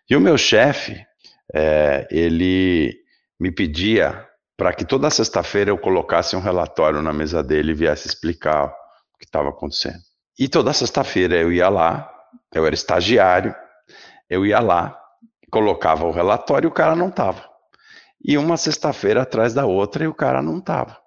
E 0.10 0.16
o 0.16 0.22
meu 0.22 0.38
chefe, 0.38 1.06
é, 1.54 2.08
ele 2.12 2.96
me 3.40 3.52
pedia 3.52 4.28
para 4.58 4.74
que 4.74 4.84
toda 4.84 5.10
sexta-feira 5.12 5.70
eu 5.70 5.78
colocasse 5.78 6.36
um 6.36 6.42
relatório 6.42 7.02
na 7.02 7.14
mesa 7.14 7.44
dele 7.44 7.72
e 7.72 7.76
viesse 7.76 8.08
explicar 8.08 8.66
o 8.66 9.18
que 9.20 9.26
estava 9.26 9.50
acontecendo. 9.50 10.00
E 10.38 10.50
toda 10.50 10.74
sexta-feira 10.74 11.36
eu 11.36 11.52
ia 11.52 11.70
lá, 11.70 12.12
eu 12.54 12.66
era 12.66 12.74
estagiário, 12.74 13.56
eu 14.28 14.46
ia 14.46 14.60
lá, 14.60 15.00
colocava 15.52 16.06
o 16.06 16.12
relatório 16.12 16.68
e 16.68 16.72
o 16.72 16.74
cara 16.74 16.96
não 16.96 17.10
estava. 17.10 17.48
E 18.24 18.36
uma 18.38 18.58
sexta-feira 18.58 19.22
atrás 19.22 19.54
da 19.54 19.66
outra 19.66 20.04
e 20.04 20.08
o 20.08 20.14
cara 20.14 20.42
não 20.42 20.58
estava. 20.58 20.98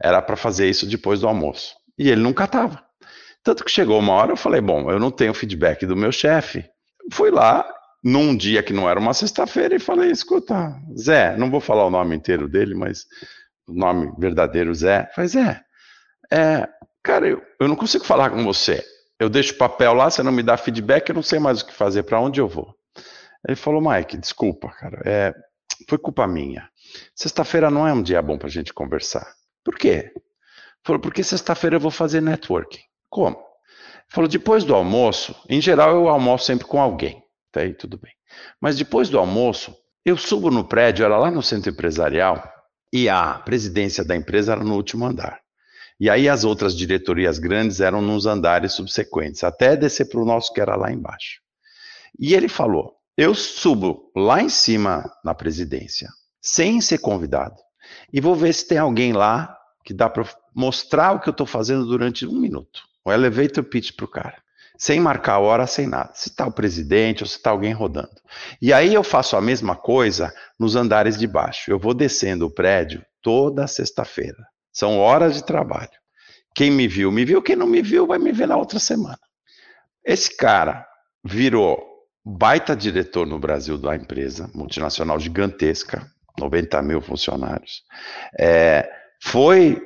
Era 0.00 0.22
para 0.22 0.36
fazer 0.36 0.70
isso 0.70 0.86
depois 0.86 1.20
do 1.20 1.28
almoço. 1.28 1.74
E 1.98 2.08
ele 2.08 2.22
nunca 2.22 2.44
estava. 2.44 2.82
Tanto 3.42 3.64
que 3.64 3.70
chegou 3.70 3.98
uma 3.98 4.12
hora 4.14 4.32
eu 4.32 4.36
falei: 4.36 4.60
bom, 4.60 4.90
eu 4.90 4.98
não 4.98 5.10
tenho 5.10 5.34
feedback 5.34 5.84
do 5.84 5.96
meu 5.96 6.12
chefe. 6.12 6.64
Fui 7.10 7.30
lá 7.30 7.66
num 8.02 8.36
dia 8.36 8.62
que 8.62 8.72
não 8.72 8.88
era 8.88 8.98
uma 8.98 9.14
sexta-feira 9.14 9.74
e 9.74 9.78
falei: 9.78 10.10
escuta, 10.10 10.74
Zé, 10.98 11.36
não 11.36 11.50
vou 11.50 11.60
falar 11.60 11.86
o 11.86 11.90
nome 11.90 12.16
inteiro 12.16 12.48
dele, 12.48 12.74
mas 12.74 13.06
o 13.66 13.72
nome 13.72 14.12
verdadeiro 14.18 14.74
Zé. 14.74 15.08
Falei, 15.14 15.28
Zé, 15.28 15.60
é, 16.32 16.68
cara, 17.02 17.28
eu, 17.28 17.42
eu 17.60 17.68
não 17.68 17.76
consigo 17.76 18.04
falar 18.04 18.30
com 18.30 18.42
você. 18.42 18.84
Eu 19.18 19.28
deixo 19.28 19.54
o 19.54 19.58
papel 19.58 19.94
lá, 19.94 20.10
você 20.10 20.22
não 20.22 20.32
me 20.32 20.42
dá 20.42 20.56
feedback, 20.56 21.08
eu 21.08 21.14
não 21.14 21.22
sei 21.22 21.38
mais 21.38 21.60
o 21.60 21.66
que 21.66 21.72
fazer, 21.72 22.02
para 22.02 22.20
onde 22.20 22.40
eu 22.40 22.48
vou. 22.48 22.74
Ele 23.46 23.56
falou, 23.56 23.80
Mike, 23.80 24.16
desculpa, 24.16 24.68
cara, 24.70 25.00
é, 25.04 25.34
foi 25.88 25.98
culpa 25.98 26.26
minha. 26.26 26.68
Sexta-feira 27.14 27.70
não 27.70 27.86
é 27.86 27.92
um 27.92 28.02
dia 28.02 28.20
bom 28.20 28.36
para 28.36 28.48
a 28.48 28.50
gente 28.50 28.72
conversar. 28.72 29.26
Por 29.64 29.76
quê? 29.76 30.12
Falou, 30.84 31.00
porque 31.00 31.22
sexta-feira 31.22 31.76
eu 31.76 31.80
vou 31.80 31.90
fazer 31.90 32.20
networking. 32.20 32.80
Como? 33.08 33.40
Falou, 34.08 34.28
depois 34.28 34.64
do 34.64 34.74
almoço, 34.74 35.34
em 35.48 35.60
geral 35.60 35.94
eu 35.94 36.08
almoço 36.08 36.46
sempre 36.46 36.66
com 36.66 36.80
alguém. 36.80 37.22
Até 37.52 37.64
aí 37.64 37.74
tudo 37.74 37.98
bem. 37.98 38.12
Mas 38.58 38.78
depois 38.78 39.10
do 39.10 39.18
almoço, 39.18 39.76
eu 40.06 40.16
subo 40.16 40.50
no 40.50 40.64
prédio, 40.64 41.04
era 41.04 41.18
lá 41.18 41.30
no 41.30 41.42
centro 41.42 41.70
empresarial, 41.70 42.42
e 42.90 43.10
a 43.10 43.34
presidência 43.34 44.02
da 44.02 44.16
empresa 44.16 44.52
era 44.52 44.64
no 44.64 44.74
último 44.74 45.04
andar. 45.04 45.38
E 46.00 46.08
aí 46.08 46.30
as 46.30 46.44
outras 46.44 46.74
diretorias 46.74 47.38
grandes 47.38 47.80
eram 47.80 48.00
nos 48.00 48.24
andares 48.24 48.72
subsequentes, 48.72 49.44
até 49.44 49.76
descer 49.76 50.06
para 50.06 50.20
o 50.20 50.24
nosso 50.24 50.52
que 50.52 50.62
era 50.62 50.74
lá 50.76 50.90
embaixo. 50.90 51.40
E 52.18 52.34
ele 52.34 52.48
falou: 52.48 52.96
eu 53.16 53.34
subo 53.34 54.10
lá 54.16 54.42
em 54.42 54.48
cima 54.48 55.04
na 55.22 55.34
presidência, 55.34 56.08
sem 56.40 56.80
ser 56.80 56.98
convidado, 56.98 57.56
e 58.10 58.20
vou 58.20 58.34
ver 58.34 58.54
se 58.54 58.66
tem 58.66 58.78
alguém 58.78 59.12
lá 59.12 59.56
que 59.84 59.92
dá 59.92 60.08
para 60.08 60.24
mostrar 60.54 61.12
o 61.12 61.20
que 61.20 61.28
eu 61.28 61.32
estou 61.32 61.46
fazendo 61.46 61.84
durante 61.84 62.26
um 62.26 62.40
minuto. 62.40 62.82
O 63.04 63.12
elevator 63.12 63.62
pitch 63.64 63.92
para 63.94 64.06
o 64.06 64.08
cara 64.08 64.41
sem 64.78 64.98
marcar 65.00 65.38
hora, 65.38 65.66
sem 65.66 65.86
nada. 65.86 66.10
Se 66.14 66.28
está 66.28 66.46
o 66.46 66.52
presidente 66.52 67.22
ou 67.22 67.28
se 67.28 67.36
está 67.36 67.50
alguém 67.50 67.72
rodando. 67.72 68.10
E 68.60 68.72
aí 68.72 68.92
eu 68.92 69.04
faço 69.04 69.36
a 69.36 69.40
mesma 69.40 69.76
coisa 69.76 70.32
nos 70.58 70.76
andares 70.76 71.18
de 71.18 71.26
baixo. 71.26 71.70
Eu 71.70 71.78
vou 71.78 71.94
descendo 71.94 72.46
o 72.46 72.50
prédio 72.50 73.04
toda 73.22 73.66
sexta-feira. 73.66 74.38
São 74.72 74.98
horas 74.98 75.34
de 75.34 75.44
trabalho. 75.44 75.90
Quem 76.54 76.70
me 76.70 76.88
viu, 76.88 77.12
me 77.12 77.24
viu. 77.24 77.42
Quem 77.42 77.56
não 77.56 77.66
me 77.66 77.82
viu, 77.82 78.06
vai 78.06 78.18
me 78.18 78.32
ver 78.32 78.48
na 78.48 78.56
outra 78.56 78.78
semana. 78.78 79.18
Esse 80.04 80.36
cara 80.36 80.86
virou 81.24 81.80
baita 82.24 82.74
diretor 82.74 83.26
no 83.26 83.38
Brasil 83.38 83.78
da 83.78 83.94
empresa, 83.94 84.50
multinacional 84.54 85.18
gigantesca, 85.18 86.06
90 86.38 86.82
mil 86.82 87.00
funcionários. 87.00 87.82
É, 88.38 88.88
foi 89.22 89.80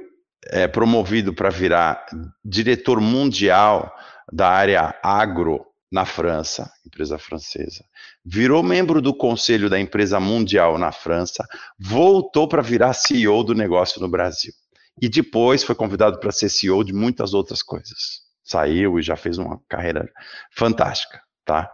é, 0.51 0.67
promovido 0.67 1.35
para 1.35 1.51
virar 1.51 2.07
diretor 2.45 3.01
mundial 3.01 3.93
da 4.33 4.49
área 4.49 4.95
agro 5.03 5.67
na 5.91 6.05
França, 6.05 6.71
empresa 6.85 7.19
francesa. 7.19 7.85
Virou 8.25 8.63
membro 8.63 9.01
do 9.01 9.15
conselho 9.15 9.71
da 9.71 9.79
empresa 9.79 10.19
mundial 10.19 10.79
na 10.79 10.91
França, 10.91 11.47
voltou 11.79 12.49
para 12.49 12.63
virar 12.63 12.93
CEO 12.93 13.43
do 13.45 13.55
negócio 13.55 14.01
no 14.01 14.09
Brasil. 14.09 14.53
E 15.01 15.09
depois 15.09 15.63
foi 15.63 15.75
convidado 15.75 16.19
para 16.19 16.33
ser 16.33 16.49
CEO 16.49 16.83
de 16.83 16.93
muitas 16.93 17.35
outras 17.35 17.63
coisas. 17.63 18.23
Saiu 18.43 18.99
e 18.99 19.03
já 19.03 19.17
fez 19.17 19.39
uma 19.39 19.61
carreira 19.69 20.09
fantástica, 20.51 21.21
tá? 21.45 21.71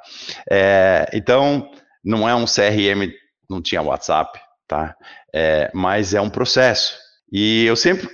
É, 0.50 1.08
então, 1.12 1.70
não 2.04 2.28
é 2.28 2.34
um 2.34 2.44
CRM, 2.44 3.12
não 3.48 3.62
tinha 3.62 3.82
WhatsApp, 3.82 4.40
tá? 4.66 4.96
É, 5.32 5.70
mas 5.72 6.14
é 6.14 6.20
um 6.20 6.30
processo. 6.30 6.96
E 7.30 7.64
eu 7.64 7.76
sempre 7.76 8.08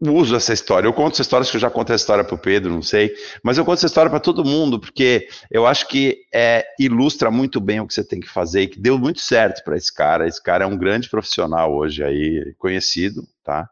uso 0.00 0.36
essa 0.36 0.52
história. 0.52 0.86
Eu 0.86 0.92
conto 0.92 1.12
essa 1.12 1.22
história, 1.22 1.42
acho 1.42 1.50
que 1.50 1.56
eu 1.56 1.60
já 1.60 1.70
contei 1.70 1.94
essa 1.94 2.02
história 2.02 2.24
para 2.24 2.34
o 2.34 2.38
Pedro, 2.38 2.72
não 2.72 2.82
sei, 2.82 3.14
mas 3.42 3.56
eu 3.56 3.64
conto 3.64 3.78
essa 3.78 3.86
história 3.86 4.10
para 4.10 4.20
todo 4.20 4.44
mundo, 4.44 4.78
porque 4.78 5.28
eu 5.50 5.66
acho 5.66 5.88
que 5.88 6.18
é, 6.32 6.64
ilustra 6.78 7.30
muito 7.30 7.60
bem 7.60 7.80
o 7.80 7.86
que 7.86 7.94
você 7.94 8.04
tem 8.04 8.20
que 8.20 8.28
fazer 8.28 8.62
e 8.62 8.66
que 8.68 8.80
deu 8.80 8.98
muito 8.98 9.20
certo 9.20 9.62
para 9.64 9.76
esse 9.76 9.92
cara. 9.92 10.26
Esse 10.26 10.42
cara 10.42 10.64
é 10.64 10.66
um 10.66 10.76
grande 10.76 11.08
profissional 11.08 11.74
hoje 11.74 12.02
aí, 12.02 12.54
conhecido, 12.58 13.26
tá? 13.42 13.68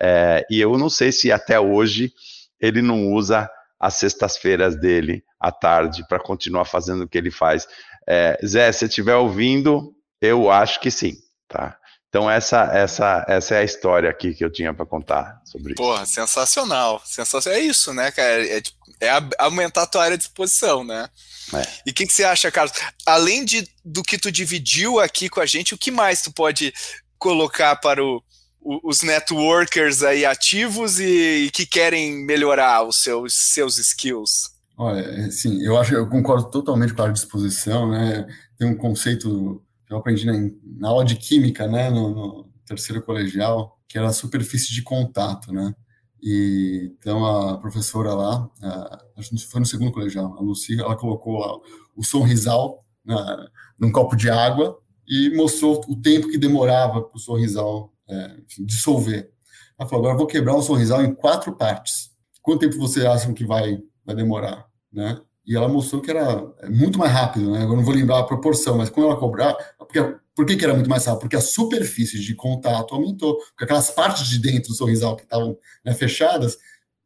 É, 0.00 0.46
e 0.50 0.60
eu 0.60 0.76
não 0.78 0.90
sei 0.90 1.10
se 1.10 1.32
até 1.32 1.58
hoje 1.58 2.12
ele 2.60 2.82
não 2.82 3.12
usa 3.12 3.50
as 3.78 3.94
sextas-feiras 3.94 4.76
dele 4.76 5.24
à 5.40 5.50
tarde 5.50 6.06
para 6.08 6.20
continuar 6.20 6.64
fazendo 6.64 7.02
o 7.02 7.08
que 7.08 7.18
ele 7.18 7.32
faz. 7.32 7.66
É, 8.06 8.38
Zé, 8.46 8.70
se 8.70 8.84
estiver 8.84 9.16
ouvindo, 9.16 9.92
eu 10.20 10.50
acho 10.50 10.78
que 10.80 10.90
sim, 10.90 11.16
tá? 11.48 11.76
Então 12.12 12.30
essa 12.30 12.64
essa 12.74 13.24
essa 13.26 13.54
é 13.54 13.60
a 13.60 13.64
história 13.64 14.10
aqui 14.10 14.34
que 14.34 14.44
eu 14.44 14.52
tinha 14.52 14.74
para 14.74 14.84
contar 14.84 15.40
sobre 15.46 15.74
Porra, 15.74 16.02
isso. 16.02 16.12
sensacional, 16.12 17.00
sensacional. 17.06 17.58
É 17.58 17.62
isso, 17.62 17.94
né, 17.94 18.10
cara? 18.10 18.46
É, 18.46 18.58
é, 18.58 18.62
é 19.08 19.20
aumentar 19.38 19.84
a 19.84 19.86
tua 19.86 20.04
área 20.04 20.18
de 20.18 20.24
exposição, 20.24 20.84
né? 20.84 21.08
É. 21.54 21.62
E 21.86 21.90
o 21.90 21.94
que, 21.94 22.06
que, 22.06 22.12
você 22.12 22.22
acha, 22.22 22.50
Carlos? 22.50 22.74
Além 23.06 23.46
de, 23.46 23.66
do 23.82 24.02
que 24.02 24.18
tu 24.18 24.30
dividiu 24.30 25.00
aqui 25.00 25.30
com 25.30 25.40
a 25.40 25.46
gente, 25.46 25.72
o 25.72 25.78
que 25.78 25.90
mais 25.90 26.20
tu 26.20 26.30
pode 26.30 26.74
colocar 27.18 27.76
para 27.76 28.04
o, 28.04 28.22
o, 28.60 28.90
os 28.90 29.00
networkers 29.00 30.02
aí 30.02 30.26
ativos 30.26 31.00
e, 31.00 31.46
e, 31.46 31.50
que 31.50 31.64
querem 31.64 32.26
melhorar 32.26 32.86
os 32.86 33.02
seus, 33.02 33.32
seus 33.54 33.78
skills? 33.78 34.50
Olha, 34.76 35.30
sim, 35.30 35.62
eu 35.62 35.78
acho, 35.78 35.94
eu 35.94 36.06
concordo 36.10 36.50
totalmente 36.50 36.92
com 36.92 37.02
a 37.02 37.08
disposição, 37.08 37.90
né? 37.90 38.26
Tem 38.58 38.68
um 38.68 38.76
conceito 38.76 39.62
eu 39.92 39.98
aprendi 39.98 40.24
na, 40.26 40.32
na 40.78 40.88
aula 40.88 41.04
de 41.04 41.16
química, 41.16 41.66
né, 41.66 41.90
no, 41.90 42.08
no, 42.08 42.52
terceiro 42.64 43.02
colegial, 43.02 43.78
que 43.86 43.98
era 43.98 44.08
a 44.08 44.12
superfície 44.12 44.72
de 44.72 44.82
contato, 44.82 45.52
né? 45.52 45.74
E 46.22 46.92
então 46.98 47.26
a 47.26 47.58
professora 47.58 48.14
lá, 48.14 48.50
a, 48.62 49.04
acho 49.18 49.30
que 49.30 49.46
foi 49.46 49.60
no 49.60 49.66
segundo 49.66 49.92
colegial, 49.92 50.34
a 50.38 50.40
Lucy, 50.40 50.80
ela 50.80 50.96
colocou 50.96 51.62
o 51.94 52.02
sorrisal 52.02 52.82
na, 53.04 53.48
num 53.78 53.92
copo 53.92 54.16
de 54.16 54.30
água 54.30 54.78
e 55.06 55.34
mostrou 55.36 55.82
o 55.88 56.00
tempo 56.00 56.30
que 56.30 56.38
demorava 56.38 57.02
para 57.02 57.16
o 57.16 57.20
sorrisal 57.20 57.92
é, 58.08 58.36
dissolver. 58.60 59.30
Ela 59.78 59.88
falou: 59.88 60.04
agora 60.04 60.18
vou 60.18 60.26
quebrar 60.26 60.54
o 60.54 60.62
sorrisal 60.62 61.04
em 61.04 61.14
quatro 61.14 61.54
partes. 61.54 62.10
Quanto 62.40 62.60
tempo 62.60 62.78
você 62.78 63.06
acha 63.06 63.30
que 63.34 63.44
vai, 63.44 63.82
vai 64.06 64.14
demorar, 64.16 64.66
né? 64.90 65.20
e 65.46 65.56
ela 65.56 65.68
mostrou 65.68 66.00
que 66.00 66.10
era 66.10 66.44
é, 66.60 66.68
muito 66.68 66.98
mais 66.98 67.12
rápido, 67.12 67.50
né? 67.50 67.64
Eu 67.64 67.76
não 67.76 67.82
vou 67.82 67.94
lembrar 67.94 68.20
a 68.20 68.24
proporção, 68.24 68.76
mas 68.76 68.88
quando 68.88 69.06
ela 69.06 69.18
cobrar, 69.18 69.56
porque, 69.92 70.16
por 70.34 70.46
que, 70.46 70.56
que 70.56 70.64
era 70.64 70.74
muito 70.74 70.88
mais 70.88 71.04
rápido? 71.04 71.20
Porque 71.20 71.36
a 71.36 71.40
superfície 71.40 72.18
de 72.18 72.34
contato 72.34 72.94
aumentou, 72.94 73.36
porque 73.36 73.64
aquelas 73.64 73.90
partes 73.90 74.26
de 74.26 74.38
dentro 74.38 74.70
do 74.70 74.74
sorrisal 74.74 75.14
que 75.14 75.24
estavam 75.24 75.58
né, 75.84 75.92
fechadas 75.92 76.56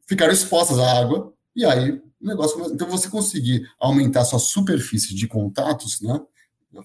ficaram 0.07 0.32
expostas 0.32 0.78
à 0.78 0.99
água, 0.99 1.34
e 1.55 1.64
aí 1.64 1.91
o 1.91 2.26
negócio. 2.26 2.72
Então, 2.72 2.89
você 2.89 3.11
conseguir 3.11 3.68
aumentar 3.80 4.24
sua 4.24 4.39
superfície 4.39 5.14
de 5.14 5.26
contatos, 5.26 6.01
né? 6.01 6.20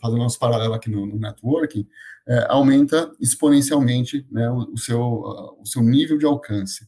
Fazendo 0.02 0.20
nosso 0.20 0.40
paralelo 0.40 0.74
aqui 0.74 0.90
no, 0.90 1.06
no 1.06 1.20
networking, 1.20 1.86
é, 2.28 2.48
aumenta 2.50 3.12
exponencialmente 3.20 4.26
né, 4.32 4.50
o, 4.50 4.72
o, 4.72 4.78
seu, 4.78 5.02
uh, 5.02 5.62
o 5.62 5.66
seu 5.66 5.82
nível 5.82 6.18
de 6.18 6.26
alcance. 6.26 6.88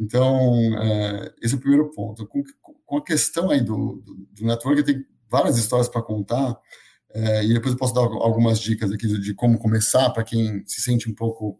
Então, 0.00 0.56
é, 0.80 1.34
esse 1.42 1.54
é 1.54 1.56
o 1.58 1.60
primeiro 1.60 1.90
ponto. 1.90 2.26
Com, 2.26 2.42
com 2.86 2.96
a 2.96 3.04
questão 3.04 3.50
aí 3.50 3.60
do, 3.60 4.02
do, 4.02 4.14
do 4.32 4.46
network, 4.46 4.82
tem 4.82 5.04
várias 5.28 5.58
histórias 5.58 5.88
para 5.88 6.00
contar, 6.00 6.58
é, 7.14 7.44
e 7.44 7.54
depois 7.54 7.72
eu 7.72 7.78
posso 7.78 7.94
dar 7.94 8.02
algumas 8.02 8.60
dicas 8.60 8.92
aqui 8.92 9.06
de, 9.06 9.34
como 9.34 9.58
começar, 9.58 10.10
para 10.10 10.24
quem 10.24 10.62
se 10.66 10.80
sente 10.80 11.10
um 11.10 11.14
pouco 11.14 11.58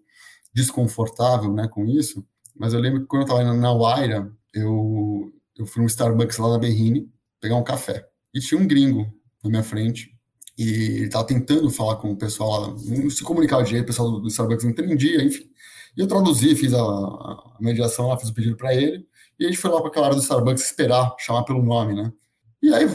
desconfortável 0.52 1.52
né, 1.52 1.68
com 1.68 1.86
isso. 1.86 2.26
Mas 2.56 2.74
eu 2.74 2.80
lembro 2.80 3.00
que 3.00 3.06
quando 3.06 3.22
eu 3.22 3.26
estava 3.26 3.54
na 3.54 3.72
Waira, 3.72 4.30
eu, 4.52 5.32
eu 5.56 5.66
fui 5.66 5.82
no 5.82 5.88
Starbucks 5.88 6.38
lá 6.38 6.50
na 6.50 6.58
Berrine 6.58 7.10
pegar 7.40 7.56
um 7.56 7.64
café. 7.64 8.06
E 8.34 8.40
tinha 8.40 8.60
um 8.60 8.66
gringo 8.66 9.12
na 9.42 9.50
minha 9.50 9.62
frente, 9.62 10.10
e 10.58 10.64
ele 10.64 11.04
estava 11.06 11.24
tentando 11.24 11.70
falar 11.70 11.96
com 11.96 12.10
o 12.10 12.16
pessoal 12.16 12.60
lá, 12.60 12.68
não 12.84 13.08
se 13.08 13.22
comunicava 13.22 13.62
direito, 13.62 13.84
o 13.84 13.86
pessoal 13.86 14.20
do 14.20 14.28
Starbucks 14.28 14.64
não 14.64 14.72
entendia, 14.72 15.22
enfim. 15.22 15.48
E 15.96 16.00
eu 16.00 16.08
traduzi, 16.08 16.54
fiz 16.56 16.74
a, 16.74 16.80
a 16.80 17.56
mediação 17.60 18.08
lá, 18.08 18.18
fiz 18.18 18.28
o 18.28 18.34
pedido 18.34 18.56
para 18.56 18.74
ele, 18.74 19.06
e 19.38 19.44
a 19.44 19.48
gente 19.48 19.58
foi 19.58 19.70
lá 19.70 19.80
para 19.80 19.88
aquela 19.88 20.06
área 20.06 20.16
do 20.16 20.22
Starbucks 20.22 20.64
esperar, 20.64 21.14
chamar 21.18 21.44
pelo 21.44 21.62
nome, 21.62 21.94
né? 21.94 22.12
E 22.60 22.74
aí, 22.74 22.86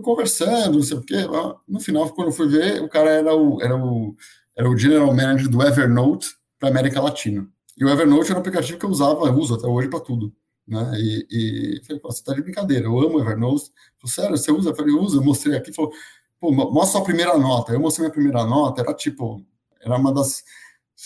conversando, 0.00 0.76
não 0.76 0.82
sei 0.82 0.96
o 0.96 1.02
quê. 1.02 1.16
No 1.68 1.80
final, 1.80 2.08
quando 2.10 2.32
fui 2.32 2.48
ver, 2.48 2.82
o 2.82 2.88
cara 2.88 3.10
era 3.10 3.34
o, 3.34 3.60
era 3.60 3.76
o, 3.76 4.16
era 4.56 4.70
o 4.70 4.76
General 4.76 5.08
Manager 5.08 5.48
do 5.48 5.62
Evernote 5.62 6.28
para 6.58 6.68
América 6.68 7.00
Latina. 7.00 7.46
E 7.76 7.84
o 7.84 7.88
Evernote 7.88 8.30
era 8.30 8.36
um 8.36 8.40
aplicativo 8.40 8.78
que 8.78 8.84
eu 8.84 8.90
usava, 8.90 9.26
eu 9.26 9.34
uso 9.34 9.54
até 9.54 9.66
hoje 9.66 9.88
para 9.88 10.00
tudo. 10.00 10.32
Né? 10.66 10.92
E, 10.96 11.26
e 11.30 11.84
falei, 11.84 12.00
você 12.02 12.22
tá 12.22 12.32
de 12.32 12.42
brincadeira, 12.42 12.86
eu 12.86 12.98
amo 12.98 13.20
Evernote. 13.20 13.70
Falei, 13.98 14.14
sério, 14.14 14.38
você 14.38 14.52
usa? 14.52 14.70
Eu 14.70 14.76
falei, 14.76 14.94
usa, 14.94 15.16
eu 15.16 15.24
mostrei 15.24 15.56
aqui, 15.56 15.72
falou, 15.72 15.92
pô, 16.40 16.52
mostra 16.52 17.00
a 17.00 17.04
primeira 17.04 17.36
nota. 17.36 17.72
Eu 17.72 17.80
mostrei 17.80 18.04
minha 18.04 18.12
primeira 18.12 18.44
nota, 18.44 18.80
era 18.80 18.94
tipo, 18.94 19.44
era 19.80 19.96
uma 19.96 20.12
das. 20.12 20.44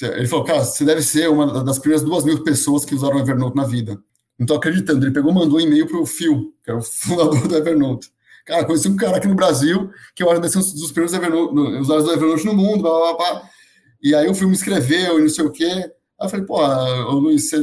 Ele 0.02 0.26
falou, 0.26 0.44
cara, 0.44 0.64
você 0.64 0.84
deve 0.84 1.02
ser 1.02 1.30
uma 1.30 1.64
das 1.64 1.78
primeiras 1.78 2.04
duas 2.04 2.24
mil 2.24 2.42
pessoas 2.44 2.84
que 2.84 2.94
usaram 2.94 3.16
o 3.16 3.20
Evernote 3.20 3.56
na 3.56 3.64
vida. 3.64 3.98
Não 4.38 4.46
tô 4.46 4.54
acreditando. 4.54 5.04
Ele 5.04 5.14
pegou 5.14 5.32
mandou 5.32 5.58
um 5.58 5.60
e-mail 5.60 5.86
para 5.86 5.98
o 5.98 6.04
Phil, 6.04 6.54
que 6.62 6.70
é 6.70 6.74
o 6.74 6.82
fundador 6.82 7.48
do 7.48 7.56
Evernote. 7.56 8.10
Cara, 8.46 8.64
conheci 8.64 8.88
um 8.88 8.96
cara 8.96 9.16
aqui 9.16 9.26
no 9.26 9.34
Brasil, 9.34 9.90
que 10.14 10.22
eu 10.22 10.30
um 10.30 10.40
dos 10.40 10.92
primeiros 10.92 11.12
usuários 11.80 12.06
do 12.06 12.12
Evernote 12.12 12.46
no 12.46 12.54
mundo, 12.54 12.82
blá, 12.82 12.98
blá, 12.98 13.16
blá. 13.16 13.50
E 14.00 14.14
aí 14.14 14.28
o 14.28 14.34
Phil 14.34 14.48
me 14.48 14.54
escreveu 14.54 15.18
e 15.18 15.22
não 15.22 15.28
sei 15.28 15.44
o 15.44 15.50
quê. 15.50 15.64
Aí 15.66 16.26
eu 16.26 16.28
falei, 16.28 16.46
pô, 16.46 16.64
Luiz, 17.12 17.50
você, 17.50 17.62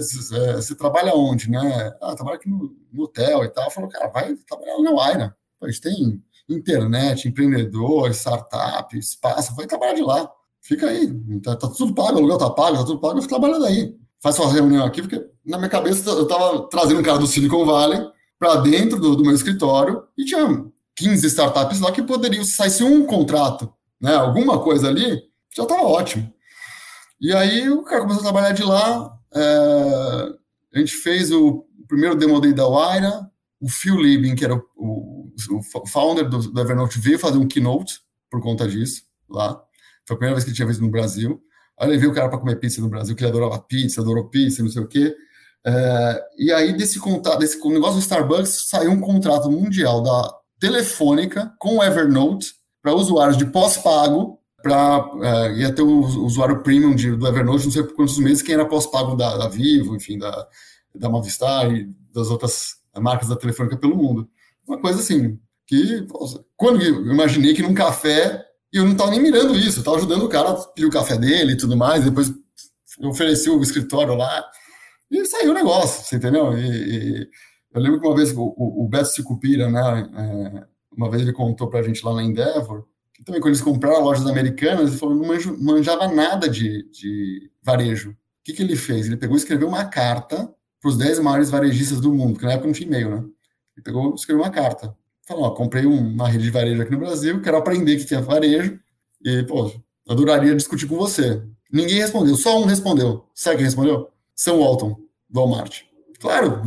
você, 0.55 0.75
trabalha 0.75 1.15
onde, 1.15 1.49
né? 1.49 1.93
Ah, 2.01 2.13
trabalha 2.13 2.35
aqui 2.35 2.49
no, 2.49 2.75
no 2.91 3.03
hotel 3.03 3.45
e 3.45 3.49
tal. 3.49 3.71
Falou, 3.71 3.89
cara, 3.89 4.09
vai 4.09 4.35
trabalhar 4.35 4.77
na 4.79 4.91
Waira. 4.91 5.35
A 5.61 5.67
gente 5.67 5.81
tem 5.81 6.21
internet, 6.49 7.27
empreendedor, 7.27 8.11
startup, 8.11 8.97
espaço, 8.97 9.55
vai 9.55 9.65
trabalhar 9.65 9.93
de 9.93 10.01
lá. 10.01 10.29
Fica 10.61 10.87
aí, 10.87 11.13
tá, 11.41 11.55
tá 11.55 11.67
tudo 11.69 11.93
pago, 11.93 12.15
o 12.15 12.17
aluguel 12.19 12.37
tá 12.37 12.49
pago, 12.49 12.77
tá 12.77 12.83
tudo 12.83 12.99
pago, 12.99 13.21
fica 13.21 13.37
trabalhando 13.37 13.65
aí. 13.65 13.95
Faz 14.21 14.35
sua 14.35 14.51
reunião 14.51 14.85
aqui, 14.85 15.01
porque 15.01 15.25
na 15.45 15.57
minha 15.57 15.69
cabeça 15.69 16.09
eu 16.09 16.23
estava 16.23 16.67
trazendo 16.69 16.99
um 16.99 17.03
cara 17.03 17.17
do 17.17 17.27
Silicon 17.27 17.65
Valley 17.65 17.99
para 18.39 18.55
dentro 18.57 18.99
do, 18.99 19.15
do, 19.15 19.23
meu 19.23 19.33
escritório 19.33 20.03
e 20.17 20.25
tinha 20.25 20.65
15 20.95 21.27
startups 21.27 21.79
lá 21.79 21.91
que 21.91 22.03
poderiam, 22.03 22.43
se 22.43 22.51
saísse 22.51 22.83
um 22.83 23.05
contrato, 23.05 23.73
né, 23.99 24.13
alguma 24.15 24.59
coisa 24.61 24.87
ali, 24.87 25.21
já 25.55 25.63
estava 25.63 25.83
ótimo. 25.83 26.31
E 27.19 27.33
aí 27.33 27.69
o 27.69 27.83
cara 27.83 28.01
começou 28.01 28.21
a 28.21 28.31
trabalhar 28.31 28.51
de 28.53 28.63
lá, 28.63 29.17
é, 29.33 30.29
a 30.75 30.79
gente 30.79 30.93
fez 30.97 31.31
o 31.31 31.65
primeiro 31.87 32.15
demo 32.15 32.39
day 32.41 32.53
da 32.53 32.67
Waira, 32.67 33.29
o 33.61 33.69
Phil 33.69 33.95
Liebing, 33.95 34.35
que 34.35 34.43
era 34.43 34.55
o, 34.55 34.61
o, 34.75 35.59
o 35.59 35.87
founder 35.87 36.27
do, 36.27 36.51
do, 36.51 36.59
Evernote, 36.59 36.99
veio 36.99 37.17
fazer 37.17 37.37
um 37.37 37.47
keynote 37.47 38.01
por 38.29 38.41
conta 38.41 38.67
disso 38.67 39.03
lá. 39.29 39.53
Foi 40.05 40.15
a 40.15 40.17
primeira 40.17 40.35
vez 40.35 40.43
que 40.43 40.49
ele 40.49 40.55
tinha 40.55 40.67
visto 40.67 40.81
no 40.81 40.91
Brasil. 40.91 41.41
Aí 41.79 41.87
levei 41.87 42.09
o 42.09 42.13
cara 42.13 42.29
para 42.29 42.39
comer 42.39 42.59
pizza 42.59 42.81
no 42.81 42.89
Brasil, 42.89 43.15
que 43.15 43.23
ele 43.23 43.29
adorava 43.29 43.59
pizza, 43.59 44.01
adorou 44.01 44.29
pizza, 44.29 44.61
não 44.61 44.69
sei 44.69 44.81
o 44.81 44.87
quê. 44.87 45.15
É, 45.65 46.23
e 46.37 46.51
aí, 46.51 46.75
desse 46.75 46.99
contrato, 46.99 47.39
desse 47.39 47.57
negócio 47.69 47.95
do 47.95 48.01
Starbucks, 48.01 48.67
saiu 48.67 48.91
um 48.91 48.99
contrato 48.99 49.49
mundial 49.49 50.03
da 50.03 50.42
Telefônica 50.63 51.53
com 51.59 51.83
Evernote 51.83 52.53
para 52.81 52.95
usuários 52.95 53.35
de 53.35 53.45
pós-pago, 53.45 54.39
para 54.61 55.11
é, 55.21 55.55
ia 55.55 55.75
ter 55.75 55.81
o 55.81 55.99
usuário 56.23 56.63
premium 56.63 56.95
de, 56.95 57.13
do 57.17 57.27
Evernote, 57.27 57.65
não 57.65 57.71
sei 57.73 57.83
por 57.83 57.93
quantos 57.95 58.17
meses, 58.17 58.41
quem 58.41 58.55
era 58.55 58.65
pós-pago 58.65 59.13
da, 59.17 59.35
da, 59.35 59.49
Vivo, 59.49 59.93
enfim, 59.93 60.17
da, 60.17 60.47
da 60.95 61.09
Movistar 61.09 61.69
e 61.69 61.93
das 62.13 62.29
outras 62.29 62.75
marcas 62.95 63.27
da 63.27 63.35
Telefônica 63.35 63.75
pelo 63.75 63.97
mundo. 63.97 64.29
Uma 64.65 64.79
coisa 64.79 65.01
assim, 65.01 65.37
que 65.67 66.07
quando 66.55 66.81
eu 66.81 67.07
imaginei 67.07 67.53
que 67.53 67.61
num 67.61 67.73
café, 67.73 68.41
eu 68.71 68.85
não 68.85 68.93
estava 68.93 69.11
nem 69.11 69.21
mirando 69.21 69.59
isso, 69.59 69.79
eu 69.79 69.81
estava 69.81 69.97
ajudando 69.97 70.23
o 70.23 70.29
cara 70.29 70.51
a 70.51 70.55
pedir 70.55 70.87
o 70.87 70.91
café 70.91 71.17
dele 71.17 71.53
e 71.53 71.57
tudo 71.57 71.75
mais, 71.75 72.05
depois 72.05 72.31
ofereci 73.01 73.49
o 73.49 73.61
escritório 73.61 74.15
lá, 74.15 74.41
e 75.11 75.25
saiu 75.25 75.51
o 75.51 75.55
negócio, 75.55 76.05
você 76.05 76.15
entendeu? 76.15 76.57
E, 76.57 76.67
e 76.67 77.29
eu 77.73 77.81
lembro 77.81 77.99
que 77.99 78.07
uma 78.07 78.15
vez 78.15 78.31
o, 78.35 78.53
o, 78.57 78.87
Beto 78.87 79.09
Sicupira, 79.09 79.69
né, 79.69 80.09
é, 80.15 80.67
uma 80.95 81.09
vez 81.09 81.23
ele 81.23 81.33
contou 81.33 81.67
para 81.67 81.79
a 81.79 81.83
gente 81.83 82.05
lá 82.05 82.13
na 82.13 82.23
Endeavor, 82.23 82.85
também 83.23 83.39
quando 83.41 83.53
eles 83.53 83.61
compraram 83.61 84.03
lojas 84.03 84.27
americanas, 84.27 84.89
ele 84.89 84.97
falou, 84.97 85.15
não 85.15 85.27
manjava 85.59 86.07
nada 86.07 86.49
de, 86.49 86.89
de 86.91 87.49
varejo. 87.63 88.11
O 88.11 88.15
que, 88.43 88.53
que 88.53 88.61
ele 88.61 88.75
fez? 88.75 89.07
Ele 89.07 89.17
pegou 89.17 89.35
e 89.35 89.39
escreveu 89.39 89.67
uma 89.67 89.85
carta 89.85 90.53
para 90.81 90.89
os 90.89 90.97
10 90.97 91.19
maiores 91.19 91.49
varejistas 91.49 92.01
do 92.01 92.13
mundo, 92.13 92.37
que 92.37 92.45
na 92.45 92.53
época 92.53 92.67
não 92.67 92.73
tinha 92.73 92.87
e-mail, 92.87 93.09
né? 93.09 93.23
Ele 93.75 93.83
pegou 93.83 94.11
e 94.11 94.15
escreveu 94.15 94.43
uma 94.43 94.51
carta. 94.51 94.95
Falou, 95.25 95.45
ó, 95.45 95.51
comprei 95.51 95.85
uma 95.85 96.27
rede 96.27 96.43
de 96.43 96.51
varejo 96.51 96.81
aqui 96.81 96.91
no 96.91 96.99
Brasil, 96.99 97.41
quero 97.41 97.57
aprender 97.57 97.95
o 97.95 98.05
que 98.05 98.13
é 98.13 98.19
varejo, 98.19 98.77
e, 99.23 99.43
pô, 99.43 99.71
adoraria 100.09 100.53
discutir 100.53 100.87
com 100.87 100.97
você. 100.97 101.41
Ninguém 101.71 101.99
respondeu, 101.99 102.35
só 102.35 102.61
um 102.61 102.65
respondeu. 102.65 103.25
Sabe 103.33 103.57
quem 103.57 103.65
respondeu? 103.65 104.09
Sam 104.35 104.57
Walton, 104.57 104.99
do 105.29 105.39
Walmart. 105.39 105.83
Claro, 106.23 106.61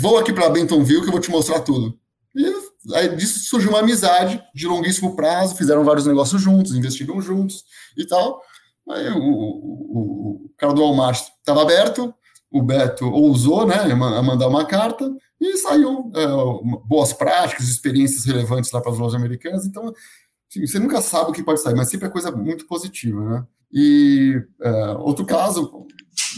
vou 0.00 0.18
aqui 0.18 0.32
para 0.32 0.50
Bentonville 0.50 1.00
que 1.00 1.06
eu 1.06 1.12
vou 1.12 1.20
te 1.20 1.30
mostrar 1.30 1.60
tudo. 1.60 1.96
E 2.34 2.52
aí 2.92 3.14
disso 3.14 3.38
surgiu 3.48 3.70
uma 3.70 3.78
amizade 3.78 4.42
de 4.52 4.66
longuíssimo 4.66 5.14
prazo, 5.14 5.54
fizeram 5.54 5.84
vários 5.84 6.06
negócios 6.06 6.42
juntos, 6.42 6.74
investiram 6.74 7.22
juntos 7.22 7.62
e 7.96 8.04
tal. 8.04 8.42
Aí 8.90 9.08
o, 9.10 9.18
o, 9.20 10.46
o 10.46 10.50
cara 10.58 10.72
do 10.72 10.80
Walmart 10.80 11.20
estava 11.38 11.62
aberto, 11.62 12.12
o 12.50 12.60
Beto 12.60 13.08
ousou 13.08 13.64
né, 13.64 13.76
a 13.76 14.22
mandar 14.24 14.48
uma 14.48 14.64
carta 14.64 15.08
e 15.40 15.56
saiu 15.56 16.10
é, 16.12 16.26
boas 16.84 17.12
práticas, 17.12 17.68
experiências 17.68 18.24
relevantes 18.24 18.72
lá 18.72 18.80
para 18.80 18.90
as 18.90 18.98
lojas 18.98 19.14
americanas. 19.14 19.66
Então, 19.66 19.94
assim, 20.50 20.66
você 20.66 20.80
nunca 20.80 21.00
sabe 21.00 21.30
o 21.30 21.32
que 21.32 21.44
pode 21.44 21.62
sair, 21.62 21.76
mas 21.76 21.88
sempre 21.88 22.08
é 22.08 22.10
coisa 22.10 22.32
muito 22.32 22.66
positiva. 22.66 23.20
Né? 23.20 23.44
E 23.72 24.42
é, 24.60 24.70
outro 24.98 25.24
caso, 25.24 25.86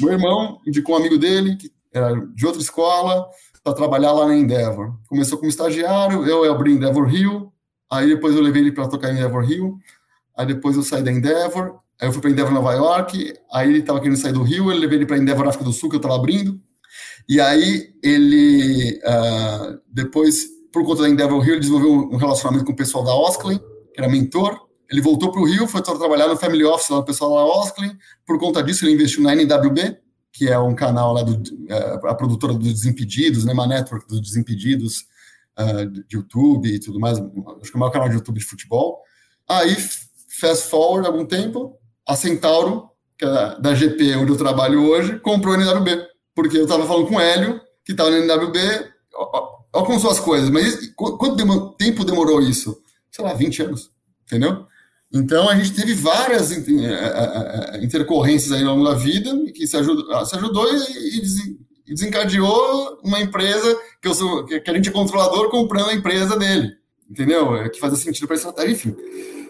meu 0.00 0.12
irmão 0.12 0.60
indicou 0.66 0.94
um 0.94 0.98
amigo 0.98 1.16
dele, 1.16 1.56
que 1.56 1.78
era 1.93 2.14
de 2.14 2.47
outra 2.47 2.61
escola, 2.61 3.26
para 3.62 3.74
trabalhar 3.74 4.12
lá 4.12 4.26
na 4.26 4.36
Endeavor. 4.36 4.95
Começou 5.09 5.39
como 5.39 5.51
estagiário, 5.51 6.24
eu 6.26 6.51
abri 6.51 6.72
Endeavor 6.72 7.07
Rio, 7.07 7.53
aí 7.91 8.09
depois 8.09 8.34
eu 8.34 8.43
levei 8.43 8.62
ele 8.62 8.72
para 8.72 8.89
tocar 8.89 9.11
em 9.11 9.12
Endeavor 9.12 9.45
Rio, 9.45 9.78
aí 10.36 10.47
depois 10.47 10.76
eu 10.76 10.82
saí 10.82 11.03
da 11.03 11.12
Endeavor, 11.12 11.78
aí 12.01 12.09
eu 12.09 12.12
fui 12.12 12.20
para 12.20 12.30
Endeavor 12.30 12.55
Nova 12.55 12.72
York, 12.72 13.34
aí 13.53 13.68
ele 13.68 13.78
estava 13.80 14.01
querendo 14.01 14.16
sair 14.16 14.32
do 14.32 14.43
Rio, 14.43 14.70
eu 14.70 14.78
levei 14.78 14.99
ele 14.99 15.07
para 15.07 15.18
Endeavor 15.18 15.49
África 15.49 15.64
do 15.64 15.72
Sul, 15.72 15.89
que 15.89 15.97
eu 15.97 15.99
estava 15.99 16.16
abrindo, 16.16 16.61
e 17.28 17.41
aí 17.41 17.91
ele, 18.03 19.01
uh, 19.05 19.78
depois, 19.86 20.47
por 20.72 20.84
conta 20.84 21.03
da 21.03 21.09
Endeavor 21.09 21.41
Rio, 21.41 21.55
ele 21.55 21.61
desenvolveu 21.61 21.93
um 21.93 22.16
relacionamento 22.16 22.64
com 22.64 22.72
o 22.72 22.76
pessoal 22.76 23.05
da 23.05 23.14
Osklin, 23.14 23.59
que 23.93 24.01
era 24.01 24.09
mentor, 24.09 24.59
ele 24.91 25.03
voltou 25.03 25.30
para 25.30 25.43
o 25.43 25.45
Rio, 25.45 25.66
foi 25.66 25.82
trabalhar 25.82 26.28
no 26.28 26.36
Family 26.36 26.64
Office 26.64 26.89
lá, 26.89 26.99
o 26.99 27.05
pessoal 27.05 27.34
da 27.34 27.45
Osklin, 27.61 27.95
por 28.26 28.39
conta 28.39 28.62
disso 28.62 28.86
ele 28.86 28.95
investiu 28.95 29.22
na 29.22 29.34
NWB, 29.34 29.99
que 30.39 30.49
é 30.49 30.57
um 30.57 30.72
canal 30.72 31.12
lá 31.12 31.24
do, 31.24 31.32
uh, 31.34 32.07
a 32.07 32.14
produtora 32.14 32.55
dos 32.55 32.72
Desimpedidos, 32.72 33.45
né, 33.45 33.53
uma 33.53 33.66
network 33.66 34.07
dos 34.07 34.20
Desimpedidos, 34.20 35.05
uh, 35.59 35.84
de 35.84 36.16
YouTube 36.16 36.72
e 36.72 36.78
tudo 36.78 37.01
mais, 37.01 37.18
acho 37.18 37.72
que 37.72 37.72
é 37.72 37.74
o 37.76 37.78
maior 37.80 37.91
canal 37.91 38.09
de 38.09 38.14
YouTube 38.14 38.39
de 38.39 38.45
futebol. 38.45 39.03
Aí, 39.49 39.74
fast 40.28 40.70
forward 40.70 41.09
algum 41.09 41.26
tempo, 41.26 41.76
a 42.07 42.14
Centauro, 42.14 42.89
que 43.18 43.24
é 43.24 43.61
da 43.61 43.74
GP, 43.74 44.14
onde 44.14 44.30
eu 44.30 44.36
trabalho 44.36 44.89
hoje, 44.89 45.18
comprou 45.18 45.55
a 45.55 45.59
NWB, 45.59 46.07
porque 46.36 46.57
eu 46.57 46.62
estava 46.62 46.86
falando 46.86 47.09
com 47.09 47.16
o 47.16 47.20
Hélio, 47.20 47.61
que 47.84 47.91
estava 47.91 48.11
na 48.11 48.18
NWB, 48.18 48.61
olha 49.74 49.84
como 49.84 49.99
são 49.99 50.11
as 50.11 50.20
coisas, 50.20 50.51
mas 50.51 50.93
quanto 50.95 51.74
tempo 51.76 52.05
demorou 52.05 52.41
isso? 52.41 52.80
Sei 53.11 53.24
lá, 53.24 53.34
20 53.34 53.62
anos, 53.64 53.91
entendeu? 54.24 54.66
Então 55.12 55.48
a 55.48 55.56
gente 55.56 55.74
teve 55.74 55.94
várias 55.94 56.52
eh, 56.52 56.59
eh, 56.59 57.76
eh, 57.80 57.84
intercorrências 57.84 58.52
aí 58.52 58.62
ao 58.62 58.74
longo 58.74 58.88
da 58.88 58.94
vida 58.94 59.34
que 59.54 59.66
se 59.66 59.76
ajudou, 59.76 60.14
ah, 60.14 60.24
se 60.24 60.36
ajudou 60.36 60.66
e, 60.70 61.22
desencadeou 61.86 63.00
uma 63.02 63.18
empresa 63.18 63.74
que 64.02 64.09
eu 64.09 64.14
sou, 64.14 64.44
que 64.44 64.62
a 64.66 64.74
gente 64.74 64.90
é 64.90 64.92
controlador 64.92 65.48
comprando 65.48 65.88
a 65.88 65.94
empresa 65.94 66.36
dele, 66.36 66.74
entendeu? 67.11 67.70
Que 67.70 67.80
fazia 67.80 67.96
sentido 67.96 68.26
para 68.26 68.36
estratégia, 68.36 68.72
enfim. 68.72 68.94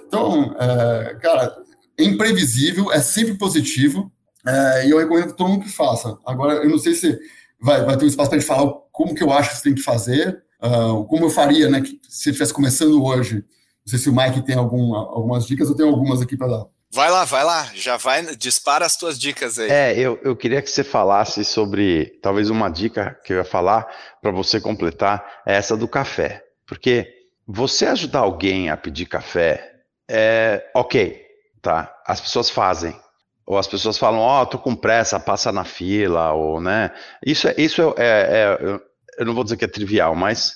Então, 0.07 0.55
é, 0.57 1.19
cara, 1.21 1.57
é 1.99 2.05
imprevisível, 2.05 2.93
é 2.93 3.01
sempre 3.01 3.35
positivo 3.35 4.13
é, 4.47 4.87
e 4.87 4.91
eu 4.91 4.99
recomendo 4.99 5.27
que 5.27 5.37
todo 5.37 5.49
mundo 5.49 5.65
que 5.65 5.73
faça. 5.73 6.17
Agora, 6.25 6.55
eu 6.63 6.71
não 6.71 6.79
sei 6.79 6.95
se 6.95 7.19
vai, 7.61 7.85
vai 7.85 7.97
ter 7.97 8.05
um 8.05 8.09
espaço 8.09 8.31
para 8.31 8.39
a 8.39 8.41
gente 8.41 8.49
falar 8.49 8.73
como 8.93 9.17
que 9.17 9.23
eu 9.23 9.33
acho 9.33 9.51
que 9.51 9.57
você 9.57 9.63
tem 9.65 9.75
que 9.75 9.83
fazer, 9.83 10.41
uh, 10.63 11.05
como 11.07 11.25
eu 11.25 11.31
faria, 11.31 11.69
né, 11.69 11.83
se 12.09 12.31
estivesse 12.31 12.53
começando 12.53 13.05
hoje 13.05 13.45
sei 13.89 13.99
se 13.99 14.11
o 14.11 14.15
Mike 14.15 14.43
tem 14.43 14.57
algum, 14.57 14.95
algumas 14.95 15.47
dicas, 15.47 15.69
eu 15.69 15.75
tenho 15.75 15.89
algumas 15.89 16.21
aqui 16.21 16.37
para 16.37 16.49
dar. 16.49 16.67
Vai 16.91 17.11
lá, 17.11 17.25
vai 17.25 17.45
lá, 17.45 17.71
já 17.75 17.99
vai, 17.99 18.35
dispara 18.35 18.87
as 18.87 18.97
tuas 18.97 19.19
dicas 19.19 19.59
aí. 19.59 19.71
É, 19.71 19.99
eu, 19.99 20.19
eu 20.23 20.35
queria 20.35 20.63
que 20.63 20.71
você 20.71 20.83
falasse 20.83 21.45
sobre, 21.45 22.19
talvez 22.23 22.49
uma 22.49 22.71
dica 22.71 23.19
que 23.25 23.33
eu 23.33 23.37
ia 23.37 23.45
falar 23.45 23.87
para 24.23 24.31
você 24.31 24.59
completar, 24.59 25.43
é 25.47 25.55
essa 25.55 25.77
do 25.77 25.87
café. 25.87 26.43
Porque 26.67 27.07
você 27.47 27.87
ajudar 27.87 28.21
alguém 28.21 28.71
a 28.71 28.77
pedir 28.77 29.07
café 29.07 29.83
é 30.09 30.71
ok, 30.75 31.21
tá? 31.61 31.95
As 32.07 32.21
pessoas 32.21 32.49
fazem. 32.49 32.99
Ou 33.47 33.59
as 33.59 33.67
pessoas 33.67 33.99
falam, 33.99 34.21
ó, 34.21 34.43
oh, 34.43 34.47
tô 34.47 34.59
com 34.59 34.75
pressa, 34.75 35.21
passa 35.21 35.51
na 35.53 35.65
fila, 35.65 36.33
ou, 36.33 36.61
né? 36.61 36.91
Isso, 37.25 37.49
é, 37.49 37.55
isso 37.59 37.95
é, 37.97 38.07
é, 38.07 38.59
é 38.61 38.81
eu 39.19 39.27
não 39.27 39.35
vou 39.35 39.45
dizer 39.45 39.57
que 39.57 39.65
é 39.65 39.69
trivial, 39.69 40.15
mas 40.15 40.55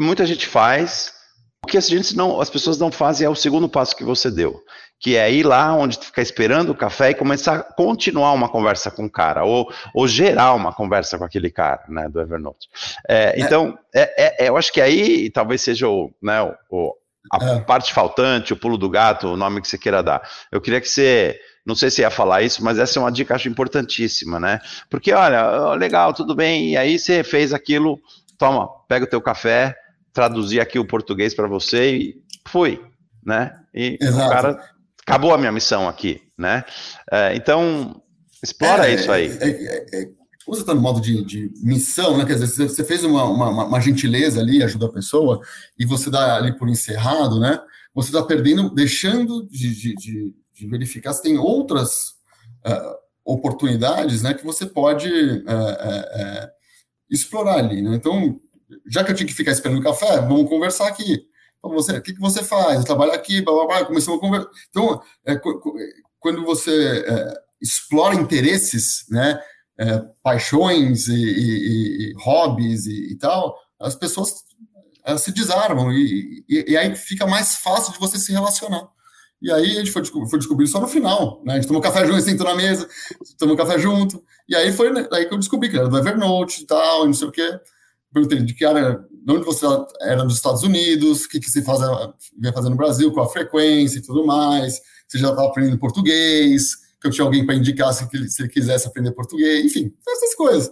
muita 0.00 0.26
gente 0.26 0.46
faz, 0.46 1.12
o 1.64 1.66
que 1.66 1.78
a 1.78 1.80
gente 1.80 2.14
não, 2.14 2.40
as 2.40 2.50
pessoas 2.50 2.78
não 2.78 2.92
fazem 2.92 3.26
é 3.26 3.30
o 3.30 3.34
segundo 3.34 3.68
passo 3.68 3.96
que 3.96 4.04
você 4.04 4.30
deu, 4.30 4.62
que 5.00 5.16
é 5.16 5.32
ir 5.32 5.44
lá 5.44 5.74
onde 5.74 5.96
ficar 5.96 6.20
esperando 6.20 6.70
o 6.70 6.74
café 6.74 7.10
e 7.10 7.14
começar 7.14 7.54
a 7.54 7.62
continuar 7.62 8.32
uma 8.32 8.50
conversa 8.50 8.90
com 8.90 9.06
o 9.06 9.10
cara, 9.10 9.44
ou, 9.44 9.72
ou 9.94 10.06
gerar 10.06 10.52
uma 10.52 10.74
conversa 10.74 11.16
com 11.16 11.24
aquele 11.24 11.50
cara, 11.50 11.82
né, 11.88 12.06
do 12.06 12.20
Evernote. 12.20 12.68
É, 13.08 13.40
é. 13.40 13.40
Então, 13.40 13.78
é, 13.94 14.44
é, 14.44 14.48
eu 14.48 14.58
acho 14.58 14.70
que 14.70 14.80
aí 14.80 15.30
talvez 15.30 15.62
seja 15.62 15.88
o, 15.88 16.12
né, 16.22 16.42
o, 16.70 16.94
a 17.32 17.42
é. 17.42 17.60
parte 17.60 17.94
faltante, 17.94 18.52
o 18.52 18.56
pulo 18.56 18.76
do 18.76 18.90
gato, 18.90 19.28
o 19.28 19.36
nome 19.36 19.62
que 19.62 19.68
você 19.68 19.78
queira 19.78 20.02
dar. 20.02 20.22
Eu 20.52 20.60
queria 20.60 20.82
que 20.82 20.88
você 20.88 21.40
não 21.64 21.74
sei 21.74 21.90
se 21.90 22.02
ia 22.02 22.10
falar 22.10 22.42
isso, 22.42 22.62
mas 22.62 22.78
essa 22.78 22.98
é 22.98 23.02
uma 23.02 23.10
dica 23.10 23.34
acho 23.34 23.48
importantíssima, 23.48 24.38
né? 24.38 24.60
Porque 24.90 25.14
olha, 25.14 25.72
legal, 25.76 26.12
tudo 26.12 26.34
bem, 26.34 26.72
e 26.72 26.76
aí 26.76 26.98
você 26.98 27.24
fez 27.24 27.54
aquilo, 27.54 27.98
toma, 28.36 28.68
pega 28.86 29.06
o 29.06 29.08
teu 29.08 29.22
café, 29.22 29.74
traduzir 30.14 30.60
aqui 30.60 30.78
o 30.78 30.86
português 30.86 31.34
para 31.34 31.48
você 31.48 31.96
e 31.96 32.22
fui, 32.48 32.80
né? 33.22 33.52
E 33.74 33.98
Exato. 34.00 34.26
o 34.26 34.30
cara 34.30 34.64
acabou 35.06 35.34
a 35.34 35.38
minha 35.38 35.52
missão 35.52 35.88
aqui, 35.88 36.22
né? 36.38 36.64
É, 37.10 37.34
então 37.34 38.00
explora 38.42 38.88
é, 38.88 38.94
isso 38.94 39.10
aí. 39.10 39.26
É, 39.40 39.48
é, 39.48 40.02
é 40.02 40.24
você 40.46 40.60
está 40.60 40.74
no 40.74 40.80
modo 40.80 41.00
de, 41.00 41.24
de, 41.24 41.50
missão, 41.62 42.18
né? 42.18 42.26
Quer 42.26 42.34
dizer, 42.34 42.68
você 42.68 42.84
fez 42.84 43.02
uma, 43.02 43.24
uma, 43.24 43.64
uma, 43.64 43.80
gentileza 43.80 44.40
ali, 44.40 44.62
ajuda 44.62 44.86
a 44.86 44.92
pessoa, 44.92 45.40
e 45.78 45.86
você 45.86 46.10
dá 46.10 46.36
ali 46.36 46.56
por 46.56 46.68
encerrado, 46.68 47.40
né? 47.40 47.58
Você 47.94 48.08
está 48.08 48.22
perdendo, 48.22 48.68
deixando 48.68 49.48
de, 49.48 49.74
de, 49.74 49.94
de, 49.94 50.34
de, 50.52 50.66
verificar 50.66 51.14
se 51.14 51.22
tem 51.22 51.38
outras 51.38 52.10
uh, 52.66 52.94
oportunidades, 53.24 54.20
né? 54.20 54.34
Que 54.34 54.44
você 54.44 54.66
pode 54.66 55.08
uh, 55.08 55.32
uh, 55.40 56.48
explorar 57.10 57.56
ali, 57.56 57.80
né? 57.80 57.94
Então, 57.94 58.38
já 58.86 59.04
que 59.04 59.10
eu 59.10 59.14
tinha 59.14 59.26
que 59.26 59.34
ficar 59.34 59.52
esperando 59.52 59.78
o 59.78 59.82
café, 59.82 60.20
vamos 60.20 60.48
conversar 60.48 60.88
aqui. 60.88 61.26
Então, 61.58 61.70
você, 61.70 61.96
o 61.96 62.02
que, 62.02 62.12
que 62.12 62.20
você 62.20 62.42
faz? 62.42 62.78
Eu 62.78 62.84
trabalho 62.84 63.12
aqui, 63.12 63.40
blá, 63.40 63.54
blá, 63.54 63.66
blá, 63.66 63.84
começamos 63.86 64.18
a 64.18 64.20
conversar. 64.20 64.50
Então, 64.68 65.02
é, 65.26 65.40
quando 66.18 66.44
você 66.44 67.04
é, 67.06 67.34
explora 67.60 68.14
interesses, 68.14 69.06
né, 69.08 69.40
é, 69.78 70.02
paixões 70.22 71.08
e, 71.08 71.14
e, 71.14 72.10
e 72.10 72.14
hobbies 72.18 72.86
e, 72.86 73.12
e, 73.12 73.16
tal, 73.16 73.56
as 73.80 73.94
pessoas 73.94 74.44
elas 75.04 75.20
se 75.20 75.32
desarmam 75.32 75.92
e, 75.92 76.44
e, 76.48 76.76
aí 76.76 76.94
fica 76.96 77.26
mais 77.26 77.56
fácil 77.56 77.92
de 77.92 77.98
você 77.98 78.18
se 78.18 78.32
relacionar. 78.32 78.88
E 79.42 79.52
aí 79.52 79.72
a 79.72 79.80
gente 79.80 79.90
foi, 79.90 80.02
foi 80.04 80.38
descobrir 80.38 80.66
só 80.66 80.80
no 80.80 80.88
final, 80.88 81.42
né? 81.44 81.54
A 81.54 81.56
gente 81.56 81.66
tomou 81.66 81.82
café 81.82 82.06
junto, 82.06 82.22
sentou 82.22 82.46
na 82.46 82.54
mesa, 82.54 82.88
tomou 83.38 83.56
café 83.56 83.78
junto, 83.78 84.24
e 84.48 84.56
aí 84.56 84.72
foi 84.72 84.90
né, 84.90 85.06
aí 85.12 85.26
que 85.26 85.34
eu 85.34 85.38
descobri 85.38 85.68
que 85.68 85.76
era 85.76 85.88
do 85.88 85.98
Evernote 85.98 86.62
e 86.62 86.66
tal, 86.66 87.04
e 87.04 87.06
não 87.06 87.14
sei 87.14 87.28
o 87.28 87.32
quê 87.32 87.60
perguntei 88.14 88.40
de 88.40 88.54
que 88.54 88.64
área, 88.64 89.04
de 89.10 89.32
onde 89.32 89.44
você 89.44 89.66
era 90.00 90.22
nos 90.24 90.36
Estados 90.36 90.62
Unidos, 90.62 91.24
o 91.24 91.28
que, 91.28 91.40
que 91.40 91.50
você 91.50 91.60
faz, 91.62 91.80
vinha 92.38 92.52
fazer 92.52 92.70
no 92.70 92.76
Brasil, 92.76 93.12
qual 93.12 93.26
a 93.26 93.30
frequência 93.30 93.98
e 93.98 94.02
tudo 94.02 94.24
mais, 94.24 94.80
se 95.08 95.18
já 95.18 95.30
estava 95.30 95.48
aprendendo 95.48 95.78
português, 95.78 96.76
que 97.00 97.08
eu 97.08 97.10
tinha 97.10 97.24
alguém 97.24 97.44
para 97.44 97.56
indicar 97.56 97.92
se, 97.92 98.06
se 98.28 98.42
ele 98.42 98.48
quisesse 98.48 98.86
aprender 98.86 99.12
português, 99.12 99.64
enfim, 99.64 99.92
essas 100.08 100.34
coisas. 100.34 100.70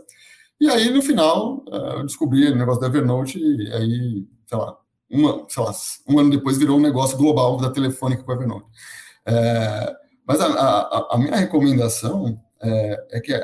E 0.61 0.71
aí, 0.71 0.91
no 0.91 1.03
final, 1.03 1.65
eh, 1.71 1.95
eu 1.99 2.07
descobri 2.07 2.49
o 2.49 2.57
negócio 2.57 2.81
da 2.81 2.87
Evernote, 2.87 3.39
e 3.39 3.73
aí, 3.73 4.27
sei 4.47 4.59
lá, 4.59 4.79
uma, 5.11 5.45
sei 5.49 5.63
lá, 5.63 5.73
um 6.09 6.19
ano 6.19 6.31
depois 6.31 6.57
virou 6.57 6.79
um 6.79 6.83
negócio 6.83 7.19
global 7.19 7.57
da 7.59 7.71
Telefônica 7.71 8.23
com 8.23 8.33
a 8.33 8.35
Evernote. 8.37 8.67
É, 9.27 9.93
mas 10.27 10.41
a, 10.41 10.47
a, 10.47 11.09
a, 11.13 11.19
minha 11.19 11.37
recomendação 11.37 12.41
é, 12.63 13.07
é 13.19 13.21
que 13.21 13.35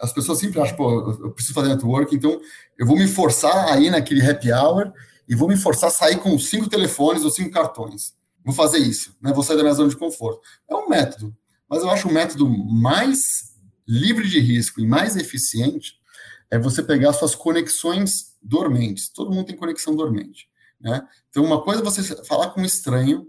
as 0.00 0.12
pessoas 0.12 0.38
sempre 0.38 0.60
acham, 0.60 0.76
pô, 0.76 1.10
eu 1.10 1.30
preciso 1.32 1.54
fazer 1.54 1.68
network, 1.68 2.14
então 2.14 2.40
eu 2.78 2.86
vou 2.86 2.96
me 2.96 3.06
forçar 3.06 3.72
a 3.72 3.80
ir 3.80 3.90
naquele 3.90 4.26
happy 4.26 4.52
hour 4.52 4.92
e 5.28 5.34
vou 5.34 5.48
me 5.48 5.56
forçar 5.56 5.88
a 5.88 5.92
sair 5.92 6.18
com 6.18 6.38
cinco 6.38 6.68
telefones 6.68 7.24
ou 7.24 7.30
cinco 7.30 7.50
cartões. 7.50 8.14
Vou 8.44 8.54
fazer 8.54 8.78
isso, 8.78 9.16
né? 9.20 9.32
Vou 9.32 9.42
sair 9.42 9.56
da 9.56 9.62
minha 9.62 9.74
zona 9.74 9.88
de 9.88 9.96
conforto. 9.96 10.40
É 10.70 10.74
um 10.74 10.88
método, 10.88 11.34
mas 11.68 11.82
eu 11.82 11.90
acho 11.90 12.08
o 12.08 12.12
método 12.12 12.48
mais 12.48 13.20
livre 13.86 14.28
de 14.28 14.38
risco 14.38 14.80
e 14.80 14.86
mais 14.86 15.16
eficiente 15.16 15.94
é 16.50 16.58
você 16.58 16.82
pegar 16.82 17.12
suas 17.12 17.34
conexões 17.34 18.36
dormentes. 18.42 19.08
Todo 19.08 19.32
mundo 19.32 19.46
tem 19.46 19.56
conexão 19.56 19.94
dormente, 19.94 20.48
né? 20.80 21.06
Então, 21.28 21.44
uma 21.44 21.60
coisa 21.60 21.80
é 21.80 21.84
você 21.84 22.02
falar 22.24 22.50
com 22.50 22.60
um 22.60 22.64
estranho, 22.64 23.26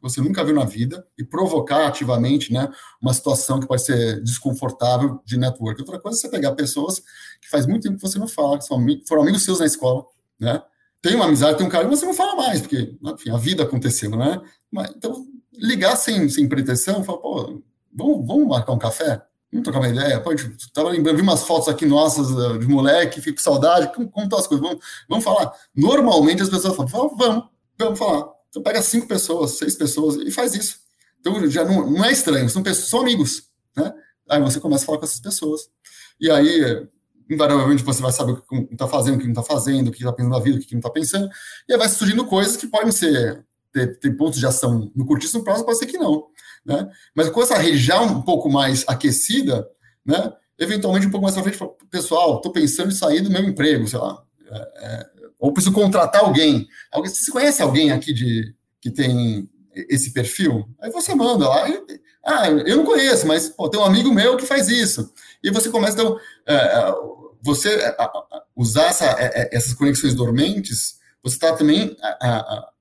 que 0.00 0.08
você 0.08 0.20
nunca 0.20 0.42
viu 0.42 0.54
na 0.54 0.64
vida 0.64 1.06
e 1.18 1.22
provocar 1.22 1.86
ativamente, 1.86 2.52
né, 2.52 2.68
uma 3.00 3.12
situação 3.12 3.60
que 3.60 3.66
pode 3.66 3.82
ser 3.82 4.20
desconfortável 4.22 5.20
de 5.24 5.36
network. 5.36 5.80
Outra 5.80 6.00
coisa 6.00 6.18
é 6.18 6.20
você 6.20 6.28
pegar 6.28 6.52
pessoas 6.52 7.00
que 7.40 7.50
faz 7.50 7.66
muito 7.66 7.82
tempo 7.82 7.96
que 7.96 8.02
você 8.02 8.18
não 8.18 8.26
fala, 8.26 8.58
que 8.58 8.66
foram 9.06 9.22
amigos 9.22 9.44
seus 9.44 9.60
na 9.60 9.66
escola, 9.66 10.04
né? 10.38 10.62
Tem 11.02 11.14
uma 11.14 11.26
amizade, 11.26 11.56
tem 11.56 11.66
um 11.66 11.70
cara 11.70 11.84
que 11.84 11.96
você 11.96 12.04
não 12.04 12.12
fala 12.12 12.36
mais, 12.36 12.60
porque, 12.60 12.94
enfim, 13.02 13.30
a 13.30 13.36
vida 13.36 13.62
aconteceu, 13.62 14.10
né? 14.10 14.40
Mas, 14.70 14.90
então, 14.90 15.26
ligar 15.54 15.96
sem, 15.96 16.28
sem 16.28 16.48
pretensão, 16.48 17.02
falar, 17.04 17.18
pô, 17.18 17.62
vamos, 17.92 18.26
vamos 18.26 18.48
marcar 18.48 18.72
um 18.72 18.78
café? 18.78 19.22
Vamos 19.52 19.64
trocar 19.64 19.80
uma 19.80 19.88
ideia? 19.88 20.20
Pode, 20.20 20.56
tava 20.72 20.90
lembrando, 20.90 21.16
vi 21.16 21.22
umas 21.22 21.42
fotos 21.42 21.68
aqui 21.68 21.84
nossas 21.84 22.30
eh, 22.30 22.58
de 22.58 22.66
moleque, 22.68 23.20
fico 23.20 23.36
com 23.36 23.42
saudade, 23.42 23.92
como, 23.94 24.08
como 24.08 24.24
estão 24.24 24.38
as 24.38 24.46
coisas? 24.46 24.66
Vamos, 24.66 24.84
vamos 25.08 25.24
falar. 25.24 25.52
Normalmente 25.74 26.42
as 26.42 26.48
pessoas 26.48 26.76
falam, 26.76 27.16
vamos, 27.16 27.44
vamos 27.78 27.98
falar. 27.98 28.39
Então 28.50 28.62
pega 28.62 28.82
cinco 28.82 29.06
pessoas, 29.06 29.52
seis 29.52 29.74
pessoas 29.76 30.16
e 30.16 30.30
faz 30.30 30.54
isso. 30.54 30.80
Então 31.20 31.48
já 31.48 31.64
não, 31.64 31.90
não 31.90 32.04
é 32.04 32.12
estranho, 32.12 32.50
são, 32.50 32.62
pessoas, 32.62 32.88
são 32.88 33.00
amigos, 33.00 33.44
né? 33.76 33.92
Aí 34.28 34.40
você 34.40 34.60
começa 34.60 34.84
a 34.84 34.86
falar 34.86 34.98
com 34.98 35.04
essas 35.04 35.20
pessoas. 35.20 35.62
E 36.20 36.30
aí, 36.30 36.86
invariavelmente, 37.28 37.82
você 37.82 38.02
vai 38.02 38.12
saber 38.12 38.32
o 38.32 38.42
que 38.42 38.72
está 38.72 38.86
fazendo, 38.86 39.16
o 39.16 39.18
que 39.18 39.24
não 39.24 39.32
está 39.32 39.42
fazendo, 39.42 39.88
o 39.88 39.90
que 39.90 39.98
está 39.98 40.12
pensando 40.12 40.32
na 40.32 40.40
vida, 40.40 40.58
o 40.58 40.60
que 40.60 40.72
não 40.72 40.80
está 40.80 40.90
pensando. 40.90 41.28
E 41.68 41.72
aí 41.72 41.78
vai 41.78 41.88
surgindo 41.88 42.24
coisas 42.26 42.56
que 42.56 42.66
podem 42.66 42.92
ser, 42.92 43.44
ter, 43.72 43.98
ter 43.98 44.16
pontos 44.16 44.38
de 44.38 44.46
ação 44.46 44.90
no 44.94 45.06
curtíssimo 45.06 45.42
prazo, 45.42 45.64
pode 45.64 45.78
ser 45.78 45.86
que 45.86 45.98
não. 45.98 46.26
Né? 46.64 46.88
Mas 47.14 47.28
com 47.30 47.42
essa 47.42 47.60
já 47.76 48.00
um 48.00 48.22
pouco 48.22 48.48
mais 48.48 48.84
aquecida, 48.86 49.66
né? 50.04 50.32
eventualmente 50.58 51.06
um 51.06 51.10
pouco 51.10 51.24
mais 51.24 51.34
para 51.34 51.42
frente, 51.42 51.74
pessoal, 51.90 52.36
estou 52.36 52.52
pensando 52.52 52.90
em 52.90 52.94
sair 52.94 53.20
do 53.20 53.30
meu 53.30 53.42
emprego, 53.42 53.88
sei 53.88 53.98
lá, 53.98 54.22
ou 55.38 55.52
preciso 55.52 55.74
contratar 55.74 56.22
alguém. 56.22 56.66
alguém. 56.92 57.12
Você 57.12 57.30
conhece 57.30 57.62
alguém 57.62 57.92
aqui 57.92 58.12
de, 58.12 58.54
que 58.80 58.90
tem 58.90 59.48
esse 59.74 60.12
perfil? 60.12 60.68
Aí 60.80 60.90
você 60.90 61.14
manda 61.14 61.48
lá, 61.48 61.66
ah, 62.24 62.48
eu 62.48 62.76
não 62.76 62.84
conheço, 62.84 63.26
mas 63.26 63.48
pô, 63.48 63.68
tem 63.68 63.80
um 63.80 63.84
amigo 63.84 64.12
meu 64.12 64.36
que 64.36 64.46
faz 64.46 64.68
isso. 64.68 65.12
E 65.42 65.50
você 65.50 65.70
começa, 65.70 65.94
então, 65.94 66.18
é, 66.46 66.54
é 66.54 66.94
você 67.42 67.94
usar 68.54 68.88
essa, 68.88 69.06
é, 69.18 69.48
essas 69.52 69.72
conexões 69.72 70.14
dormentes, 70.14 70.98
você 71.22 71.36
está 71.36 71.52
também 71.54 71.96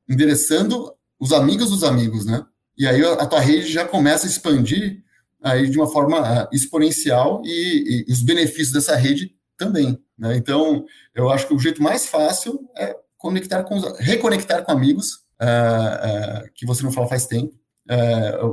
endereçando 0.08 0.94
os 1.20 1.32
amigos 1.32 1.70
dos 1.70 1.84
amigos, 1.84 2.26
né? 2.26 2.46
e 2.80 2.88
aí 2.88 3.04
a 3.04 3.26
tua 3.26 3.42
rede 3.42 3.70
já 3.70 3.86
começa 3.86 4.26
a 4.26 4.30
expandir 4.30 5.04
aí 5.44 5.70
de 5.70 5.78
uma 5.78 5.88
forma 5.88 6.48
exponencial 6.52 7.42
e, 7.46 8.06
e, 8.08 8.12
os 8.12 8.24
benefícios 8.24 8.72
dessa 8.72 8.96
rede 8.96 9.32
também. 9.60 10.00
Né? 10.18 10.36
Então, 10.38 10.86
eu 11.14 11.30
acho 11.30 11.48
que 11.48 11.54
o 11.54 11.60
jeito 11.60 11.84
mais 11.84 12.08
fácil 12.08 12.60
é 12.76 12.96
conectar 13.18 13.64
com, 13.64 13.80
reconectar 14.00 14.64
com 14.64 14.72
amigos 14.72 15.16
uh, 15.40 16.46
uh, 16.46 16.52
que 16.56 16.66
você 16.66 16.82
não 16.82 16.92
fala 16.92 17.08
faz 17.08 17.28
tempo, 17.28 17.54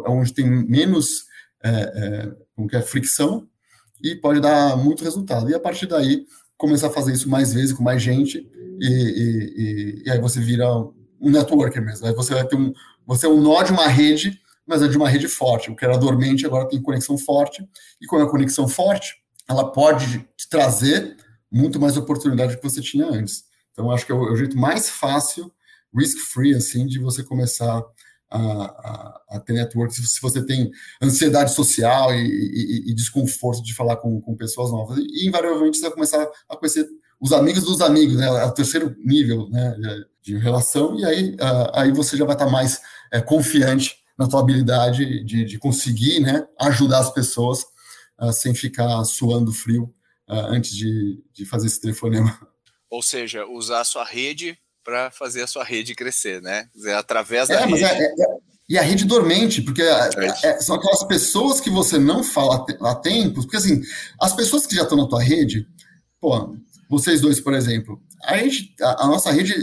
onde 0.06 0.34
tem 0.34 0.44
menos 0.46 1.24
como 2.54 2.68
que 2.68 2.76
é, 2.76 2.82
fricção 2.82 3.46
e 4.02 4.14
pode 4.14 4.40
dar 4.40 4.76
muito 4.76 5.04
resultado. 5.04 5.50
E 5.50 5.54
a 5.54 5.60
partir 5.60 5.86
daí, 5.86 6.24
começar 6.56 6.88
a 6.88 6.92
fazer 6.92 7.12
isso 7.12 7.28
mais 7.28 7.52
vezes 7.52 7.72
com 7.72 7.82
mais 7.82 8.02
gente 8.02 8.48
e, 8.80 8.86
e, 8.88 10.02
e 10.06 10.10
aí 10.10 10.18
você 10.20 10.40
vira 10.40 10.66
um 11.20 11.30
networker 11.30 11.82
mesmo. 11.82 12.06
Aí 12.06 12.14
você 12.14 12.34
vai 12.34 12.46
ter 12.46 12.56
um, 12.56 12.72
você 13.06 13.26
é 13.26 13.28
um 13.28 13.40
nó 13.40 13.62
de 13.62 13.72
uma 13.72 13.88
rede, 13.88 14.40
mas 14.66 14.82
é 14.82 14.88
de 14.88 14.96
uma 14.96 15.08
rede 15.08 15.28
forte. 15.28 15.70
O 15.70 15.76
que 15.76 15.84
era 15.84 15.98
dormente 15.98 16.46
agora 16.46 16.68
tem 16.68 16.80
conexão 16.80 17.16
forte. 17.18 17.66
E 18.00 18.06
com 18.06 18.16
a 18.16 18.30
conexão 18.30 18.68
forte, 18.68 19.14
ela 19.48 19.70
pode 19.70 20.26
te 20.36 20.48
trazer 20.48 21.16
muito 21.50 21.80
mais 21.80 21.96
oportunidade 21.96 22.54
do 22.54 22.60
que 22.60 22.68
você 22.68 22.80
tinha 22.80 23.06
antes. 23.06 23.44
Então, 23.72 23.90
acho 23.90 24.06
que 24.06 24.12
é 24.12 24.14
o, 24.14 24.28
é 24.28 24.32
o 24.32 24.36
jeito 24.36 24.56
mais 24.56 24.88
fácil, 24.88 25.52
risk-free, 25.94 26.54
assim, 26.54 26.86
de 26.86 26.98
você 26.98 27.22
começar 27.22 27.82
a, 28.30 28.38
a, 28.38 29.20
a, 29.30 29.40
ter 29.40 29.52
network. 29.52 29.94
Se, 29.94 30.20
você 30.20 30.44
tem 30.44 30.70
ansiedade 31.00 31.54
social 31.54 32.12
e, 32.12 32.26
e, 32.26 32.90
e 32.90 32.94
desconforto 32.94 33.62
de 33.62 33.74
falar 33.74 33.96
com, 33.96 34.20
com, 34.20 34.36
pessoas 34.36 34.70
novas. 34.70 34.98
E, 34.98 35.28
invariavelmente, 35.28 35.78
você 35.78 35.84
vai 35.84 35.92
começar 35.92 36.28
a 36.48 36.56
conhecer 36.56 36.86
os 37.20 37.32
amigos 37.32 37.64
dos 37.64 37.80
amigos, 37.80 38.16
né? 38.16 38.26
É 38.26 38.44
o 38.44 38.52
terceiro 38.52 38.94
nível 39.04 39.48
né, 39.50 39.76
de 40.22 40.36
relação. 40.38 40.98
E 40.98 41.04
aí, 41.04 41.36
aí 41.72 41.92
você 41.92 42.16
já 42.16 42.24
vai 42.24 42.34
estar 42.34 42.50
mais 42.50 42.80
é, 43.12 43.20
confiante 43.20 43.96
na 44.18 44.26
tua 44.26 44.40
habilidade 44.40 45.24
de, 45.24 45.44
de 45.44 45.58
conseguir 45.58 46.20
né, 46.20 46.46
ajudar 46.60 47.00
as 47.00 47.12
pessoas 47.12 47.64
uh, 48.20 48.32
sem 48.32 48.54
ficar 48.54 49.04
suando 49.04 49.52
frio 49.52 49.84
uh, 50.28 50.46
antes 50.48 50.74
de, 50.74 51.22
de 51.32 51.44
fazer 51.44 51.66
esse 51.66 51.80
telefonema. 51.80 52.38
Ou 52.90 53.02
seja, 53.02 53.46
usar 53.46 53.80
a 53.80 53.84
sua 53.84 54.04
rede 54.04 54.58
para 54.84 55.10
fazer 55.10 55.42
a 55.42 55.46
sua 55.46 55.64
rede 55.64 55.94
crescer, 55.94 56.40
né? 56.40 56.68
Dizer, 56.74 56.94
através 56.94 57.48
da 57.48 57.54
é, 57.60 57.66
rede. 57.66 57.84
É, 57.84 57.88
é, 57.88 58.04
é, 58.04 58.36
e 58.68 58.78
a 58.78 58.82
rede 58.82 59.04
dormente, 59.04 59.62
porque 59.62 59.82
é, 59.82 60.10
é, 60.44 60.60
são 60.60 60.76
aquelas 60.76 61.04
pessoas 61.04 61.60
que 61.60 61.70
você 61.70 61.98
não 61.98 62.22
fala 62.22 62.64
há 62.80 62.94
tempos, 62.94 63.44
porque 63.44 63.56
assim, 63.56 63.80
as 64.20 64.32
pessoas 64.34 64.66
que 64.66 64.74
já 64.74 64.82
estão 64.82 64.98
na 64.98 65.08
tua 65.08 65.22
rede, 65.22 65.66
pô, 66.20 66.56
vocês 66.88 67.20
dois, 67.20 67.40
por 67.40 67.54
exemplo, 67.54 68.00
a, 68.24 68.36
gente, 68.38 68.74
a, 68.80 69.04
a 69.04 69.06
nossa 69.06 69.30
rede 69.30 69.54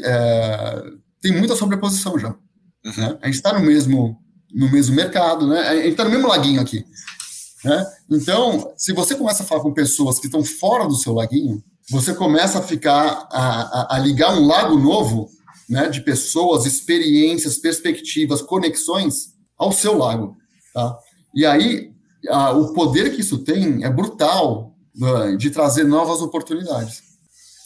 tem 1.21 1.31
muita 1.31 1.55
sobreposição 1.55 2.19
já. 2.19 2.29
Uhum. 2.85 2.93
Né? 2.97 3.17
A 3.21 3.25
gente 3.27 3.35
está 3.35 3.53
no 3.53 3.61
mesmo, 3.61 4.17
no 4.53 4.69
mesmo 4.69 4.95
mercado, 4.95 5.47
né? 5.47 5.59
A 5.61 5.75
gente 5.75 5.91
está 5.91 6.03
no 6.03 6.09
mesmo 6.09 6.27
laguinho 6.27 6.61
aqui. 6.61 6.85
Né? 7.63 7.85
Então, 8.09 8.73
se 8.77 8.93
você 8.93 9.15
começa 9.15 9.43
a 9.43 9.45
falar 9.45 9.61
com 9.61 9.73
pessoas 9.73 10.19
que 10.19 10.25
estão 10.25 10.43
fora 10.43 10.87
do 10.87 10.95
seu 10.95 11.13
laguinho, 11.13 11.63
você 11.89 12.13
começa 12.13 12.59
a 12.59 12.63
ficar 12.63 13.27
a, 13.31 13.61
a, 13.81 13.95
a 13.95 13.99
ligar 13.99 14.33
um 14.35 14.45
lago 14.45 14.77
novo, 14.77 15.29
né? 15.69 15.89
De 15.89 16.01
pessoas, 16.01 16.65
experiências, 16.65 17.57
perspectivas, 17.57 18.41
conexões 18.41 19.33
ao 19.57 19.71
seu 19.71 19.97
lago, 19.97 20.35
tá? 20.73 20.97
E 21.33 21.45
aí 21.45 21.93
a, 22.29 22.51
o 22.51 22.73
poder 22.73 23.13
que 23.13 23.21
isso 23.21 23.39
tem 23.39 23.83
é 23.83 23.89
brutal 23.89 24.73
né? 24.95 25.35
de 25.35 25.49
trazer 25.49 25.83
novas 25.83 26.21
oportunidades. 26.21 27.12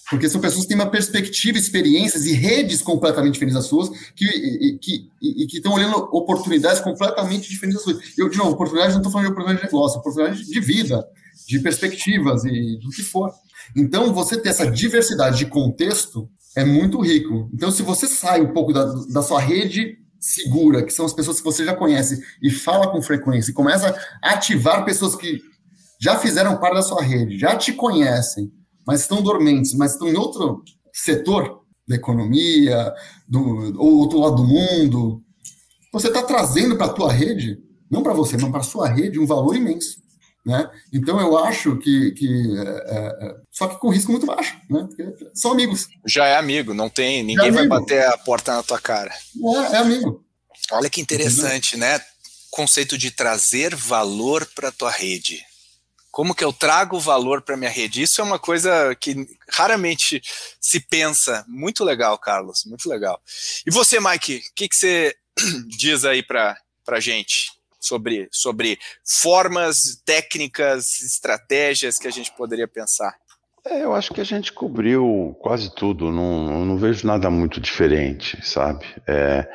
Porque 0.10 0.30
são 0.30 0.40
pessoas 0.40 0.64
que 0.64 0.70
têm 0.70 0.78
uma 0.78 0.90
perspectiva, 0.90 1.58
experiências 1.58 2.26
e 2.26 2.34
redes 2.34 2.82
completamente 2.82 3.34
diferentes 3.34 3.56
das 3.56 3.66
suas, 3.66 3.90
que, 4.16 4.26
e, 4.26 4.80
que, 4.80 5.10
que 5.48 5.58
estão 5.58 5.74
olhando 5.74 5.98
oportunidades 6.14 6.82
completamente 6.82 7.50
diferentes 7.50 7.84
das 7.84 7.84
suas. 7.84 8.18
Eu, 8.18 8.30
de 8.30 8.38
novo, 8.38 8.52
oportunidades 8.52 8.94
não 8.94 9.02
estou 9.02 9.12
falando 9.12 9.28
de 9.28 9.32
oportunidade 9.34 9.68
de 9.68 9.74
negócio, 9.74 10.00
oportunidade 10.00 10.46
de 10.46 10.60
vida, 10.62 11.06
de 11.48 11.60
perspectivas 11.60 12.46
e 12.46 12.80
do 12.80 12.90
que 12.90 13.04
for. 13.04 13.32
Então, 13.76 14.14
você 14.14 14.38
ter 14.38 14.50
essa 14.50 14.70
diversidade 14.70 15.38
de 15.40 15.46
contexto 15.48 16.30
é 16.56 16.64
muito 16.64 17.02
rico. 17.02 17.50
Então, 17.54 17.70
se 17.70 17.84
você 17.84 18.08
sai 18.08 18.42
um 18.42 18.54
pouco 18.54 18.72
da, 18.72 18.86
da 19.10 19.22
sua 19.22 19.42
rede 19.42 19.98
segura, 20.20 20.84
que 20.84 20.92
são 20.92 21.06
as 21.06 21.14
pessoas 21.14 21.38
que 21.38 21.46
você 21.46 21.66
já 21.66 21.76
conhece, 21.76 22.22
e 22.42 22.50
fala 22.50 22.90
com 22.90 23.02
frequência, 23.02 23.52
e 23.52 23.54
começa 23.54 23.96
a 24.24 24.32
ativar 24.32 24.86
pessoas 24.86 25.16
que 25.16 25.42
já 26.00 26.18
fizeram 26.18 26.58
parte 26.58 26.76
da 26.76 26.82
sua 26.82 27.02
rede, 27.02 27.38
já 27.38 27.56
te 27.56 27.74
conhecem, 27.74 28.52
mas 28.88 29.02
estão 29.02 29.22
dormentes, 29.22 29.74
mas 29.74 29.92
estão 29.92 30.08
em 30.08 30.16
outro 30.16 30.64
setor 30.94 31.62
da 31.86 31.96
economia, 31.96 32.94
do 33.28 33.78
ou 33.78 34.00
outro 34.00 34.20
lado 34.20 34.38
do 34.38 34.48
mundo, 34.48 35.22
você 35.92 36.08
está 36.08 36.24
trazendo 36.24 36.76
para 36.78 36.88
a 36.88 36.94
tua 36.94 37.12
rede, 37.12 37.60
não 37.92 38.02
para 38.02 38.14
você, 38.14 38.38
mas 38.38 38.50
para 38.50 38.60
a 38.62 38.64
sua 38.64 38.88
rede, 38.88 39.20
um 39.20 39.26
valor 39.26 39.56
imenso. 39.56 39.98
Né? 40.46 40.70
Então 40.94 41.20
eu 41.20 41.38
acho 41.38 41.76
que, 41.78 42.12
que 42.12 42.58
é, 42.58 42.62
é, 42.62 43.28
é 43.28 43.36
só 43.52 43.68
que 43.68 43.78
com 43.78 43.90
risco 43.90 44.12
muito 44.12 44.26
baixo, 44.26 44.58
né? 44.70 44.88
Porque 44.88 45.04
são 45.34 45.52
amigos. 45.52 45.90
Já 46.06 46.26
é 46.26 46.38
amigo, 46.38 46.74
não 46.74 46.90
tem, 46.90 47.22
ninguém 47.22 47.50
é 47.50 47.52
vai 47.52 47.68
bater 47.68 48.06
a 48.06 48.18
porta 48.18 48.56
na 48.56 48.64
tua 48.64 48.80
cara. 48.80 49.12
É, 49.12 49.76
é 49.76 49.78
amigo. 49.80 50.24
Olha 50.72 50.90
que 50.90 51.02
interessante, 51.02 51.76
Entendeu? 51.76 51.98
né? 51.98 52.02
Conceito 52.50 52.98
de 52.98 53.12
trazer 53.12 53.76
valor 53.76 54.46
para 54.56 54.72
tua 54.72 54.90
rede. 54.90 55.44
Como 56.18 56.34
que 56.34 56.44
eu 56.44 56.52
trago 56.52 57.00
valor 57.00 57.44
para 57.44 57.56
minha 57.56 57.70
rede? 57.70 58.02
Isso 58.02 58.20
é 58.20 58.24
uma 58.24 58.40
coisa 58.40 58.96
que 58.96 59.28
raramente 59.52 60.20
se 60.60 60.80
pensa. 60.80 61.46
Muito 61.48 61.84
legal, 61.84 62.18
Carlos, 62.18 62.66
muito 62.66 62.90
legal. 62.90 63.22
E 63.68 63.70
você, 63.70 64.00
Mike, 64.00 64.38
o 64.38 64.56
que, 64.56 64.68
que 64.68 64.76
você 64.76 65.16
diz 65.78 66.06
aí 66.06 66.24
para 66.24 66.58
a 66.88 67.00
gente 67.00 67.52
sobre, 67.80 68.28
sobre 68.32 68.80
formas, 69.06 70.02
técnicas, 70.04 71.02
estratégias 71.02 72.00
que 72.00 72.08
a 72.08 72.12
gente 72.12 72.36
poderia 72.36 72.68
pensar? 72.68 73.16
É, 73.64 73.84
eu 73.84 73.94
acho 73.94 74.12
que 74.12 74.22
a 74.22 74.26
gente 74.26 74.52
cobriu 74.52 75.38
quase 75.40 75.72
tudo, 75.76 76.12
não, 76.12 76.66
não 76.66 76.80
vejo 76.80 77.06
nada 77.06 77.30
muito 77.30 77.62
diferente, 77.62 78.44
sabe? 78.44 78.88
É, 79.08 79.48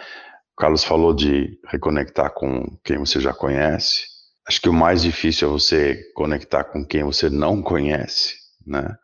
o 0.53 0.61
Carlos 0.61 0.85
falou 0.85 1.13
de 1.13 1.59
reconectar 1.67 2.33
com 2.33 2.79
quem 2.85 2.99
você 2.99 3.19
já 3.19 3.35
conhece, 3.35 4.12
Acho 4.47 4.61
que 4.61 4.69
o 4.69 4.73
mais 4.73 5.03
difícil 5.03 5.49
é 5.49 5.53
você 5.53 6.11
conectar 6.15 6.65
com 6.65 6.85
quem 6.85 7.05
você 7.05 7.31
não 7.31 7.63
conhece, 7.63 8.35
né? 8.67 8.97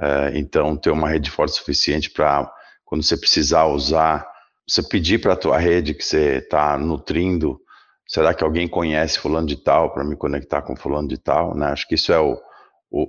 É, 0.00 0.38
então, 0.38 0.76
ter 0.76 0.90
uma 0.90 1.08
rede 1.08 1.30
forte 1.30 1.56
suficiente 1.56 2.10
para, 2.10 2.50
quando 2.84 3.02
você 3.02 3.16
precisar 3.16 3.66
usar, 3.66 4.26
você 4.66 4.82
pedir 4.82 5.20
para 5.20 5.32
a 5.32 5.36
tua 5.36 5.58
rede 5.58 5.92
que 5.92 6.04
você 6.04 6.36
está 6.36 6.78
nutrindo, 6.78 7.60
será 8.06 8.32
que 8.32 8.44
alguém 8.44 8.68
conhece 8.68 9.18
fulano 9.18 9.46
de 9.46 9.56
tal 9.56 9.92
para 9.92 10.04
me 10.04 10.16
conectar 10.16 10.62
com 10.62 10.76
fulano 10.76 11.08
de 11.08 11.18
tal, 11.18 11.54
né? 11.54 11.66
Acho 11.66 11.86
que 11.88 11.96
isso 11.96 12.12
é 12.12 12.20
o, 12.20 12.38
o, 12.90 13.02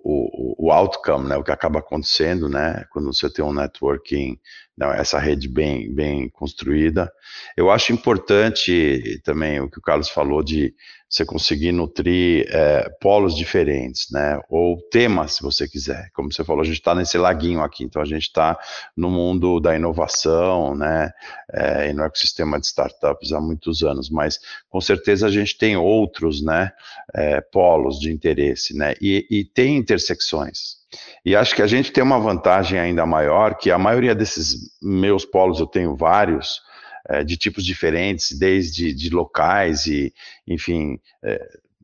o, 0.62 0.68
o 0.68 0.72
outcome, 0.72 1.30
né? 1.30 1.38
O 1.38 1.44
que 1.44 1.52
acaba 1.52 1.80
acontecendo, 1.80 2.50
né? 2.50 2.84
Quando 2.92 3.14
você 3.14 3.30
tem 3.30 3.46
um 3.46 3.54
networking 3.54 4.38
não, 4.80 4.94
essa 4.94 5.20
rede 5.20 5.50
bem, 5.50 5.94
bem 5.94 6.30
construída. 6.30 7.12
Eu 7.58 7.70
acho 7.70 7.92
importante 7.92 9.22
também 9.26 9.60
o 9.60 9.70
que 9.70 9.78
o 9.78 9.82
Carlos 9.82 10.08
falou 10.08 10.42
de 10.42 10.74
você 11.10 11.26
conseguir 11.26 11.74
nutrir 11.74 12.48
é, 12.50 12.88
polos 13.02 13.36
diferentes, 13.36 14.10
né? 14.10 14.40
Ou 14.48 14.80
temas, 14.90 15.34
se 15.34 15.42
você 15.42 15.68
quiser. 15.68 16.10
Como 16.14 16.32
você 16.32 16.46
falou, 16.46 16.62
a 16.62 16.66
gente 16.66 16.78
está 16.78 16.96
nesse 16.96 17.18
laguinho 17.18 17.62
aqui, 17.62 17.84
então 17.84 18.02
a 18.02 18.06
gente 18.06 18.22
está 18.22 18.58
no 18.96 19.10
mundo 19.10 19.60
da 19.60 19.76
inovação, 19.76 20.74
né? 20.74 21.12
É, 21.52 21.90
e 21.90 21.94
no 21.94 22.04
ecossistema 22.04 22.58
de 22.58 22.68
startups 22.68 23.34
há 23.34 23.42
muitos 23.42 23.84
anos, 23.84 24.10
mas 24.10 24.40
com 24.70 24.80
certeza 24.80 25.28
a 25.28 25.32
gente 25.32 25.58
tem 25.58 25.76
outros, 25.76 26.42
né? 26.42 26.72
É, 27.14 27.42
polos 27.42 28.00
de 28.00 28.14
interesse, 28.14 28.74
né? 28.78 28.94
E, 29.02 29.28
e 29.30 29.44
tem 29.44 29.76
intersecções. 29.76 30.79
E 31.26 31.36
acho 31.36 31.56
que 31.56 31.62
a 31.62 31.68
gente 31.68 31.92
tem 31.92 32.04
uma 32.04 32.20
vantagem 32.20 32.80
ainda 32.80 33.06
maior, 33.06 33.56
que 33.56 33.70
a 33.70 33.78
maioria 33.78 34.16
desses 34.16 34.78
meus 34.82 35.26
polos, 35.26 35.60
eu 35.60 35.68
tenho 35.68 35.96
vários, 35.96 36.62
é, 37.08 37.24
de 37.24 37.38
tipos 37.38 37.64
diferentes, 37.64 38.38
desde 38.38 38.94
de 38.94 39.10
locais 39.10 39.86
e, 39.86 40.14
enfim, 40.48 41.00
é, 41.24 41.40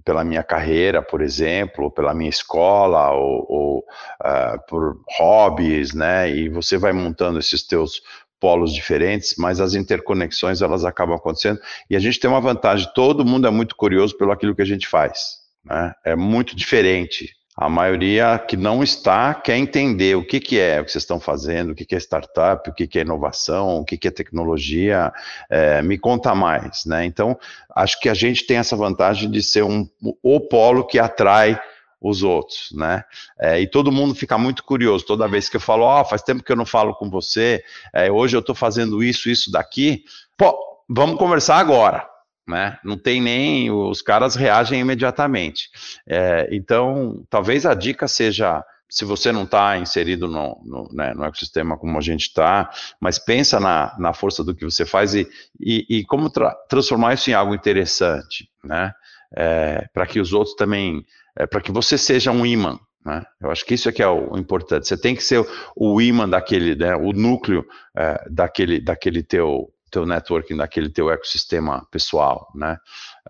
pela 0.05 0.23
minha 0.23 0.43
carreira, 0.43 1.01
por 1.01 1.21
exemplo, 1.21 1.89
pela 1.89 2.13
minha 2.13 2.29
escola, 2.29 3.11
ou, 3.11 3.45
ou 3.49 3.79
uh, 3.79 4.59
por 4.67 5.01
hobbies, 5.17 5.95
né? 5.95 6.29
E 6.29 6.47
você 6.47 6.77
vai 6.77 6.93
montando 6.93 7.39
esses 7.39 7.63
teus 7.63 8.03
polos 8.39 8.71
diferentes, 8.71 9.33
mas 9.39 9.59
as 9.59 9.73
interconexões 9.73 10.61
elas 10.61 10.85
acabam 10.85 11.15
acontecendo. 11.15 11.59
E 11.89 11.95
a 11.95 11.99
gente 11.99 12.19
tem 12.19 12.29
uma 12.29 12.39
vantagem: 12.39 12.87
todo 12.93 13.25
mundo 13.25 13.47
é 13.47 13.49
muito 13.49 13.75
curioso 13.75 14.15
pelo 14.15 14.31
aquilo 14.31 14.55
que 14.55 14.61
a 14.61 14.65
gente 14.65 14.87
faz. 14.87 15.39
Né? 15.63 15.91
É 16.05 16.15
muito 16.15 16.55
diferente 16.55 17.33
a 17.57 17.69
maioria 17.69 18.37
que 18.37 18.57
não 18.57 18.83
está 18.83 19.33
quer 19.33 19.55
entender 19.55 20.17
o 20.17 20.25
que, 20.25 20.41
que 20.41 20.59
é 20.59 20.81
o 20.81 20.85
que 20.85 20.91
vocês 20.91 21.03
estão 21.03 21.21
fazendo, 21.21 21.71
o 21.71 21.75
que, 21.75 21.85
que 21.85 21.95
é 21.95 21.97
startup, 21.97 22.69
o 22.69 22.73
que, 22.73 22.85
que 22.85 22.99
é 22.99 23.01
inovação, 23.01 23.77
o 23.77 23.85
que, 23.85 23.97
que 23.97 24.09
é 24.09 24.11
tecnologia. 24.11 25.13
É, 25.49 25.81
me 25.81 25.97
conta 25.97 26.35
mais, 26.35 26.83
né? 26.85 27.05
Então, 27.05 27.39
acho 27.73 27.99
que 28.01 28.09
a 28.09 28.13
gente 28.13 28.45
tem 28.45 28.57
essa 28.57 28.75
vantagem 28.75 29.31
de 29.31 29.41
ser 29.41 29.63
um, 29.63 29.87
o 30.21 30.39
polo 30.41 30.85
que 30.85 30.99
atrai 30.99 31.57
os 32.01 32.23
outros, 32.23 32.73
né? 32.73 33.05
É, 33.39 33.59
e 33.61 33.65
todo 33.65 33.91
mundo 33.91 34.13
fica 34.13 34.37
muito 34.37 34.61
curioso 34.61 35.05
toda 35.05 35.27
vez 35.27 35.47
que 35.47 35.55
eu 35.55 35.61
falo, 35.61 35.83
ó, 35.83 36.01
oh, 36.01 36.05
faz 36.05 36.21
tempo 36.21 36.43
que 36.43 36.51
eu 36.51 36.57
não 36.57 36.65
falo 36.65 36.93
com 36.93 37.09
você, 37.09 37.63
é, 37.93 38.11
hoje 38.11 38.35
eu 38.35 38.41
estou 38.41 38.53
fazendo 38.53 39.01
isso, 39.01 39.29
isso 39.29 39.49
daqui. 39.49 40.03
Pô, 40.37 40.53
vamos 40.89 41.17
conversar 41.17 41.57
agora 41.57 42.14
né? 42.47 42.77
Não 42.83 42.97
tem 42.97 43.21
nem 43.21 43.71
os 43.71 44.01
caras 44.01 44.35
reagem 44.35 44.79
imediatamente. 44.79 45.69
É, 46.07 46.47
então, 46.51 47.25
talvez 47.29 47.65
a 47.65 47.73
dica 47.73 48.07
seja 48.07 48.63
se 48.87 49.03
você 49.03 49.31
não 49.31 49.43
está 49.43 49.77
inserido 49.77 50.27
no, 50.27 50.61
no, 50.63 50.89
né, 50.93 51.13
no, 51.13 51.25
ecossistema 51.25 51.77
como 51.77 51.97
a 51.97 52.01
gente 52.01 52.27
está, 52.27 52.69
mas 52.99 53.17
pensa 53.17 53.59
na, 53.59 53.95
na 53.97 54.13
força 54.13 54.43
do 54.43 54.53
que 54.53 54.63
você 54.63 54.85
faz 54.85 55.15
e, 55.15 55.27
e, 55.59 55.85
e 55.89 56.05
como 56.05 56.29
tra 56.29 56.55
transformar 56.69 57.15
isso 57.15 57.29
em 57.29 57.33
algo 57.33 57.55
interessante, 57.55 58.49
né? 58.63 58.93
É, 59.35 59.87
para 59.91 60.05
que 60.05 60.19
os 60.19 60.31
outros 60.31 60.55
também, 60.55 61.03
é, 61.35 61.45
para 61.45 61.59
que 61.59 61.71
você 61.71 61.97
seja 61.97 62.31
um 62.31 62.45
imã, 62.45 62.79
né? 63.05 63.23
Eu 63.41 63.51
acho 63.51 63.65
que 63.65 63.73
isso 63.73 63.89
é 63.89 63.91
que 63.91 64.01
é 64.01 64.07
o, 64.07 64.37
importante. 64.37 64.87
Você 64.87 64.97
tem 64.97 65.15
que 65.15 65.23
ser 65.23 65.39
o, 65.39 65.47
o 65.75 66.01
imã 66.01 66.27
daquele, 66.29 66.75
né, 66.75 66.95
o 66.95 67.11
núcleo 67.11 67.65
é, 67.95 68.23
daquele, 68.29 68.79
daquele 68.79 69.21
teu 69.21 69.71
teu 69.95 70.05
networking, 70.05 70.57
daquele 70.57 70.89
teu 70.89 71.09
ecossistema 71.09 71.87
pessoal, 71.89 72.51
né? 72.53 72.77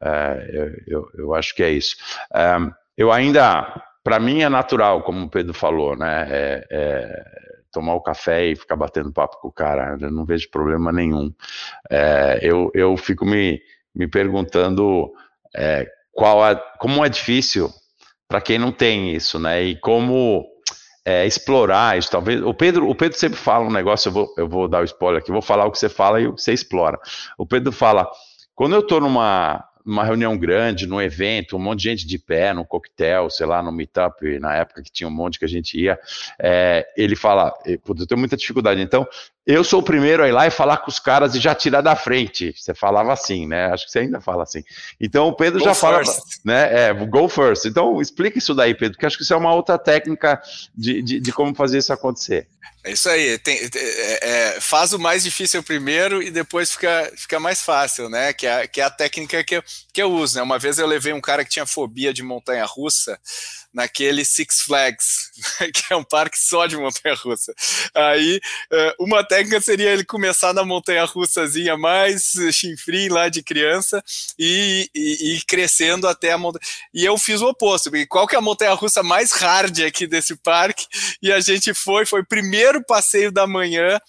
É, 0.01 0.82
eu, 0.88 1.07
eu, 1.13 1.34
acho 1.36 1.53
que 1.53 1.61
é 1.61 1.70
isso. 1.70 1.95
É, 2.34 2.57
eu 2.97 3.11
ainda, 3.11 3.84
para 4.03 4.20
mim 4.20 4.41
é 4.41 4.49
natural, 4.49 5.03
como 5.03 5.24
o 5.24 5.30
Pedro 5.30 5.53
falou, 5.53 5.95
né? 5.95 6.28
É, 6.28 6.68
é, 6.72 7.24
tomar 7.72 7.93
o 7.93 8.01
café 8.01 8.47
e 8.47 8.55
ficar 8.55 8.76
batendo 8.76 9.13
papo 9.13 9.39
com 9.39 9.49
o 9.49 9.51
cara, 9.51 9.95
eu 10.01 10.09
não 10.09 10.26
vejo 10.26 10.49
problema 10.49 10.91
nenhum. 10.91 11.32
É, 11.89 12.39
eu, 12.41 12.72
eu 12.74 12.97
fico 12.97 13.26
me, 13.26 13.61
me 13.93 14.07
perguntando 14.07 15.11
é, 15.55 15.88
qual 16.13 16.39
como 16.80 17.05
é 17.05 17.09
difícil 17.09 17.70
para 18.28 18.41
quem 18.41 18.57
não 18.57 18.72
tem 18.72 19.13
isso, 19.13 19.38
né? 19.38 19.61
E 19.61 19.76
como 19.80 20.47
é, 21.06 21.26
explorar 21.26 21.97
isso. 21.97 22.10
Talvez 22.10 22.41
o 22.41 22.53
Pedro, 22.53 22.89
o 22.89 22.95
Pedro 22.95 23.18
sempre 23.18 23.38
fala 23.38 23.66
um 23.66 23.72
negócio. 23.72 24.10
Eu 24.10 24.14
vou, 24.14 24.34
eu 24.38 24.49
vou 24.49 24.68
dar 24.68 24.82
o 24.82 24.86
spoiler 24.86 25.22
aqui. 25.22 25.32
Vou 25.32 25.41
falar 25.41 25.66
o 25.66 25.72
que 25.72 25.78
você 25.78 25.88
fala 25.88 26.20
e 26.20 26.28
o 26.28 26.34
que 26.34 26.41
você 26.41 26.51
explora. 26.51 26.99
O 27.38 27.45
Pedro 27.45 27.72
fala: 27.72 28.10
quando 28.56 28.74
eu 28.74 28.80
estou 28.80 28.99
numa 28.99 29.64
numa 29.86 30.03
reunião 30.03 30.36
grande, 30.36 30.88
num 30.88 30.99
evento, 30.99 31.56
um 31.56 31.60
monte 31.60 31.82
de 31.82 31.89
gente 31.89 32.08
de 32.08 32.18
pé, 32.18 32.56
num 32.56 32.64
coquetel, 32.64 33.30
sei 33.30 33.45
lá, 33.45 33.62
no 33.62 33.72
meetup, 33.72 34.39
na 34.39 34.56
época 34.56 34.82
que 34.82 34.91
tinha 34.91 35.08
um 35.08 35.12
monte 35.12 35.38
que 35.38 35.45
a 35.45 35.47
gente 35.47 35.80
ia, 35.80 35.99
é, 36.41 36.84
ele 36.97 37.16
fala, 37.16 37.53
eu 37.64 38.08
tenho 38.08 38.18
muita 38.18 38.36
dificuldade, 38.36 38.82
então 38.82 39.08
eu 39.46 39.64
sou 39.64 39.80
o 39.80 39.84
primeiro 39.84 40.24
a 40.24 40.28
ir 40.28 40.32
lá 40.32 40.48
e 40.48 40.52
falar 40.52 40.78
com 40.78 40.89
os 40.89 40.98
caras 40.98 41.36
e 41.36 41.39
já 41.39 41.54
tirar 41.54 41.82
da 41.82 41.96
frente. 41.96 42.54
Você 42.58 42.74
falava 42.74 43.14
assim, 43.14 43.48
né? 43.48 43.68
Acho 43.68 43.86
que 43.86 43.91
você 43.91 44.00
ainda 44.00 44.20
fala 44.20 44.43
assim. 44.43 44.64
Então 45.00 45.28
o 45.28 45.34
Pedro 45.34 45.60
go 45.60 45.66
já 45.66 45.76
fala, 45.76 46.02
né? 46.43 46.88
É, 46.88 46.93
go 46.93 47.30
first. 47.30 47.66
Então 47.66 48.02
explica 48.02 48.39
isso 48.39 48.56
daí, 48.56 48.74
Pedro, 48.74 48.98
que 48.98 49.06
acho 49.06 49.18
que 49.18 49.24
isso 49.24 49.34
é 49.34 49.38
uma 49.38 49.54
outra 49.54 49.78
técnica 49.78 50.41
de, 50.76 51.02
de, 51.02 51.20
de 51.20 51.32
como 51.32 51.54
fazer 51.54 51.78
isso 51.78 51.93
acontecer. 51.93 52.48
É 52.84 52.91
isso 52.91 53.10
aí, 53.10 53.39
tem, 53.39 53.58
é, 53.76 54.30
é, 54.30 54.62
faz 54.62 54.93
o 54.93 55.00
mais 55.00 55.24
difícil 55.24 55.64
primeiro 55.64 56.22
e 56.22 56.30
depois 56.30 56.72
fica, 56.72 57.12
fica 57.16 57.39
mais 57.39 57.62
fácil, 57.62 58.10
né? 58.10 58.32
Que 58.32 58.46
é, 58.46 58.68
que 58.68 58.80
é 58.80 58.84
a 58.84 58.91
técnica 58.91 59.43
que 59.43 59.56
eu, 59.56 59.64
que 59.91 60.04
eu 60.04 60.12
uso, 60.12 60.36
né? 60.36 60.43
Uma 60.43 60.60
vez 60.60 60.78
eu 60.78 60.86
levei 60.86 61.12
um 61.12 61.22
cara 61.22 61.43
que 61.43 61.50
tinha 61.50 61.66
fobia 61.66 62.14
de 62.14 62.22
montanha 62.22 62.64
russa 62.64 63.20
naquele 63.76 64.23
Six 64.23 64.61
Flags, 64.61 65.30
que 65.73 65.93
é 65.93 65.95
um 65.95 66.03
parque 66.03 66.39
só 66.39 66.65
de 66.65 66.78
montanha-russa. 66.78 67.53
Aí, 67.93 68.39
eh, 68.71 68.95
uma 68.97 69.21
técnica 69.21 69.59
seria 69.59 69.91
ele 69.91 70.05
começar 70.05 70.53
na 70.53 70.63
montanha-russazinha 70.63 71.76
mais 71.78 72.32
chinfrim 72.53 73.09
lá 73.09 73.28
de 73.28 73.43
criança 73.43 74.01
e, 74.39 74.89
e, 74.95 75.41
crescendo 75.45 76.07
até 76.07 76.32
a 76.32 76.38
montanha. 76.38 76.63
E 76.93 77.03
eu 77.03 77.17
fiz 77.17 77.41
o 77.41 77.49
oposto, 77.49 77.91
qual 78.07 78.26
que 78.26 78.36
é 78.36 78.39
a 78.39 78.41
montanha-russa 78.41 79.03
mais 79.03 79.34
hard 79.34 79.82
aqui 79.82 80.07
desse 80.07 80.36
parque? 80.38 80.88
E 81.21 81.32
a 81.32 81.41
gente 81.41 81.73
foi, 81.73 82.05
foi 82.05 82.21
o 82.21 82.26
primeiro 82.26 82.82
passeio 82.82 83.30
da 83.30 83.45
manhã, 83.45 83.99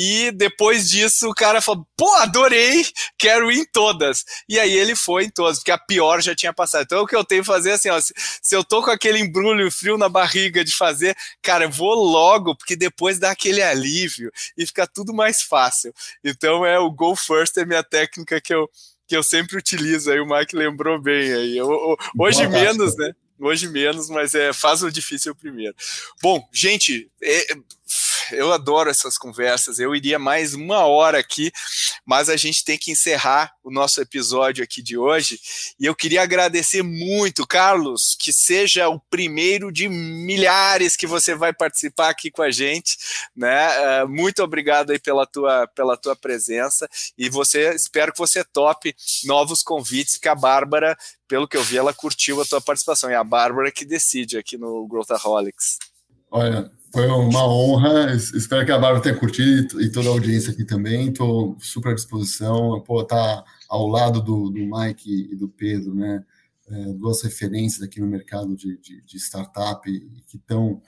e 0.00 0.30
depois 0.30 0.88
disso 0.88 1.28
o 1.28 1.34
cara 1.34 1.60
falou: 1.60 1.84
pô, 1.96 2.08
adorei, 2.18 2.86
quero 3.18 3.50
ir 3.50 3.58
em 3.58 3.64
todas. 3.64 4.24
E 4.48 4.56
aí 4.56 4.72
ele 4.72 4.94
foi 4.94 5.24
em 5.24 5.28
todas, 5.28 5.58
porque 5.58 5.72
a 5.72 5.78
pior 5.78 6.22
já 6.22 6.36
tinha 6.36 6.52
passado. 6.52 6.84
Então 6.84 7.02
o 7.02 7.06
que 7.06 7.16
eu 7.16 7.24
tenho 7.24 7.42
que 7.42 7.48
fazer 7.48 7.70
é 7.70 7.72
assim: 7.72 7.88
ó, 7.88 8.00
se, 8.00 8.14
se 8.40 8.54
eu 8.54 8.62
tô 8.62 8.80
com 8.80 8.92
aquele 8.92 9.18
embrulho 9.18 9.68
frio 9.72 9.98
na 9.98 10.08
barriga 10.08 10.64
de 10.64 10.72
fazer, 10.72 11.16
cara, 11.42 11.64
eu 11.64 11.70
vou 11.70 11.94
logo, 11.94 12.54
porque 12.54 12.76
depois 12.76 13.18
dá 13.18 13.32
aquele 13.32 13.60
alívio 13.60 14.30
e 14.56 14.64
fica 14.64 14.86
tudo 14.86 15.12
mais 15.12 15.42
fácil. 15.42 15.92
Então 16.22 16.64
é 16.64 16.78
o 16.78 16.92
go 16.92 17.16
first, 17.16 17.56
é 17.56 17.66
minha 17.66 17.82
técnica 17.82 18.40
que 18.40 18.54
eu, 18.54 18.70
que 19.04 19.16
eu 19.16 19.24
sempre 19.24 19.56
utilizo. 19.58 20.12
Aí 20.12 20.20
o 20.20 20.26
Mike 20.28 20.54
lembrou 20.54 21.02
bem 21.02 21.32
aí. 21.32 21.58
Eu, 21.58 21.96
hoje 22.16 22.46
menos, 22.46 22.96
né? 22.96 23.12
Hoje 23.40 23.66
menos, 23.66 24.08
mas 24.08 24.32
é 24.32 24.52
faz 24.52 24.80
o 24.84 24.92
difícil 24.92 25.34
primeiro. 25.34 25.74
Bom, 26.22 26.48
gente, 26.52 27.10
é, 27.20 27.46
eu 28.32 28.52
adoro 28.52 28.90
essas 28.90 29.16
conversas. 29.16 29.78
Eu 29.78 29.94
iria 29.94 30.18
mais 30.18 30.54
uma 30.54 30.86
hora 30.86 31.18
aqui, 31.18 31.52
mas 32.04 32.28
a 32.28 32.36
gente 32.36 32.64
tem 32.64 32.78
que 32.78 32.90
encerrar 32.90 33.52
o 33.62 33.70
nosso 33.70 34.00
episódio 34.00 34.64
aqui 34.64 34.82
de 34.82 34.96
hoje. 34.96 35.40
E 35.78 35.86
eu 35.86 35.94
queria 35.94 36.22
agradecer 36.22 36.82
muito, 36.82 37.46
Carlos, 37.46 38.16
que 38.18 38.32
seja 38.32 38.88
o 38.88 38.98
primeiro 38.98 39.70
de 39.72 39.88
milhares 39.88 40.96
que 40.96 41.06
você 41.06 41.34
vai 41.34 41.52
participar 41.52 42.08
aqui 42.08 42.30
com 42.30 42.42
a 42.42 42.50
gente, 42.50 42.96
né? 43.36 44.00
É, 44.00 44.04
muito 44.04 44.42
obrigado 44.42 44.90
aí 44.90 44.98
pela 44.98 45.26
tua, 45.26 45.66
pela 45.68 45.96
tua 45.96 46.16
presença 46.16 46.88
e 47.16 47.28
você 47.28 47.74
espero 47.74 48.12
que 48.12 48.18
você 48.18 48.44
tope 48.44 48.94
novos 49.24 49.62
convites 49.62 50.18
que 50.18 50.28
a 50.28 50.34
Bárbara, 50.34 50.96
pelo 51.26 51.48
que 51.48 51.56
eu 51.56 51.62
vi, 51.62 51.76
ela 51.76 51.92
curtiu 51.92 52.40
a 52.40 52.44
tua 52.44 52.60
participação. 52.60 53.10
E 53.10 53.14
a 53.14 53.24
Bárbara 53.24 53.70
que 53.70 53.84
decide 53.84 54.38
aqui 54.38 54.56
no 54.56 54.86
Growthaholics. 54.86 55.78
Olha, 56.30 56.70
foi 56.98 57.06
uma 57.06 57.46
honra. 57.46 58.12
Espero 58.12 58.66
que 58.66 58.72
a 58.72 58.78
Bárbara 58.78 59.00
tenha 59.00 59.14
curtido 59.14 59.80
e 59.80 59.88
toda 59.88 60.08
a 60.08 60.12
audiência 60.12 60.52
aqui 60.52 60.64
também. 60.64 61.10
Estou 61.10 61.56
super 61.60 61.92
à 61.92 61.94
disposição. 61.94 62.80
Pô, 62.80 63.04
tá 63.04 63.44
ao 63.68 63.86
lado 63.86 64.20
do, 64.20 64.50
do 64.50 64.58
Mike 64.58 65.28
e 65.30 65.36
do 65.36 65.48
Pedro, 65.48 65.94
né? 65.94 66.24
É, 66.68 66.92
duas 66.94 67.22
referências 67.22 67.82
aqui 67.82 68.00
no 68.00 68.06
mercado 68.06 68.56
de, 68.56 68.76
de, 68.78 69.00
de 69.02 69.16
startup 69.16 69.88
que 70.26 70.36
estão 70.36 70.82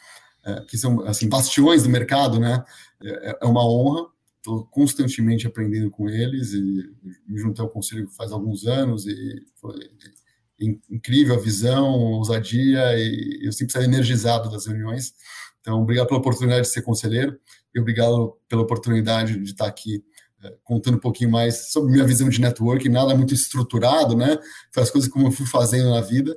é, 0.45 0.61
que 0.63 0.77
são 0.77 1.01
assim 1.07 1.29
bastiões 1.29 1.85
do 1.85 1.89
mercado, 1.89 2.41
né? 2.41 2.65
É, 3.01 3.39
é 3.43 3.47
uma 3.47 3.65
honra. 3.65 4.09
Estou 4.39 4.65
constantemente 4.67 5.47
aprendendo 5.47 5.91
com 5.91 6.09
eles 6.09 6.53
e 6.55 6.91
me 7.29 7.39
juntei 7.39 7.63
ao 7.63 7.71
conselho 7.71 8.09
faz 8.09 8.33
alguns 8.33 8.67
anos 8.67 9.07
e 9.07 9.45
foi 9.61 9.79
incrível 10.91 11.37
a 11.37 11.41
visão, 11.41 11.87
a 11.87 12.17
ousadia 12.17 12.81
e 12.99 13.47
eu 13.47 13.53
sempre 13.53 13.73
saio 13.73 13.85
energizado 13.85 14.51
das 14.51 14.67
reuniões. 14.67 15.15
Então, 15.61 15.83
obrigado 15.83 16.07
pela 16.09 16.21
oportunidade 16.21 16.63
de 16.63 16.73
ser 16.73 16.83
conselheiro 16.83 17.39
e 17.75 17.81
obrigado 17.81 18.37
pela 18.49 18.63
oportunidade 18.63 19.39
de 19.39 19.51
estar 19.51 19.67
aqui 19.67 20.03
é, 20.43 20.55
contando 20.65 20.97
um 20.97 21.01
pouquinho 21.01 21.31
mais 21.31 21.71
sobre 21.71 21.93
minha 21.93 22.07
visão 22.07 22.29
de 22.29 22.41
network, 22.41 22.89
nada 22.89 23.15
muito 23.15 23.35
estruturado, 23.35 24.17
né? 24.17 24.39
Foi 24.73 24.83
as 24.83 24.91
coisas 24.91 25.11
como 25.11 25.27
eu 25.27 25.33
fui 25.33 25.47
fazendo 25.47 25.91
na 25.91 26.01
vida, 26.01 26.35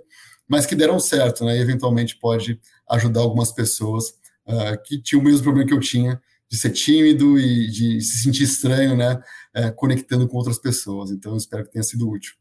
mas 0.47 0.65
que 0.65 0.75
deram 0.75 0.99
certo, 0.99 1.45
né? 1.45 1.57
E 1.57 1.61
eventualmente 1.61 2.17
pode 2.17 2.59
ajudar 2.89 3.21
algumas 3.21 3.51
pessoas 3.53 4.09
uh, 4.45 4.83
que 4.85 5.01
tinham 5.01 5.21
o 5.21 5.23
mesmo 5.23 5.43
problema 5.43 5.67
que 5.67 5.73
eu 5.73 5.79
tinha, 5.79 6.21
de 6.49 6.57
ser 6.57 6.71
tímido 6.71 7.39
e 7.39 7.71
de 7.71 8.01
se 8.01 8.23
sentir 8.23 8.43
estranho, 8.43 8.95
né? 8.95 9.21
É, 9.53 9.71
conectando 9.71 10.27
com 10.27 10.37
outras 10.37 10.59
pessoas. 10.59 11.09
Então, 11.09 11.37
espero 11.37 11.63
que 11.63 11.71
tenha 11.71 11.83
sido 11.83 12.09
útil. 12.09 12.33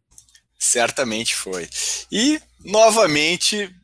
Certamente 0.58 1.34
foi. 1.34 1.68
E, 2.10 2.40
novamente, 2.64 3.74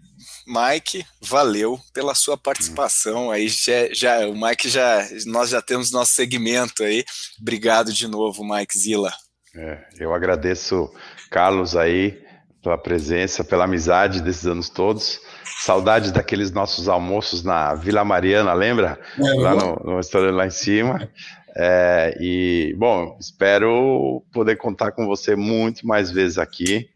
Mike, 0.49 1.05
valeu 1.21 1.79
pela 1.93 2.15
sua 2.15 2.39
participação. 2.39 3.31
Aí 3.31 3.49
já, 3.49 3.93
já, 3.93 4.27
o 4.27 4.35
Mike 4.35 4.69
já, 4.69 5.07
nós 5.27 5.51
já 5.51 5.61
temos 5.61 5.93
nosso 5.93 6.13
segmento 6.13 6.83
aí. 6.83 7.05
Obrigado 7.41 7.93
de 7.93 8.09
novo, 8.09 8.43
Mike 8.43 8.79
Zila. 8.79 9.13
É, 9.55 9.79
eu 10.01 10.15
agradeço, 10.15 10.91
Carlos, 11.31 11.77
aí, 11.77 12.19
pela 12.63 12.79
presença, 12.79 13.45
pela 13.45 13.65
amizade 13.65 14.23
desses 14.23 14.47
anos 14.47 14.71
todos. 14.71 15.21
Saudades 15.61 16.13
daqueles 16.13 16.51
nossos 16.51 16.89
almoços 16.89 17.43
na 17.43 17.75
Vila 17.75 18.05
Mariana, 18.05 18.53
lembra? 18.55 18.99
É, 19.19 19.35
lá 19.35 19.55
no, 19.55 19.75
no 19.85 19.97
restaurante 19.97 20.35
lá 20.35 20.47
em 20.47 20.51
cima. 20.51 21.11
É, 21.57 22.17
e, 22.21 22.75
bom, 22.79 23.17
espero 23.21 24.25
poder 24.33 24.57
contar 24.57 24.93
com 24.93 25.07
você 25.07 25.37
muito 25.37 25.87
mais 25.87 26.11
vezes 26.11 26.39
aqui. 26.39 26.89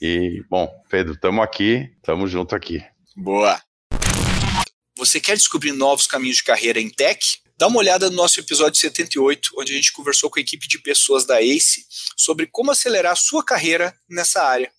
E, 0.00 0.42
bom, 0.50 0.68
Pedro, 0.90 1.12
estamos 1.12 1.44
aqui, 1.44 1.90
estamos 1.98 2.30
junto 2.30 2.54
aqui. 2.56 2.82
Boa! 3.18 3.62
Você 4.98 5.18
quer 5.18 5.36
descobrir 5.36 5.72
novos 5.72 6.06
caminhos 6.06 6.36
de 6.36 6.44
carreira 6.44 6.78
em 6.78 6.90
tech? 6.90 7.38
Dá 7.56 7.66
uma 7.66 7.78
olhada 7.78 8.10
no 8.10 8.16
nosso 8.16 8.38
episódio 8.38 8.78
78, 8.78 9.52
onde 9.56 9.72
a 9.72 9.76
gente 9.76 9.90
conversou 9.92 10.28
com 10.28 10.38
a 10.38 10.42
equipe 10.42 10.68
de 10.68 10.78
pessoas 10.78 11.24
da 11.24 11.40
ACE 11.40 11.86
sobre 12.14 12.46
como 12.46 12.70
acelerar 12.70 13.12
a 13.12 13.16
sua 13.16 13.42
carreira 13.42 13.98
nessa 14.06 14.42
área. 14.42 14.70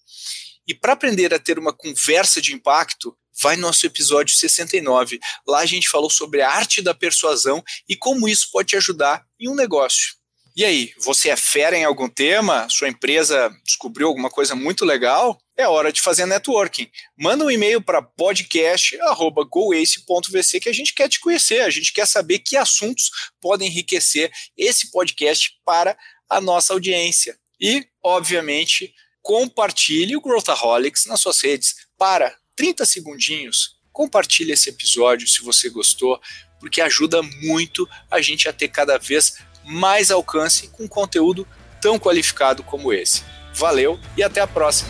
E 0.68 0.76
para 0.76 0.94
aprender 0.94 1.34
a 1.34 1.40
ter 1.40 1.58
uma 1.58 1.74
conversa 1.74 2.40
de 2.40 2.54
impacto, 2.54 3.18
vai 3.42 3.56
no 3.56 3.64
nosso 3.64 3.84
episódio 3.88 4.36
69. 4.36 5.20
Lá 5.48 5.60
a 5.60 5.66
gente 5.66 5.90
falou 5.90 6.10
sobre 6.12 6.42
a 6.42 6.52
arte 6.52 6.80
da 6.80 6.94
persuasão 6.94 7.64
e 7.90 7.96
como 7.96 8.30
isso 8.30 8.52
pode 8.52 8.70
te 8.70 8.76
ajudar 8.76 9.26
em 9.40 9.50
um 9.50 9.56
negócio. 9.56 10.17
E 10.58 10.66
aí, 10.66 10.92
você 10.98 11.30
é 11.30 11.38
fera 11.38 11.78
em 11.78 11.84
algum 11.84 12.10
tema? 12.10 12.68
Sua 12.68 12.90
empresa 12.90 13.56
descobriu 13.64 14.08
alguma 14.08 14.28
coisa 14.28 14.56
muito 14.56 14.86
legal? 14.86 15.40
É 15.56 15.68
hora 15.68 15.94
de 15.94 16.02
fazer 16.02 16.26
networking. 16.26 16.90
Manda 17.16 17.46
um 17.46 17.52
e-mail 17.52 17.80
para 17.80 18.02
podcast@goace.vc 18.02 20.60
que 20.60 20.68
a 20.68 20.74
gente 20.74 20.96
quer 20.96 21.10
te 21.10 21.20
conhecer, 21.20 21.62
a 21.62 21.70
gente 21.70 21.94
quer 21.94 22.08
saber 22.08 22.40
que 22.40 22.58
assuntos 22.58 23.12
podem 23.40 23.68
enriquecer 23.68 24.32
esse 24.58 24.90
podcast 24.90 25.52
para 25.64 25.96
a 26.28 26.42
nossa 26.42 26.74
audiência. 26.74 27.38
E, 27.62 27.86
obviamente, 28.04 28.96
compartilhe 29.22 30.18
o 30.18 30.22
Growthaholics 30.22 31.06
nas 31.06 31.22
suas 31.22 31.40
redes. 31.40 31.76
Para 32.00 32.36
30 32.56 32.84
segundinhos, 32.84 33.76
compartilhe 33.92 34.54
esse 34.54 34.70
episódio 34.70 35.28
se 35.28 35.44
você 35.44 35.70
gostou, 35.70 36.20
porque 36.60 36.82
ajuda 36.82 37.22
muito 37.22 37.88
a 38.10 38.20
gente 38.22 38.50
a 38.50 38.54
ter 38.54 38.70
cada 38.70 38.98
vez 38.98 39.38
mais 39.68 40.10
alcance 40.10 40.70
com 40.70 40.88
conteúdo 40.88 41.46
tão 41.82 42.00
qualificado 42.00 42.64
como 42.64 42.94
esse. 42.94 43.24
Valeu 43.54 44.00
e 44.16 44.24
até 44.24 44.40
a 44.40 44.48
próxima! 44.48 44.90